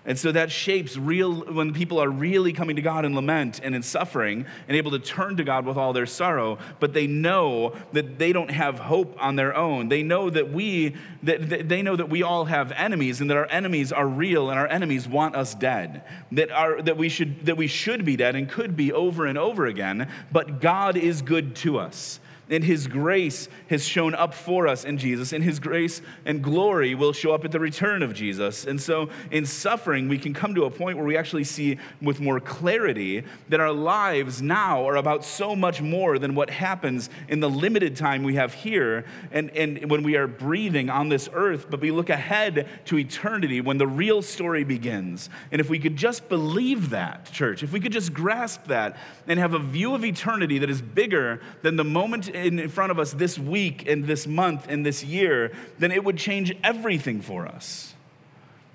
And 0.06 0.18
so 0.18 0.32
that 0.32 0.52
shapes 0.52 0.98
real, 0.98 1.32
when 1.32 1.72
people 1.72 1.98
are 1.98 2.10
really 2.10 2.52
coming 2.52 2.76
to 2.76 2.82
God 2.82 3.06
in 3.06 3.14
lament 3.14 3.60
and 3.62 3.74
in 3.74 3.82
suffering 3.82 4.44
and 4.68 4.76
able 4.76 4.90
to 4.90 4.98
turn 4.98 5.38
to 5.38 5.44
God 5.44 5.64
with 5.64 5.78
all 5.78 5.94
their 5.94 6.04
sorrow, 6.04 6.58
but 6.78 6.92
they 6.92 7.06
know 7.06 7.74
that 7.92 8.18
they 8.18 8.30
don't 8.30 8.50
have 8.50 8.78
hope 8.78 9.16
on 9.18 9.36
their 9.36 9.56
own. 9.56 9.88
They 9.88 10.02
know 10.02 10.28
that 10.28 10.52
we, 10.52 10.94
that, 11.22 11.68
they 11.68 11.80
know 11.80 11.96
that 11.96 12.10
we 12.10 12.22
all 12.22 12.44
have 12.44 12.70
enemies 12.72 13.22
and 13.22 13.30
that 13.30 13.38
our 13.38 13.46
enemies 13.46 13.92
are 13.92 14.06
real 14.06 14.50
and 14.50 14.58
our 14.58 14.68
enemies 14.68 15.08
want 15.08 15.36
us 15.36 15.54
dead. 15.54 16.02
That, 16.32 16.50
our, 16.50 16.82
that, 16.82 16.98
we 16.98 17.08
should, 17.08 17.46
that 17.46 17.56
we 17.56 17.66
should 17.66 18.04
be 18.04 18.16
dead 18.16 18.36
and 18.36 18.46
could 18.46 18.76
be 18.76 18.92
over 18.92 19.24
and 19.24 19.38
over 19.38 19.64
again, 19.64 20.10
but 20.30 20.60
God 20.60 20.98
is 20.98 21.22
good 21.22 21.56
to 21.56 21.78
us 21.78 22.20
and 22.54 22.64
His 22.64 22.86
grace 22.86 23.48
has 23.68 23.84
shown 23.84 24.14
up 24.14 24.32
for 24.32 24.68
us 24.68 24.84
in 24.84 24.96
Jesus, 24.96 25.32
and 25.32 25.42
His 25.42 25.58
grace 25.58 26.00
and 26.24 26.42
glory 26.42 26.94
will 26.94 27.12
show 27.12 27.32
up 27.34 27.44
at 27.44 27.52
the 27.52 27.60
return 27.60 28.02
of 28.02 28.14
Jesus. 28.14 28.64
And 28.64 28.80
so, 28.80 29.10
in 29.30 29.44
suffering, 29.44 30.08
we 30.08 30.18
can 30.18 30.32
come 30.32 30.54
to 30.54 30.64
a 30.64 30.70
point 30.70 30.96
where 30.96 31.06
we 31.06 31.16
actually 31.16 31.44
see 31.44 31.78
with 32.00 32.20
more 32.20 32.38
clarity 32.40 33.24
that 33.48 33.60
our 33.60 33.72
lives 33.72 34.40
now 34.40 34.86
are 34.88 34.96
about 34.96 35.24
so 35.24 35.56
much 35.56 35.82
more 35.82 36.18
than 36.18 36.34
what 36.34 36.50
happens 36.50 37.10
in 37.28 37.40
the 37.40 37.50
limited 37.50 37.96
time 37.96 38.22
we 38.22 38.36
have 38.36 38.54
here 38.54 39.04
and, 39.32 39.50
and 39.50 39.90
when 39.90 40.02
we 40.02 40.16
are 40.16 40.26
breathing 40.26 40.90
on 40.90 41.08
this 41.08 41.28
earth. 41.32 41.66
But 41.68 41.80
we 41.80 41.90
look 41.90 42.10
ahead 42.10 42.68
to 42.86 42.98
eternity 42.98 43.60
when 43.60 43.78
the 43.78 43.86
real 43.86 44.22
story 44.22 44.64
begins. 44.64 45.28
And 45.50 45.60
if 45.60 45.68
we 45.68 45.78
could 45.78 45.96
just 45.96 46.28
believe 46.28 46.90
that, 46.90 47.30
church, 47.32 47.62
if 47.62 47.72
we 47.72 47.80
could 47.80 47.92
just 47.92 48.14
grasp 48.14 48.66
that 48.66 48.96
and 49.26 49.38
have 49.38 49.54
a 49.54 49.58
view 49.58 49.94
of 49.94 50.04
eternity 50.04 50.58
that 50.58 50.70
is 50.70 50.80
bigger 50.80 51.40
than 51.62 51.76
the 51.76 51.84
moment 51.84 52.28
in 52.44 52.68
front 52.68 52.90
of 52.90 52.98
us 52.98 53.12
this 53.12 53.38
week 53.38 53.88
and 53.88 54.04
this 54.04 54.26
month 54.26 54.66
and 54.68 54.84
this 54.84 55.02
year, 55.02 55.52
then 55.78 55.90
it 55.90 56.04
would 56.04 56.18
change 56.18 56.54
everything 56.62 57.20
for 57.20 57.46
us. 57.46 57.94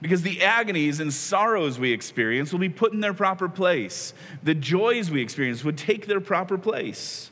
Because 0.02 0.22
the 0.22 0.44
agonies 0.44 1.00
and 1.00 1.14
sorrows 1.14 1.78
we 1.78 1.92
experience 1.92 2.52
will 2.52 2.60
be 2.60 2.70
put 2.70 2.94
in 2.94 3.02
their 3.02 3.14
proper 3.14 3.50
place. 3.50 4.14
The 4.44 4.56
joys 4.56 5.12
we 5.12 5.22
experience 5.22 5.64
would 5.64 5.78
take 5.78 6.08
their 6.08 6.22
proper 6.22 6.58
place. 6.58 7.32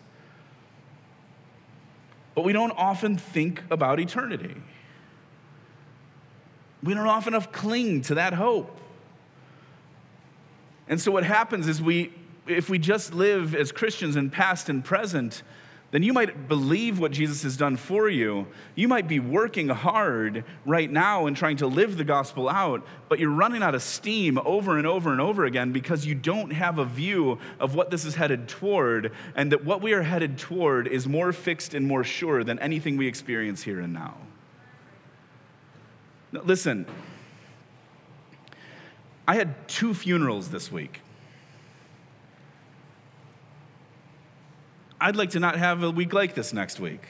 But 2.35 2.43
we 2.43 2.53
don't 2.53 2.71
often 2.71 3.17
think 3.17 3.63
about 3.71 3.99
eternity. 3.99 4.55
We 6.83 6.93
don't 6.93 7.07
often 7.07 7.33
enough 7.33 7.51
cling 7.51 8.01
to 8.03 8.15
that 8.15 8.33
hope. 8.33 8.79
And 10.88 11.01
so 11.01 11.11
what 11.11 11.23
happens 11.23 11.67
is 11.67 11.81
we, 11.81 12.13
if 12.45 12.69
we 12.69 12.79
just 12.79 13.13
live 13.13 13.55
as 13.55 13.71
Christians 13.71 14.15
in 14.15 14.29
past 14.29 14.69
and 14.69 14.83
present, 14.83 15.41
then 15.89 16.03
you 16.03 16.11
might 16.11 16.49
believe 16.49 16.99
what 16.99 17.13
Jesus 17.13 17.43
has 17.43 17.55
done 17.55 17.77
for 17.77 18.09
you. 18.09 18.47
You 18.75 18.89
might 18.89 19.07
be 19.07 19.21
working 19.21 19.69
hard 19.69 20.43
right 20.65 20.91
now 20.91 21.27
and 21.27 21.38
trying 21.38 21.57
to 21.57 21.67
live 21.67 21.97
the 21.97 22.03
gospel 22.03 22.49
out, 22.49 22.85
but 23.07 23.19
you're 23.19 23.29
running 23.29 23.63
out 23.63 23.73
of 23.73 23.81
steam 23.81 24.38
over 24.43 24.77
and 24.77 24.85
over 24.85 25.13
and 25.13 25.21
over 25.21 25.45
again 25.45 25.71
because 25.71 26.05
you 26.05 26.13
don't 26.13 26.51
have 26.51 26.77
a 26.77 26.83
view 26.83 27.39
of 27.57 27.73
what 27.73 27.89
this 27.89 28.03
is 28.03 28.15
headed 28.15 28.49
toward, 28.49 29.13
and 29.33 29.51
that 29.53 29.63
what 29.63 29.81
we 29.81 29.93
are 29.93 30.03
headed 30.03 30.38
toward 30.38 30.88
is 30.88 31.07
more 31.07 31.31
fixed 31.31 31.73
and 31.73 31.88
more 31.88 32.03
sure 32.03 32.43
than 32.43 32.59
anything 32.59 32.97
we 32.97 33.07
experience 33.07 33.63
here 33.63 33.79
and 33.79 33.93
now. 33.93 34.17
now 36.33 36.41
listen, 36.41 36.85
I 39.25 39.35
had 39.35 39.69
two 39.69 39.93
funerals 39.93 40.49
this 40.49 40.69
week. 40.69 40.99
I'd 44.99 45.15
like 45.15 45.31
to 45.31 45.39
not 45.39 45.57
have 45.57 45.83
a 45.83 45.91
week 45.91 46.13
like 46.13 46.33
this 46.33 46.53
next 46.53 46.79
week. 46.79 47.01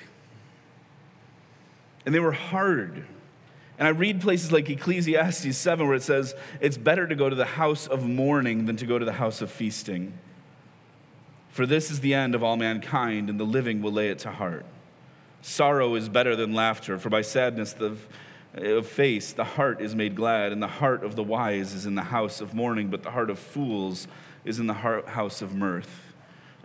And 2.06 2.14
they 2.14 2.20
were 2.20 2.32
hard. 2.32 3.06
And 3.80 3.88
I 3.88 3.92
read 3.92 4.22
places 4.22 4.52
like 4.52 4.70
Ecclesiastes 4.70 5.56
7 5.56 5.88
where 5.88 5.96
it 5.96 6.04
says, 6.04 6.34
It's 6.60 6.78
better 6.78 7.08
to 7.08 7.16
go 7.16 7.30
to 7.30 7.36
the 7.36 7.46
house 7.46 7.88
of 7.88 8.04
mourning 8.04 8.66
than 8.66 8.76
to 8.78 8.86
go 8.86 8.98
to 8.98 9.06
the 9.06 9.14
house 9.14 9.42
of 9.42 9.52
feasting. 9.52 10.14
For 11.50 11.66
this 11.66 11.92
is 11.92 12.02
the 12.02 12.14
end 12.14 12.36
of 12.36 12.44
all 12.44 12.58
mankind, 12.58 13.30
and 13.30 13.40
the 13.40 13.44
living 13.44 13.82
will 13.82 13.92
lay 13.92 14.10
it 14.10 14.20
to 14.20 14.32
heart. 14.32 14.66
Sorrow 15.42 15.96
is 15.96 16.10
better 16.10 16.36
than 16.36 16.54
laughter, 16.54 17.00
for 17.00 17.10
by 17.10 17.22
sadness 17.22 17.76
of 17.80 18.08
face 18.88 19.34
the 19.34 19.44
heart 19.44 19.82
is 19.82 19.96
made 19.96 20.16
glad, 20.16 20.52
and 20.52 20.62
the 20.62 20.68
heart 20.68 21.04
of 21.04 21.16
the 21.16 21.24
wise 21.24 21.74
is 21.74 21.86
in 21.86 21.96
the 21.96 22.04
house 22.04 22.42
of 22.42 22.54
mourning, 22.54 22.90
but 22.90 23.04
the 23.04 23.12
heart 23.12 23.30
of 23.30 23.40
fools 23.40 24.08
is 24.44 24.60
in 24.60 24.68
the 24.68 24.74
house 24.74 25.42
of 25.42 25.56
mirth. 25.56 26.07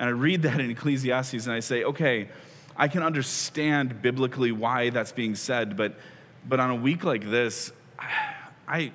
And 0.02 0.08
I 0.08 0.12
read 0.14 0.42
that 0.42 0.58
in 0.58 0.68
Ecclesiastes 0.68 1.46
and 1.46 1.52
I 1.52 1.60
say, 1.60 1.84
okay, 1.84 2.28
I 2.76 2.88
can 2.88 3.04
understand 3.04 4.02
biblically 4.02 4.50
why 4.50 4.90
that's 4.90 5.12
being 5.12 5.36
said, 5.36 5.76
but, 5.76 5.94
but 6.48 6.58
on 6.58 6.70
a 6.70 6.74
week 6.74 7.04
like 7.04 7.30
this, 7.30 7.70
I, 8.66 8.90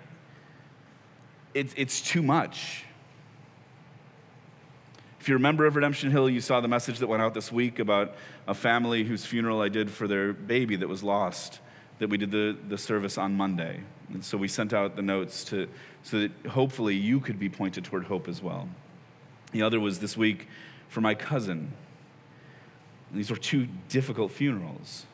it, 1.54 1.74
it's 1.78 2.02
too 2.02 2.22
much. 2.22 2.84
If 5.22 5.30
you're 5.30 5.38
a 5.38 5.40
member 5.40 5.66
of 5.66 5.78
Redemption 5.78 6.12
Hill, 6.12 6.30
you 6.30 6.42
saw 6.42 6.60
the 6.60 6.68
message 6.68 7.00
that 7.00 7.08
went 7.08 7.24
out 7.24 7.34
this 7.34 7.54
week 7.54 7.80
about 7.80 8.14
a 8.46 8.54
family 8.54 9.06
whose 9.06 9.26
funeral 9.26 9.62
I 9.62 9.70
did 9.70 9.90
for 9.90 10.10
their 10.10 10.34
baby 10.34 10.76
that 10.76 10.90
was 10.90 11.04
lost, 11.04 11.62
that 12.00 12.10
we 12.10 12.18
did 12.18 12.32
the, 12.32 12.58
the 12.68 12.78
service 12.78 13.18
on 13.18 13.34
Monday. 13.34 13.80
And 14.12 14.26
so 14.26 14.38
we 14.38 14.50
sent 14.50 14.74
out 14.74 14.98
the 14.98 15.04
notes 15.04 15.46
to, 15.46 15.70
so 16.04 16.20
that 16.20 16.32
hopefully 16.50 16.96
you 16.96 17.22
could 17.22 17.40
be 17.40 17.48
pointed 17.48 17.86
toward 17.86 18.04
hope 18.04 18.28
as 18.28 18.44
well. 18.44 18.68
The 19.54 19.62
other 19.62 19.80
was 19.80 20.00
this 20.00 20.18
week 20.18 20.50
for 20.88 21.02
my 21.02 21.16
cousin. 21.16 21.74
And 23.10 23.20
these 23.20 23.30
were 23.30 23.38
two 23.38 23.68
difficult 23.90 24.32
funerals. 24.32 25.06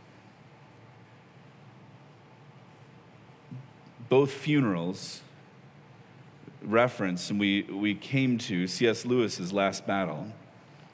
Both 4.09 4.31
funerals 4.31 5.21
reference, 6.61 7.29
and 7.29 7.39
we, 7.39 7.63
we 7.63 7.95
came 7.95 8.37
to 8.37 8.67
C.S. 8.67 9.05
Lewis's 9.05 9.51
last 9.51 9.85
battle. 9.85 10.27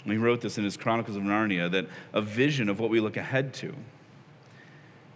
And 0.04 0.14
he 0.14 0.18
wrote 0.18 0.42
this 0.42 0.58
in 0.58 0.64
his 0.64 0.78
Chronicles 0.78 1.18
of 1.18 1.24
Narnia 1.24 1.70
that 1.72 1.88
a 2.14 2.22
vision 2.22 2.70
of 2.70 2.80
what 2.80 2.90
we 2.90 3.00
look 3.00 3.18
ahead 3.18 3.54
to. 3.56 3.76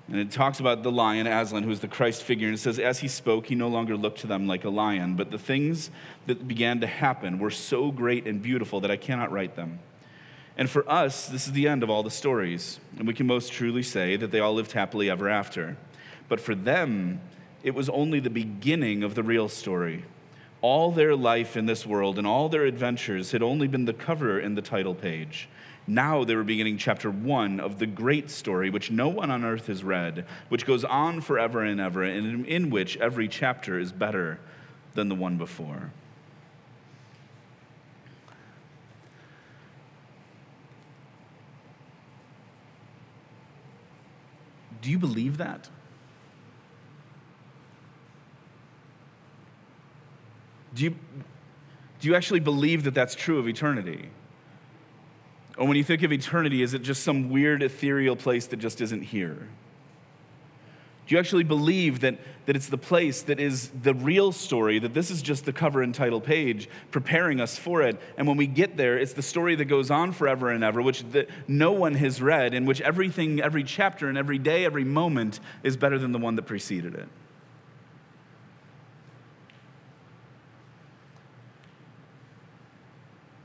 And 0.07 0.17
it 0.17 0.31
talks 0.31 0.59
about 0.59 0.83
the 0.83 0.91
lion, 0.91 1.27
Aslan, 1.27 1.63
who 1.63 1.71
is 1.71 1.79
the 1.79 1.87
Christ 1.87 2.23
figure. 2.23 2.47
And 2.47 2.55
it 2.55 2.59
says, 2.59 2.77
As 2.77 2.99
he 2.99 3.07
spoke, 3.07 3.47
he 3.47 3.55
no 3.55 3.69
longer 3.69 3.95
looked 3.95 4.19
to 4.19 4.27
them 4.27 4.47
like 4.47 4.65
a 4.65 4.69
lion, 4.69 5.15
but 5.15 5.31
the 5.31 5.39
things 5.39 5.89
that 6.27 6.47
began 6.47 6.81
to 6.81 6.87
happen 6.87 7.39
were 7.39 7.51
so 7.51 7.89
great 7.89 8.27
and 8.27 8.41
beautiful 8.41 8.81
that 8.81 8.91
I 8.91 8.97
cannot 8.97 9.31
write 9.31 9.55
them. 9.55 9.79
And 10.57 10.69
for 10.69 10.87
us, 10.89 11.27
this 11.27 11.47
is 11.47 11.53
the 11.53 11.67
end 11.67 11.83
of 11.83 11.89
all 11.89 12.03
the 12.03 12.11
stories. 12.11 12.79
And 12.97 13.07
we 13.07 13.13
can 13.13 13.27
most 13.27 13.51
truly 13.51 13.81
say 13.81 14.17
that 14.17 14.31
they 14.31 14.39
all 14.39 14.53
lived 14.53 14.73
happily 14.73 15.09
ever 15.09 15.29
after. 15.29 15.77
But 16.27 16.39
for 16.39 16.53
them, 16.53 17.21
it 17.63 17.73
was 17.73 17.89
only 17.89 18.19
the 18.19 18.29
beginning 18.29 19.03
of 19.03 19.15
the 19.15 19.23
real 19.23 19.49
story. 19.49 20.03
All 20.61 20.91
their 20.91 21.15
life 21.15 21.57
in 21.57 21.65
this 21.65 21.85
world 21.85 22.17
and 22.17 22.27
all 22.27 22.49
their 22.49 22.65
adventures 22.65 23.31
had 23.31 23.41
only 23.41 23.67
been 23.67 23.85
the 23.85 23.93
cover 23.93 24.39
in 24.39 24.55
the 24.55 24.61
title 24.61 24.95
page. 24.95 25.49
Now 25.85 26.23
they 26.23 26.35
were 26.35 26.43
beginning 26.43 26.77
chapter 26.77 27.11
one 27.11 27.59
of 27.59 27.79
the 27.79 27.85
great 27.85 28.29
story, 28.29 28.69
which 28.69 28.89
no 28.89 29.09
one 29.09 29.29
on 29.29 29.43
earth 29.43 29.67
has 29.67 29.83
read, 29.83 30.25
which 30.47 30.65
goes 30.65 30.85
on 30.85 31.19
forever 31.19 31.61
and 31.61 31.81
ever, 31.81 32.03
and 32.03 32.45
in 32.45 32.69
which 32.69 32.95
every 32.97 33.27
chapter 33.27 33.77
is 33.77 33.91
better 33.91 34.39
than 34.93 35.09
the 35.09 35.15
one 35.15 35.37
before. 35.37 35.91
Do 44.81 44.89
you 44.89 44.99
believe 44.99 45.37
that? 45.37 45.69
Do 50.73 50.83
you, 50.83 50.95
do 51.99 52.07
you 52.07 52.15
actually 52.15 52.39
believe 52.39 52.83
that 52.83 52.93
that's 52.93 53.15
true 53.15 53.37
of 53.37 53.47
eternity? 53.47 54.09
Or 55.57 55.67
when 55.67 55.77
you 55.77 55.83
think 55.83 56.01
of 56.03 56.11
eternity, 56.11 56.61
is 56.61 56.73
it 56.73 56.81
just 56.81 57.03
some 57.03 57.29
weird 57.29 57.61
ethereal 57.61 58.15
place 58.15 58.47
that 58.47 58.57
just 58.57 58.81
isn't 58.81 59.03
here? 59.03 59.47
Do 61.05 61.13
you 61.13 61.19
actually 61.19 61.43
believe 61.43 61.99
that, 61.99 62.17
that 62.45 62.55
it's 62.55 62.69
the 62.69 62.77
place 62.77 63.23
that 63.23 63.39
is 63.39 63.69
the 63.81 63.93
real 63.93 64.31
story, 64.31 64.79
that 64.79 64.93
this 64.93 65.11
is 65.11 65.21
just 65.21 65.43
the 65.43 65.51
cover 65.51 65.81
and 65.81 65.93
title 65.93 66.21
page 66.21 66.69
preparing 66.91 67.41
us 67.41 67.57
for 67.57 67.81
it? 67.81 67.99
And 68.17 68.25
when 68.25 68.37
we 68.37 68.47
get 68.47 68.77
there, 68.77 68.97
it's 68.97 69.13
the 69.13 69.21
story 69.21 69.55
that 69.55 69.65
goes 69.65 69.91
on 69.91 70.13
forever 70.13 70.49
and 70.49 70.63
ever, 70.63 70.81
which 70.81 71.03
the, 71.11 71.27
no 71.47 71.73
one 71.73 71.95
has 71.95 72.21
read, 72.21 72.53
in 72.53 72.65
which 72.65 72.79
everything, 72.81 73.41
every 73.41 73.63
chapter, 73.63 74.07
and 74.07 74.17
every 74.17 74.37
day, 74.37 74.63
every 74.63 74.85
moment 74.85 75.41
is 75.61 75.75
better 75.75 75.99
than 75.99 76.13
the 76.13 76.19
one 76.19 76.35
that 76.35 76.43
preceded 76.43 76.95
it. 76.95 77.09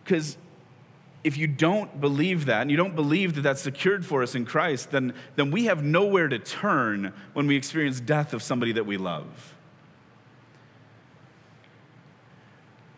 Because 0.05 0.39
if 1.25 1.37
you 1.37 1.47
don't 1.47 2.01
believe 2.01 2.47
that, 2.47 2.63
and 2.63 2.71
you 2.71 2.77
don't 2.77 2.95
believe 2.95 3.35
that 3.35 3.43
that's 3.43 3.61
secured 3.61 4.07
for 4.07 4.23
us 4.23 4.35
in 4.35 4.45
Christ, 4.45 4.91
then, 4.91 5.15
then 5.37 5.51
we 5.51 5.65
have 5.65 5.83
nowhere 5.83 6.29
to 6.29 6.39
turn 6.39 7.13
when 7.33 7.47
we 7.47 7.57
experience 7.57 8.01
death 8.01 8.33
of 8.33 8.43
somebody 8.43 8.73
that 8.73 8.87
we 8.87 8.97
love. 8.97 9.55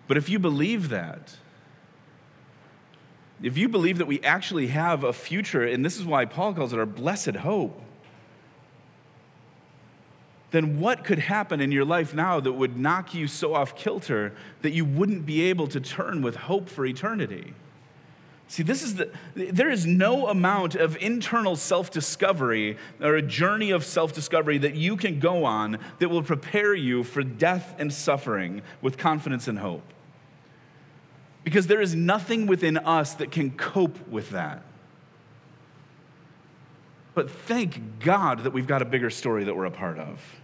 But 0.07 0.17
if 0.17 0.29
you 0.29 0.39
believe 0.39 0.91
that, 0.91 1.37
if 3.43 3.57
you 3.57 3.69
believe 3.69 3.99
that 3.99 4.07
we 4.07 4.21
actually 4.21 4.67
have 4.67 5.03
a 5.03 5.13
future, 5.13 5.65
and 5.65 5.85
this 5.85 5.97
is 5.97 6.05
why 6.05 6.27
Paul 6.27 6.53
calls 6.53 6.73
it 6.73 6.79
our 6.79 6.87
blessed 6.87 7.37
hope, 7.37 7.81
then 10.51 10.81
what 10.81 11.05
could 11.05 11.21
happen 11.21 11.61
in 11.61 11.73
your 11.73 11.85
life 11.85 12.13
now 12.13 12.41
that 12.41 12.53
would 12.53 12.77
knock 12.77 13.15
you 13.15 13.29
so 13.29 13.55
off 13.55 13.77
kilter 13.77 14.35
that 14.63 14.73
you 14.73 14.85
wouldn't 14.85 15.25
be 15.25 15.43
able 15.43 15.69
to 15.69 15.81
turn 15.81 16.23
with 16.23 16.37
hope 16.37 16.69
for 16.69 16.85
eternity? 16.85 17.55
See, 18.51 18.65
this 18.65 18.83
is 18.83 18.97
the, 18.97 19.13
there 19.37 19.71
is 19.71 19.87
no 19.87 20.27
amount 20.27 20.75
of 20.75 20.97
internal 20.97 21.55
self 21.55 21.89
discovery 21.93 22.79
or 23.01 23.15
a 23.15 23.23
journey 23.23 23.71
of 23.71 23.85
self 23.85 24.13
discovery 24.13 24.59
that 24.59 24.75
you 24.75 24.97
can 24.97 25.21
go 25.21 25.45
on 25.45 25.79
that 26.01 26.09
will 26.09 26.25
prepare 26.25 26.75
you 26.75 27.05
for 27.05 27.23
death 27.23 27.77
and 27.79 27.93
suffering 27.95 28.63
with 28.83 28.99
confidence 28.99 29.47
and 29.47 29.61
hope. 29.61 29.85
Because 31.45 31.69
there 31.69 31.81
is 31.81 31.95
nothing 31.95 32.49
within 32.49 32.77
us 32.77 33.15
that 33.15 33.31
can 33.31 33.53
cope 33.53 34.09
with 34.09 34.31
that. 34.31 34.65
But 37.15 37.31
thank 37.31 38.01
God 38.01 38.41
that 38.41 38.53
we've 38.53 38.67
got 38.67 38.83
a 38.83 38.85
bigger 38.85 39.11
story 39.11 39.45
that 39.45 39.55
we're 39.55 39.67
a 39.67 39.71
part 39.71 40.01
of. 40.01 40.40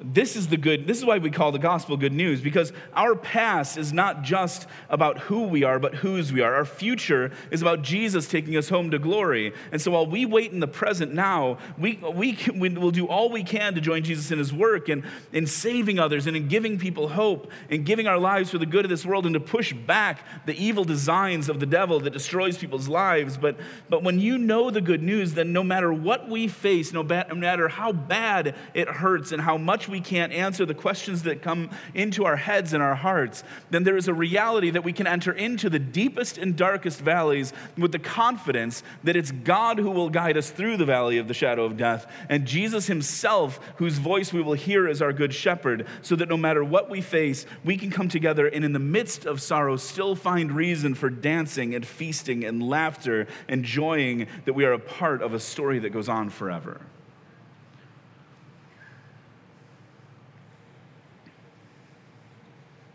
This 0.00 0.36
is 0.36 0.46
the 0.46 0.56
good, 0.56 0.86
this 0.86 0.96
is 0.96 1.04
why 1.04 1.18
we 1.18 1.28
call 1.28 1.50
the 1.50 1.58
gospel 1.58 1.96
good 1.96 2.12
news, 2.12 2.40
because 2.40 2.72
our 2.94 3.16
past 3.16 3.76
is 3.76 3.92
not 3.92 4.22
just 4.22 4.68
about 4.88 5.18
who 5.18 5.42
we 5.42 5.64
are, 5.64 5.80
but 5.80 5.96
whose 5.96 6.32
we 6.32 6.40
are. 6.40 6.54
Our 6.54 6.64
future 6.64 7.32
is 7.50 7.62
about 7.62 7.82
Jesus 7.82 8.28
taking 8.28 8.56
us 8.56 8.68
home 8.68 8.92
to 8.92 9.00
glory. 9.00 9.52
And 9.72 9.82
so 9.82 9.90
while 9.90 10.06
we 10.06 10.24
wait 10.24 10.52
in 10.52 10.60
the 10.60 10.68
present 10.68 11.12
now, 11.12 11.58
we, 11.76 11.96
we, 12.14 12.34
can, 12.34 12.60
we 12.60 12.68
will 12.68 12.92
do 12.92 13.06
all 13.06 13.28
we 13.28 13.42
can 13.42 13.74
to 13.74 13.80
join 13.80 14.04
Jesus 14.04 14.30
in 14.30 14.38
his 14.38 14.52
work 14.52 14.88
and 14.88 15.02
in 15.32 15.48
saving 15.48 15.98
others 15.98 16.28
and 16.28 16.36
in 16.36 16.46
giving 16.46 16.78
people 16.78 17.08
hope 17.08 17.50
and 17.68 17.84
giving 17.84 18.06
our 18.06 18.18
lives 18.18 18.50
for 18.50 18.58
the 18.58 18.66
good 18.66 18.84
of 18.84 18.90
this 18.90 19.04
world 19.04 19.26
and 19.26 19.34
to 19.34 19.40
push 19.40 19.72
back 19.72 20.24
the 20.46 20.54
evil 20.54 20.84
designs 20.84 21.48
of 21.48 21.58
the 21.58 21.66
devil 21.66 21.98
that 22.00 22.12
destroys 22.12 22.56
people's 22.56 22.86
lives. 22.86 23.36
But, 23.36 23.56
but 23.88 24.04
when 24.04 24.20
you 24.20 24.38
know 24.38 24.70
the 24.70 24.80
good 24.80 25.02
news, 25.02 25.34
then 25.34 25.52
no 25.52 25.64
matter 25.64 25.92
what 25.92 26.28
we 26.28 26.46
face, 26.46 26.92
no 26.92 27.02
matter 27.02 27.66
how 27.66 27.90
bad 27.90 28.54
it 28.74 28.86
hurts 28.86 29.32
and 29.32 29.42
how 29.42 29.58
much 29.58 29.87
we 29.88 30.00
can't 30.00 30.32
answer 30.32 30.66
the 30.66 30.74
questions 30.74 31.22
that 31.24 31.42
come 31.42 31.70
into 31.94 32.24
our 32.24 32.36
heads 32.36 32.72
and 32.72 32.82
our 32.82 32.94
hearts, 32.94 33.44
then 33.70 33.84
there 33.84 33.96
is 33.96 34.08
a 34.08 34.14
reality 34.14 34.70
that 34.70 34.84
we 34.84 34.92
can 34.92 35.06
enter 35.06 35.32
into 35.32 35.70
the 35.70 35.78
deepest 35.78 36.38
and 36.38 36.56
darkest 36.56 37.00
valleys 37.00 37.52
with 37.76 37.92
the 37.92 37.98
confidence 37.98 38.82
that 39.04 39.16
it's 39.16 39.30
God 39.30 39.78
who 39.78 39.90
will 39.90 40.10
guide 40.10 40.36
us 40.36 40.50
through 40.50 40.76
the 40.76 40.84
valley 40.84 41.18
of 41.18 41.28
the 41.28 41.34
shadow 41.34 41.64
of 41.64 41.76
death, 41.76 42.10
and 42.28 42.46
Jesus 42.46 42.86
Himself, 42.86 43.60
whose 43.76 43.98
voice 43.98 44.32
we 44.32 44.42
will 44.42 44.54
hear 44.54 44.88
as 44.88 45.02
our 45.02 45.12
good 45.12 45.32
shepherd, 45.32 45.86
so 46.02 46.16
that 46.16 46.28
no 46.28 46.36
matter 46.36 46.64
what 46.64 46.90
we 46.90 47.00
face, 47.00 47.46
we 47.64 47.76
can 47.76 47.90
come 47.90 48.08
together 48.08 48.46
and 48.46 48.64
in 48.64 48.72
the 48.72 48.78
midst 48.78 49.24
of 49.24 49.40
sorrow 49.40 49.76
still 49.76 50.14
find 50.14 50.52
reason 50.52 50.94
for 50.94 51.10
dancing 51.10 51.74
and 51.74 51.86
feasting 51.86 52.44
and 52.44 52.68
laughter, 52.68 53.26
enjoying 53.48 54.26
that 54.44 54.52
we 54.52 54.64
are 54.64 54.72
a 54.72 54.78
part 54.78 55.22
of 55.22 55.34
a 55.34 55.40
story 55.40 55.78
that 55.78 55.90
goes 55.90 56.08
on 56.08 56.30
forever. 56.30 56.80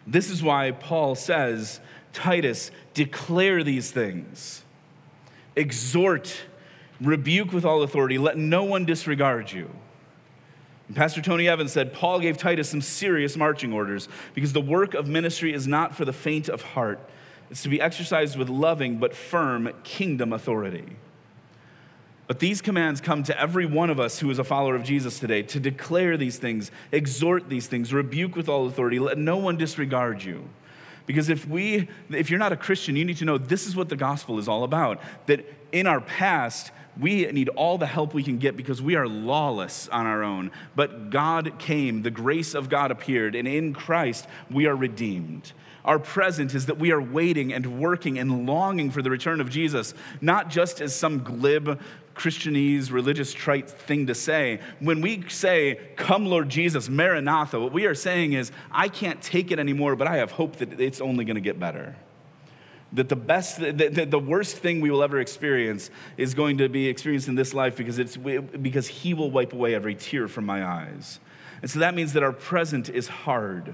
This 0.06 0.30
is 0.30 0.44
why 0.44 0.72
Paul 0.72 1.16
says, 1.16 1.80
Titus, 2.12 2.72
declare 2.94 3.64
these 3.64 3.92
things, 3.92 4.64
exhort, 5.56 6.44
rebuke 7.02 7.54
with 7.54 7.66
all 7.66 7.82
authority, 7.84 8.18
let 8.18 8.38
no 8.38 8.64
one 8.64 8.86
disregard 8.86 9.52
you. 9.52 9.70
And 10.88 10.96
Pastor 10.96 11.22
Tony 11.22 11.48
Evans 11.48 11.72
said, 11.72 11.94
Paul 11.94 12.20
gave 12.20 12.38
Titus 12.38 12.70
some 12.70 12.82
serious 12.82 13.38
marching 13.38 13.72
orders 13.74 14.10
because 14.34 14.54
the 14.54 14.62
work 14.62 14.94
of 14.94 15.08
ministry 15.08 15.54
is 15.54 15.68
not 15.68 15.96
for 15.96 16.06
the 16.06 16.14
faint 16.14 16.50
of 16.50 16.62
heart. 16.62 17.00
It's 17.50 17.64
to 17.64 17.70
be 17.70 17.80
exercised 17.80 18.38
with 18.38 18.50
loving 18.50 18.98
but 18.98 19.16
firm 19.16 19.72
kingdom 19.84 20.34
authority. 20.34 20.98
But 22.28 22.40
these 22.40 22.62
commands 22.62 23.02
come 23.02 23.24
to 23.24 23.40
every 23.40 23.66
one 23.66 23.90
of 23.90 24.00
us 24.00 24.20
who 24.20 24.30
is 24.30 24.40
a 24.40 24.44
follower 24.44 24.76
of 24.76 24.84
Jesus 24.84 25.20
today 25.20 25.44
to 25.44 25.60
declare 25.60 26.16
these 26.16 26.38
things, 26.38 26.72
exhort 26.92 27.50
these 27.50 27.68
things, 27.68 27.94
rebuke 27.94 28.36
with 28.36 28.48
all 28.48 28.66
authority, 28.66 29.00
let 29.00 29.18
no 29.18 29.38
one 29.38 29.58
disregard 29.58 30.24
you. 30.24 30.48
Because 31.06 31.28
if 31.28 31.46
we 31.48 31.90
if 32.10 32.30
you're 32.30 32.40
not 32.40 32.54
a 32.54 32.58
Christian, 32.58 32.96
you 32.96 33.04
need 33.04 33.18
to 33.18 33.26
know 33.26 33.38
this 33.38 33.68
is 33.68 33.76
what 33.76 33.90
the 33.90 33.98
gospel 33.98 34.40
is 34.40 34.48
all 34.48 34.64
about. 34.64 35.02
That 35.26 35.46
in 35.74 35.86
our 35.86 36.00
past, 36.00 36.72
we 36.98 37.26
need 37.32 37.50
all 37.50 37.78
the 37.78 37.88
help 37.88 38.14
we 38.14 38.24
can 38.24 38.38
get 38.38 38.56
because 38.56 38.82
we 38.82 38.96
are 38.96 39.08
lawless 39.08 39.90
on 39.90 40.06
our 40.06 40.24
own. 40.24 40.52
But 40.76 41.10
God 41.10 41.60
came, 41.60 42.04
the 42.04 42.12
grace 42.12 42.54
of 42.54 42.70
God 42.70 42.92
appeared, 42.92 43.36
and 43.36 43.48
in 43.48 43.74
Christ 43.74 44.28
we 44.50 44.66
are 44.68 44.76
redeemed. 44.76 45.52
Our 45.84 46.00
present 46.00 46.56
is 46.56 46.68
that 46.68 46.78
we 46.78 46.92
are 46.94 47.02
waiting 47.02 47.52
and 47.52 47.80
working 47.80 48.18
and 48.18 48.46
longing 48.46 48.90
for 48.90 49.02
the 49.02 49.10
return 49.10 49.42
of 49.42 49.50
Jesus, 49.50 49.94
not 50.22 50.50
just 50.50 50.80
as 50.80 50.96
some 50.96 51.24
glib 51.24 51.82
Christianese, 52.16 52.92
religious 52.92 53.34
trite 53.34 53.70
thing 53.70 54.08
to 54.08 54.16
say. 54.16 54.60
When 54.80 55.02
we 55.02 55.28
say, 55.30 55.80
Come, 55.96 56.26
Lord 56.26 56.50
Jesus, 56.50 56.90
Maranatha, 56.90 57.60
what 57.60 57.74
we 57.74 57.86
are 57.86 57.96
saying 57.96 58.34
is, 58.34 58.52
I 58.72 58.88
can't 58.88 59.22
take 59.22 59.52
it 59.52 59.60
anymore, 59.60 59.96
but 59.96 60.08
I 60.08 60.18
have 60.18 60.32
hope 60.32 60.58
that 60.58 60.80
it's 60.80 61.02
only 61.02 61.26
going 61.26 61.36
to 61.36 61.42
get 61.42 61.60
better. 61.60 61.96
That 62.94 63.10
the 63.10 63.16
best, 63.16 63.60
that 63.60 64.12
the 64.12 64.20
worst 64.20 64.58
thing 64.58 64.80
we 64.80 64.92
will 64.92 65.02
ever 65.02 65.20
experience 65.20 65.90
is 66.16 66.36
going 66.36 66.60
to 66.60 66.70
be 66.70 66.88
experienced 66.88 67.28
in 67.28 67.36
this 67.36 67.54
life 67.54 67.76
because, 67.76 67.98
it's, 67.98 68.16
because 68.16 68.88
He 68.88 69.16
will 69.16 69.32
wipe 69.32 69.54
away 69.54 69.74
every 69.74 69.96
tear 69.96 70.28
from 70.28 70.46
my 70.46 70.64
eyes. 70.64 71.20
And 71.64 71.72
so 71.72 71.80
that 71.80 71.96
means 71.96 72.14
that 72.14 72.22
our 72.22 72.34
present 72.34 72.90
is 72.90 73.08
hard. 73.08 73.74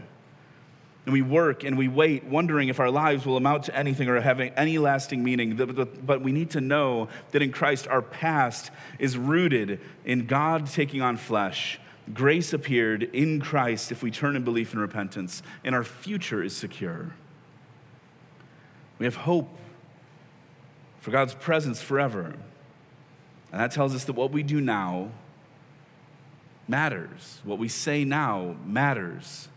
And 1.10 1.14
we 1.16 1.24
work 1.24 1.64
and 1.64 1.76
we 1.76 1.88
wait, 1.88 2.24
wondering 2.26 2.70
if 2.70 2.80
our 2.80 2.92
lives 2.92 3.26
will 3.26 3.36
amount 3.36 3.64
to 3.64 3.76
anything 3.76 4.08
or 4.08 4.22
having 4.22 4.52
any 4.52 4.78
lasting 4.78 5.24
meaning. 5.24 5.56
But 5.56 6.22
we 6.22 6.32
need 6.32 6.52
to 6.52 6.62
know 6.62 7.10
that 7.32 7.42
in 7.42 7.52
Christ, 7.52 7.88
our 7.88 8.04
past 8.04 8.70
is 9.00 9.18
rooted 9.18 9.82
in 10.06 10.28
God 10.28 10.68
taking 10.68 11.02
on 11.02 11.18
flesh. 11.18 11.80
Grace 12.14 12.54
appeared 12.54 13.02
in 13.02 13.42
Christ 13.42 13.92
if 13.92 14.04
we 14.04 14.12
turn 14.12 14.36
in 14.36 14.44
belief 14.44 14.72
and 14.72 14.80
repentance, 14.80 15.42
and 15.64 15.74
our 15.74 15.84
future 15.84 16.44
is 16.44 16.56
secure. 16.56 17.16
We 19.00 19.08
have 19.08 19.16
hope 19.16 19.50
for 21.00 21.10
God's 21.10 21.34
presence 21.34 21.82
forever. 21.82 22.36
And 23.52 23.60
that 23.60 23.72
tells 23.72 23.96
us 23.96 24.04
that 24.04 24.14
what 24.14 24.30
we 24.32 24.44
do 24.44 24.62
now 24.62 25.10
matters. 26.68 27.42
What 27.44 27.58
we 27.58 27.68
say 27.68 28.04
now 28.04 28.58
matters. 28.64 29.48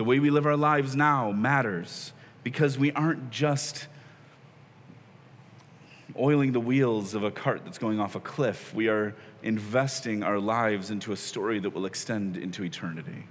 The 0.00 0.04
way 0.04 0.18
we 0.18 0.30
live 0.30 0.46
our 0.46 0.56
lives 0.56 0.96
now 0.96 1.30
matters 1.30 2.14
because 2.42 2.78
we 2.78 2.90
aren't 2.92 3.30
just 3.30 3.86
oiling 6.18 6.52
the 6.52 6.60
wheels 6.60 7.12
of 7.12 7.22
a 7.22 7.30
cart 7.30 7.66
that's 7.66 7.76
going 7.76 8.00
off 8.00 8.14
a 8.14 8.20
cliff. 8.20 8.72
We 8.72 8.88
are 8.88 9.14
investing 9.42 10.22
our 10.22 10.38
lives 10.38 10.90
into 10.90 11.12
a 11.12 11.18
story 11.18 11.58
that 11.58 11.74
will 11.74 11.84
extend 11.84 12.38
into 12.38 12.64
eternity. 12.64 13.26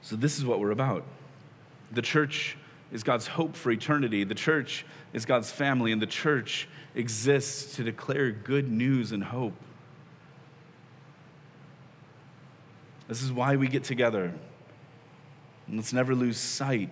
So, 0.00 0.16
this 0.16 0.36
is 0.36 0.44
what 0.44 0.58
we're 0.58 0.72
about. 0.72 1.04
The 1.92 2.02
church 2.02 2.56
is 2.90 3.04
God's 3.04 3.28
hope 3.28 3.54
for 3.54 3.70
eternity. 3.70 4.24
The 4.24 4.34
church 4.34 4.84
is 5.12 5.24
God's 5.24 5.52
family, 5.52 5.92
and 5.92 6.02
the 6.02 6.06
church 6.08 6.68
exists 6.96 7.76
to 7.76 7.84
declare 7.84 8.32
good 8.32 8.68
news 8.68 9.12
and 9.12 9.22
hope. 9.22 9.54
This 13.12 13.22
is 13.22 13.30
why 13.30 13.56
we 13.56 13.68
get 13.68 13.84
together. 13.84 14.32
And 15.66 15.76
let's 15.76 15.92
never 15.92 16.14
lose 16.14 16.38
sight 16.38 16.88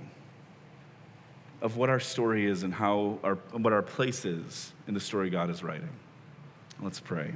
of 1.63 1.79
what 1.79 1.89
our 1.89 1.99
story 1.99 2.45
is 2.45 2.63
and 2.63 2.75
how 2.75 3.19
our, 3.25 3.37
what 3.53 3.73
our 3.73 3.81
place 3.81 4.27
is 4.27 4.75
in 4.87 4.93
the 4.93 5.01
story 5.01 5.31
God 5.31 5.49
is 5.49 5.63
writing. 5.63 5.89
Let's 6.79 7.01
pray. 7.01 7.33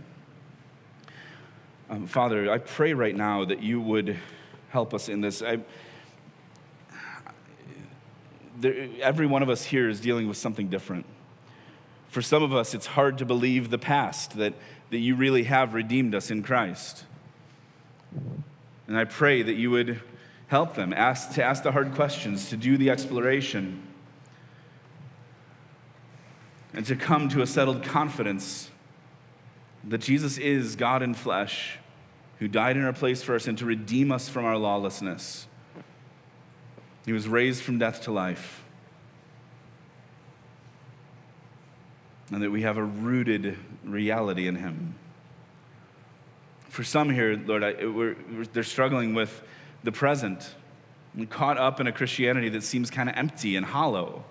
Um, 1.89 2.07
Father, 2.07 2.53
I 2.53 2.59
pray 2.59 2.93
right 2.93 3.17
now 3.17 3.47
that 3.47 3.63
you 3.63 3.81
would 3.81 4.19
help 4.69 4.93
us 4.93 5.09
in 5.09 5.23
this. 5.23 5.41
I, 5.41 5.61
there, 8.61 8.91
every 9.01 9.27
one 9.27 9.43
of 9.43 9.49
us 9.49 9.65
here 9.65 9.89
is 9.89 9.99
dealing 9.99 10.29
with 10.29 10.37
something 10.37 10.69
different. 10.69 11.07
For 12.09 12.21
some 12.21 12.43
of 12.43 12.53
us, 12.53 12.75
it's 12.75 12.85
hard 12.85 13.17
to 13.17 13.25
believe 13.25 13.71
the 13.71 13.79
past, 13.79 14.37
that, 14.37 14.53
that 14.91 14.99
you 14.99 15.17
really 15.17 15.45
have 15.45 15.73
redeemed 15.73 16.15
us 16.15 16.31
in 16.31 16.43
Christ. 16.43 17.05
And 18.87 18.97
I 18.97 19.05
pray 19.05 19.43
that 19.43 19.55
you 19.55 19.71
would 19.71 20.01
help 20.49 20.75
them 20.75 20.93
ask, 20.93 21.33
to 21.33 21.45
ask 21.45 21.63
the 21.63 21.73
hard 21.73 21.95
questions, 21.95 22.51
to 22.51 22.57
do 22.57 22.77
the 22.77 22.91
exploration, 22.91 23.83
and 26.73 26.85
to 26.87 26.97
come 26.97 27.29
to 27.31 27.41
a 27.41 27.47
settled 27.47 27.83
confidence 27.83 28.71
that 29.85 29.99
Jesus 29.99 30.39
is 30.39 30.77
God 30.77 31.03
in 31.03 31.15
flesh, 31.15 31.79
who 32.39 32.49
died 32.49 32.77
in 32.77 32.85
our 32.85 32.93
place 32.93 33.23
for 33.23 33.35
us 33.35 33.47
and 33.47 33.57
to 33.59 33.65
redeem 33.65 34.11
us 34.11 34.29
from 34.29 34.45
our 34.45 34.57
lawlessness. 34.57 35.47
He 37.07 37.13
was 37.13 37.29
raised 37.29 37.63
from 37.63 37.79
death 37.79 38.03
to 38.03 38.13
life. 38.13 38.63
And 42.33 42.43
that 42.43 42.51
we 42.51 42.63
have 42.63 42.77
a 42.77 42.83
rooted 42.83 43.59
reality 43.85 44.49
in 44.49 44.57
him. 44.57 44.97
For 46.75 46.83
some 46.83 47.09
here, 47.09 47.41
Lord, 47.47 47.63
I, 47.63 47.87
we're, 47.87 48.17
they're 48.53 48.65
struggling 48.65 49.15
with 49.15 49.45
the 49.85 49.93
present, 49.93 50.57
and 51.17 51.31
caught 51.31 51.57
up 51.57 51.79
in 51.79 51.87
a 51.87 51.93
Christianity 51.93 52.49
that 52.49 52.65
seems 52.65 52.91
kind 52.91 53.09
of 53.09 53.15
empty 53.15 53.55
and 53.55 53.65
hollow. 53.65 54.25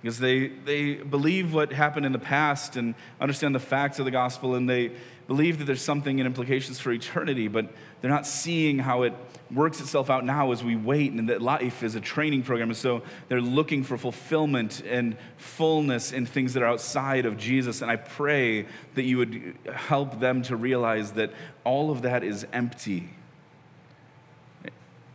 Because 0.00 0.18
they, 0.18 0.48
they 0.48 0.94
believe 0.94 1.52
what 1.52 1.74
happened 1.74 2.06
in 2.06 2.12
the 2.12 2.18
past 2.18 2.76
and 2.76 2.94
understand 3.20 3.54
the 3.54 3.60
facts 3.60 3.98
of 3.98 4.06
the 4.06 4.10
gospel 4.10 4.54
and 4.54 4.66
they 4.66 4.92
believe 5.26 5.58
that 5.58 5.64
there's 5.64 5.82
something 5.82 6.20
and 6.20 6.26
implications 6.26 6.78
for 6.78 6.92
eternity, 6.92 7.48
but 7.48 7.68
they're 8.00 8.10
not 8.10 8.26
seeing 8.26 8.78
how 8.78 9.02
it 9.02 9.12
works 9.50 9.80
itself 9.80 10.10
out 10.10 10.24
now 10.24 10.52
as 10.52 10.62
we 10.62 10.76
wait 10.76 11.12
and 11.12 11.28
that 11.28 11.42
life 11.42 11.82
is 11.82 11.94
a 11.94 12.00
training 12.00 12.42
program. 12.42 12.68
And 12.68 12.76
so 12.76 13.02
they're 13.28 13.40
looking 13.40 13.82
for 13.82 13.96
fulfillment 13.96 14.82
and 14.86 15.16
fullness 15.36 16.12
in 16.12 16.26
things 16.26 16.54
that 16.54 16.62
are 16.62 16.66
outside 16.66 17.26
of 17.26 17.36
Jesus. 17.36 17.82
And 17.82 17.90
I 17.90 17.96
pray 17.96 18.66
that 18.94 19.02
you 19.02 19.18
would 19.18 19.56
help 19.72 20.20
them 20.20 20.42
to 20.42 20.56
realize 20.56 21.12
that 21.12 21.32
all 21.64 21.90
of 21.90 22.02
that 22.02 22.22
is 22.22 22.46
empty 22.52 23.10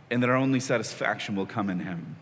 and 0.09 0.21
that 0.21 0.29
our 0.29 0.35
only 0.35 0.59
satisfaction 0.59 1.37
will 1.37 1.45
come 1.45 1.69
in 1.69 1.79
Him. 1.79 2.17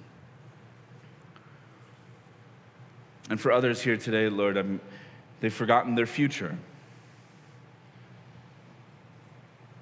And 3.32 3.42
for 3.42 3.52
others 3.52 3.82
here 3.82 3.98
today, 3.98 4.30
Lord, 4.30 4.58
I'm, 4.58 4.80
they've 5.40 5.54
forgotten 5.54 5.96
their 5.96 6.06
future. 6.06 6.58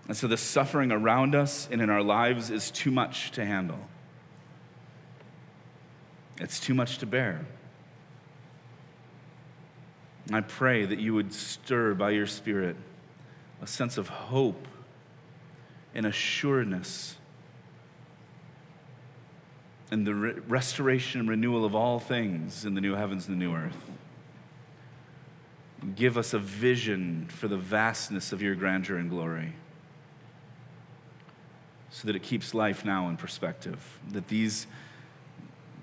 And 0.08 0.16
so 0.16 0.28
the 0.28 0.38
suffering 0.38 0.92
around 0.92 1.36
us 1.36 1.68
and 1.70 1.82
in 1.82 1.90
our 1.90 2.02
lives 2.02 2.50
is 2.50 2.72
too 2.72 2.92
much 2.92 3.32
to 3.32 3.46
handle. 3.46 3.80
It's 6.40 6.60
too 6.60 6.74
much 6.74 7.00
to 7.00 7.06
bear. 7.06 7.46
And 10.28 10.36
I 10.36 10.42
pray 10.42 10.86
that 10.86 11.00
you 11.00 11.14
would 11.14 11.34
stir 11.34 11.94
by 11.94 12.12
your 12.12 12.28
Spirit 12.28 12.76
a 13.62 13.68
sense 13.68 13.98
of 13.98 14.08
hope 14.08 14.68
and 15.94 16.06
assuredness 16.06 17.16
and 19.90 20.06
the 20.06 20.14
re- 20.14 20.34
restoration 20.48 21.22
and 21.22 21.30
renewal 21.30 21.66
of 21.66 21.74
all 21.74 22.00
things 22.00 22.66
in 22.66 22.76
the 22.76 22.82
new 22.82 22.94
heavens 22.94 23.28
and 23.28 23.36
the 23.36 23.46
new 23.46 23.56
earth. 23.56 23.92
Give 25.96 26.18
us 26.18 26.34
a 26.34 26.40
vision 26.40 27.28
for 27.30 27.48
the 27.48 27.58
vastness 27.58 28.32
of 28.32 28.42
your 28.42 28.56
grandeur 28.56 28.98
and 28.98 29.10
glory 29.10 29.54
so 31.90 32.08
that 32.08 32.16
it 32.16 32.24
keeps 32.24 32.54
life 32.54 32.86
now 32.86 33.08
in 33.10 33.18
perspective, 33.18 34.00
that 34.12 34.28
these 34.28 34.68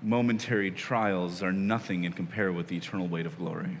momentary 0.01 0.71
trials 0.71 1.41
are 1.41 1.51
nothing 1.51 2.03
in 2.03 2.13
compare 2.13 2.51
with 2.51 2.67
the 2.67 2.77
eternal 2.77 3.07
weight 3.07 3.25
of 3.25 3.37
glory. 3.37 3.77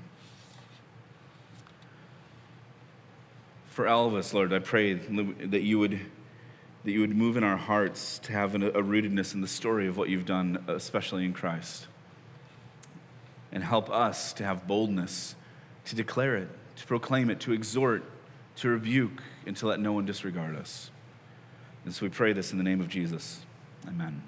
For 3.67 3.87
all 3.87 4.07
of 4.07 4.15
us, 4.15 4.33
Lord, 4.33 4.53
I 4.53 4.59
pray 4.59 4.93
that 4.93 5.61
you 5.61 5.79
would 5.79 5.99
that 6.85 6.91
you 6.91 7.01
would 7.01 7.15
move 7.15 7.35
in 7.35 7.43
our 7.43 7.57
hearts 7.57 8.19
to 8.19 8.31
have 8.31 8.53
a 8.53 8.59
rootedness 8.59 9.33
in 9.33 9.41
the 9.41 9.47
story 9.47 9.87
of 9.87 9.97
what 9.97 10.07
you've 10.07 10.25
done, 10.25 10.63
especially 10.67 11.25
in 11.25 11.33
Christ. 11.33 11.87
And 13.51 13.63
help 13.63 13.89
us 13.89 14.33
to 14.33 14.43
have 14.43 14.67
boldness 14.67 15.35
to 15.85 15.95
declare 15.95 16.35
it, 16.35 16.47
to 16.75 16.85
proclaim 16.85 17.31
it, 17.31 17.39
to 17.41 17.53
exhort, 17.53 18.03
to 18.57 18.69
rebuke, 18.69 19.23
and 19.47 19.57
to 19.57 19.67
let 19.67 19.79
no 19.79 19.93
one 19.93 20.05
disregard 20.05 20.55
us. 20.55 20.91
And 21.85 21.93
so 21.93 22.05
we 22.05 22.09
pray 22.09 22.33
this 22.33 22.51
in 22.51 22.57
the 22.57 22.63
name 22.63 22.81
of 22.81 22.89
Jesus. 22.89 23.45
Amen. 23.87 24.21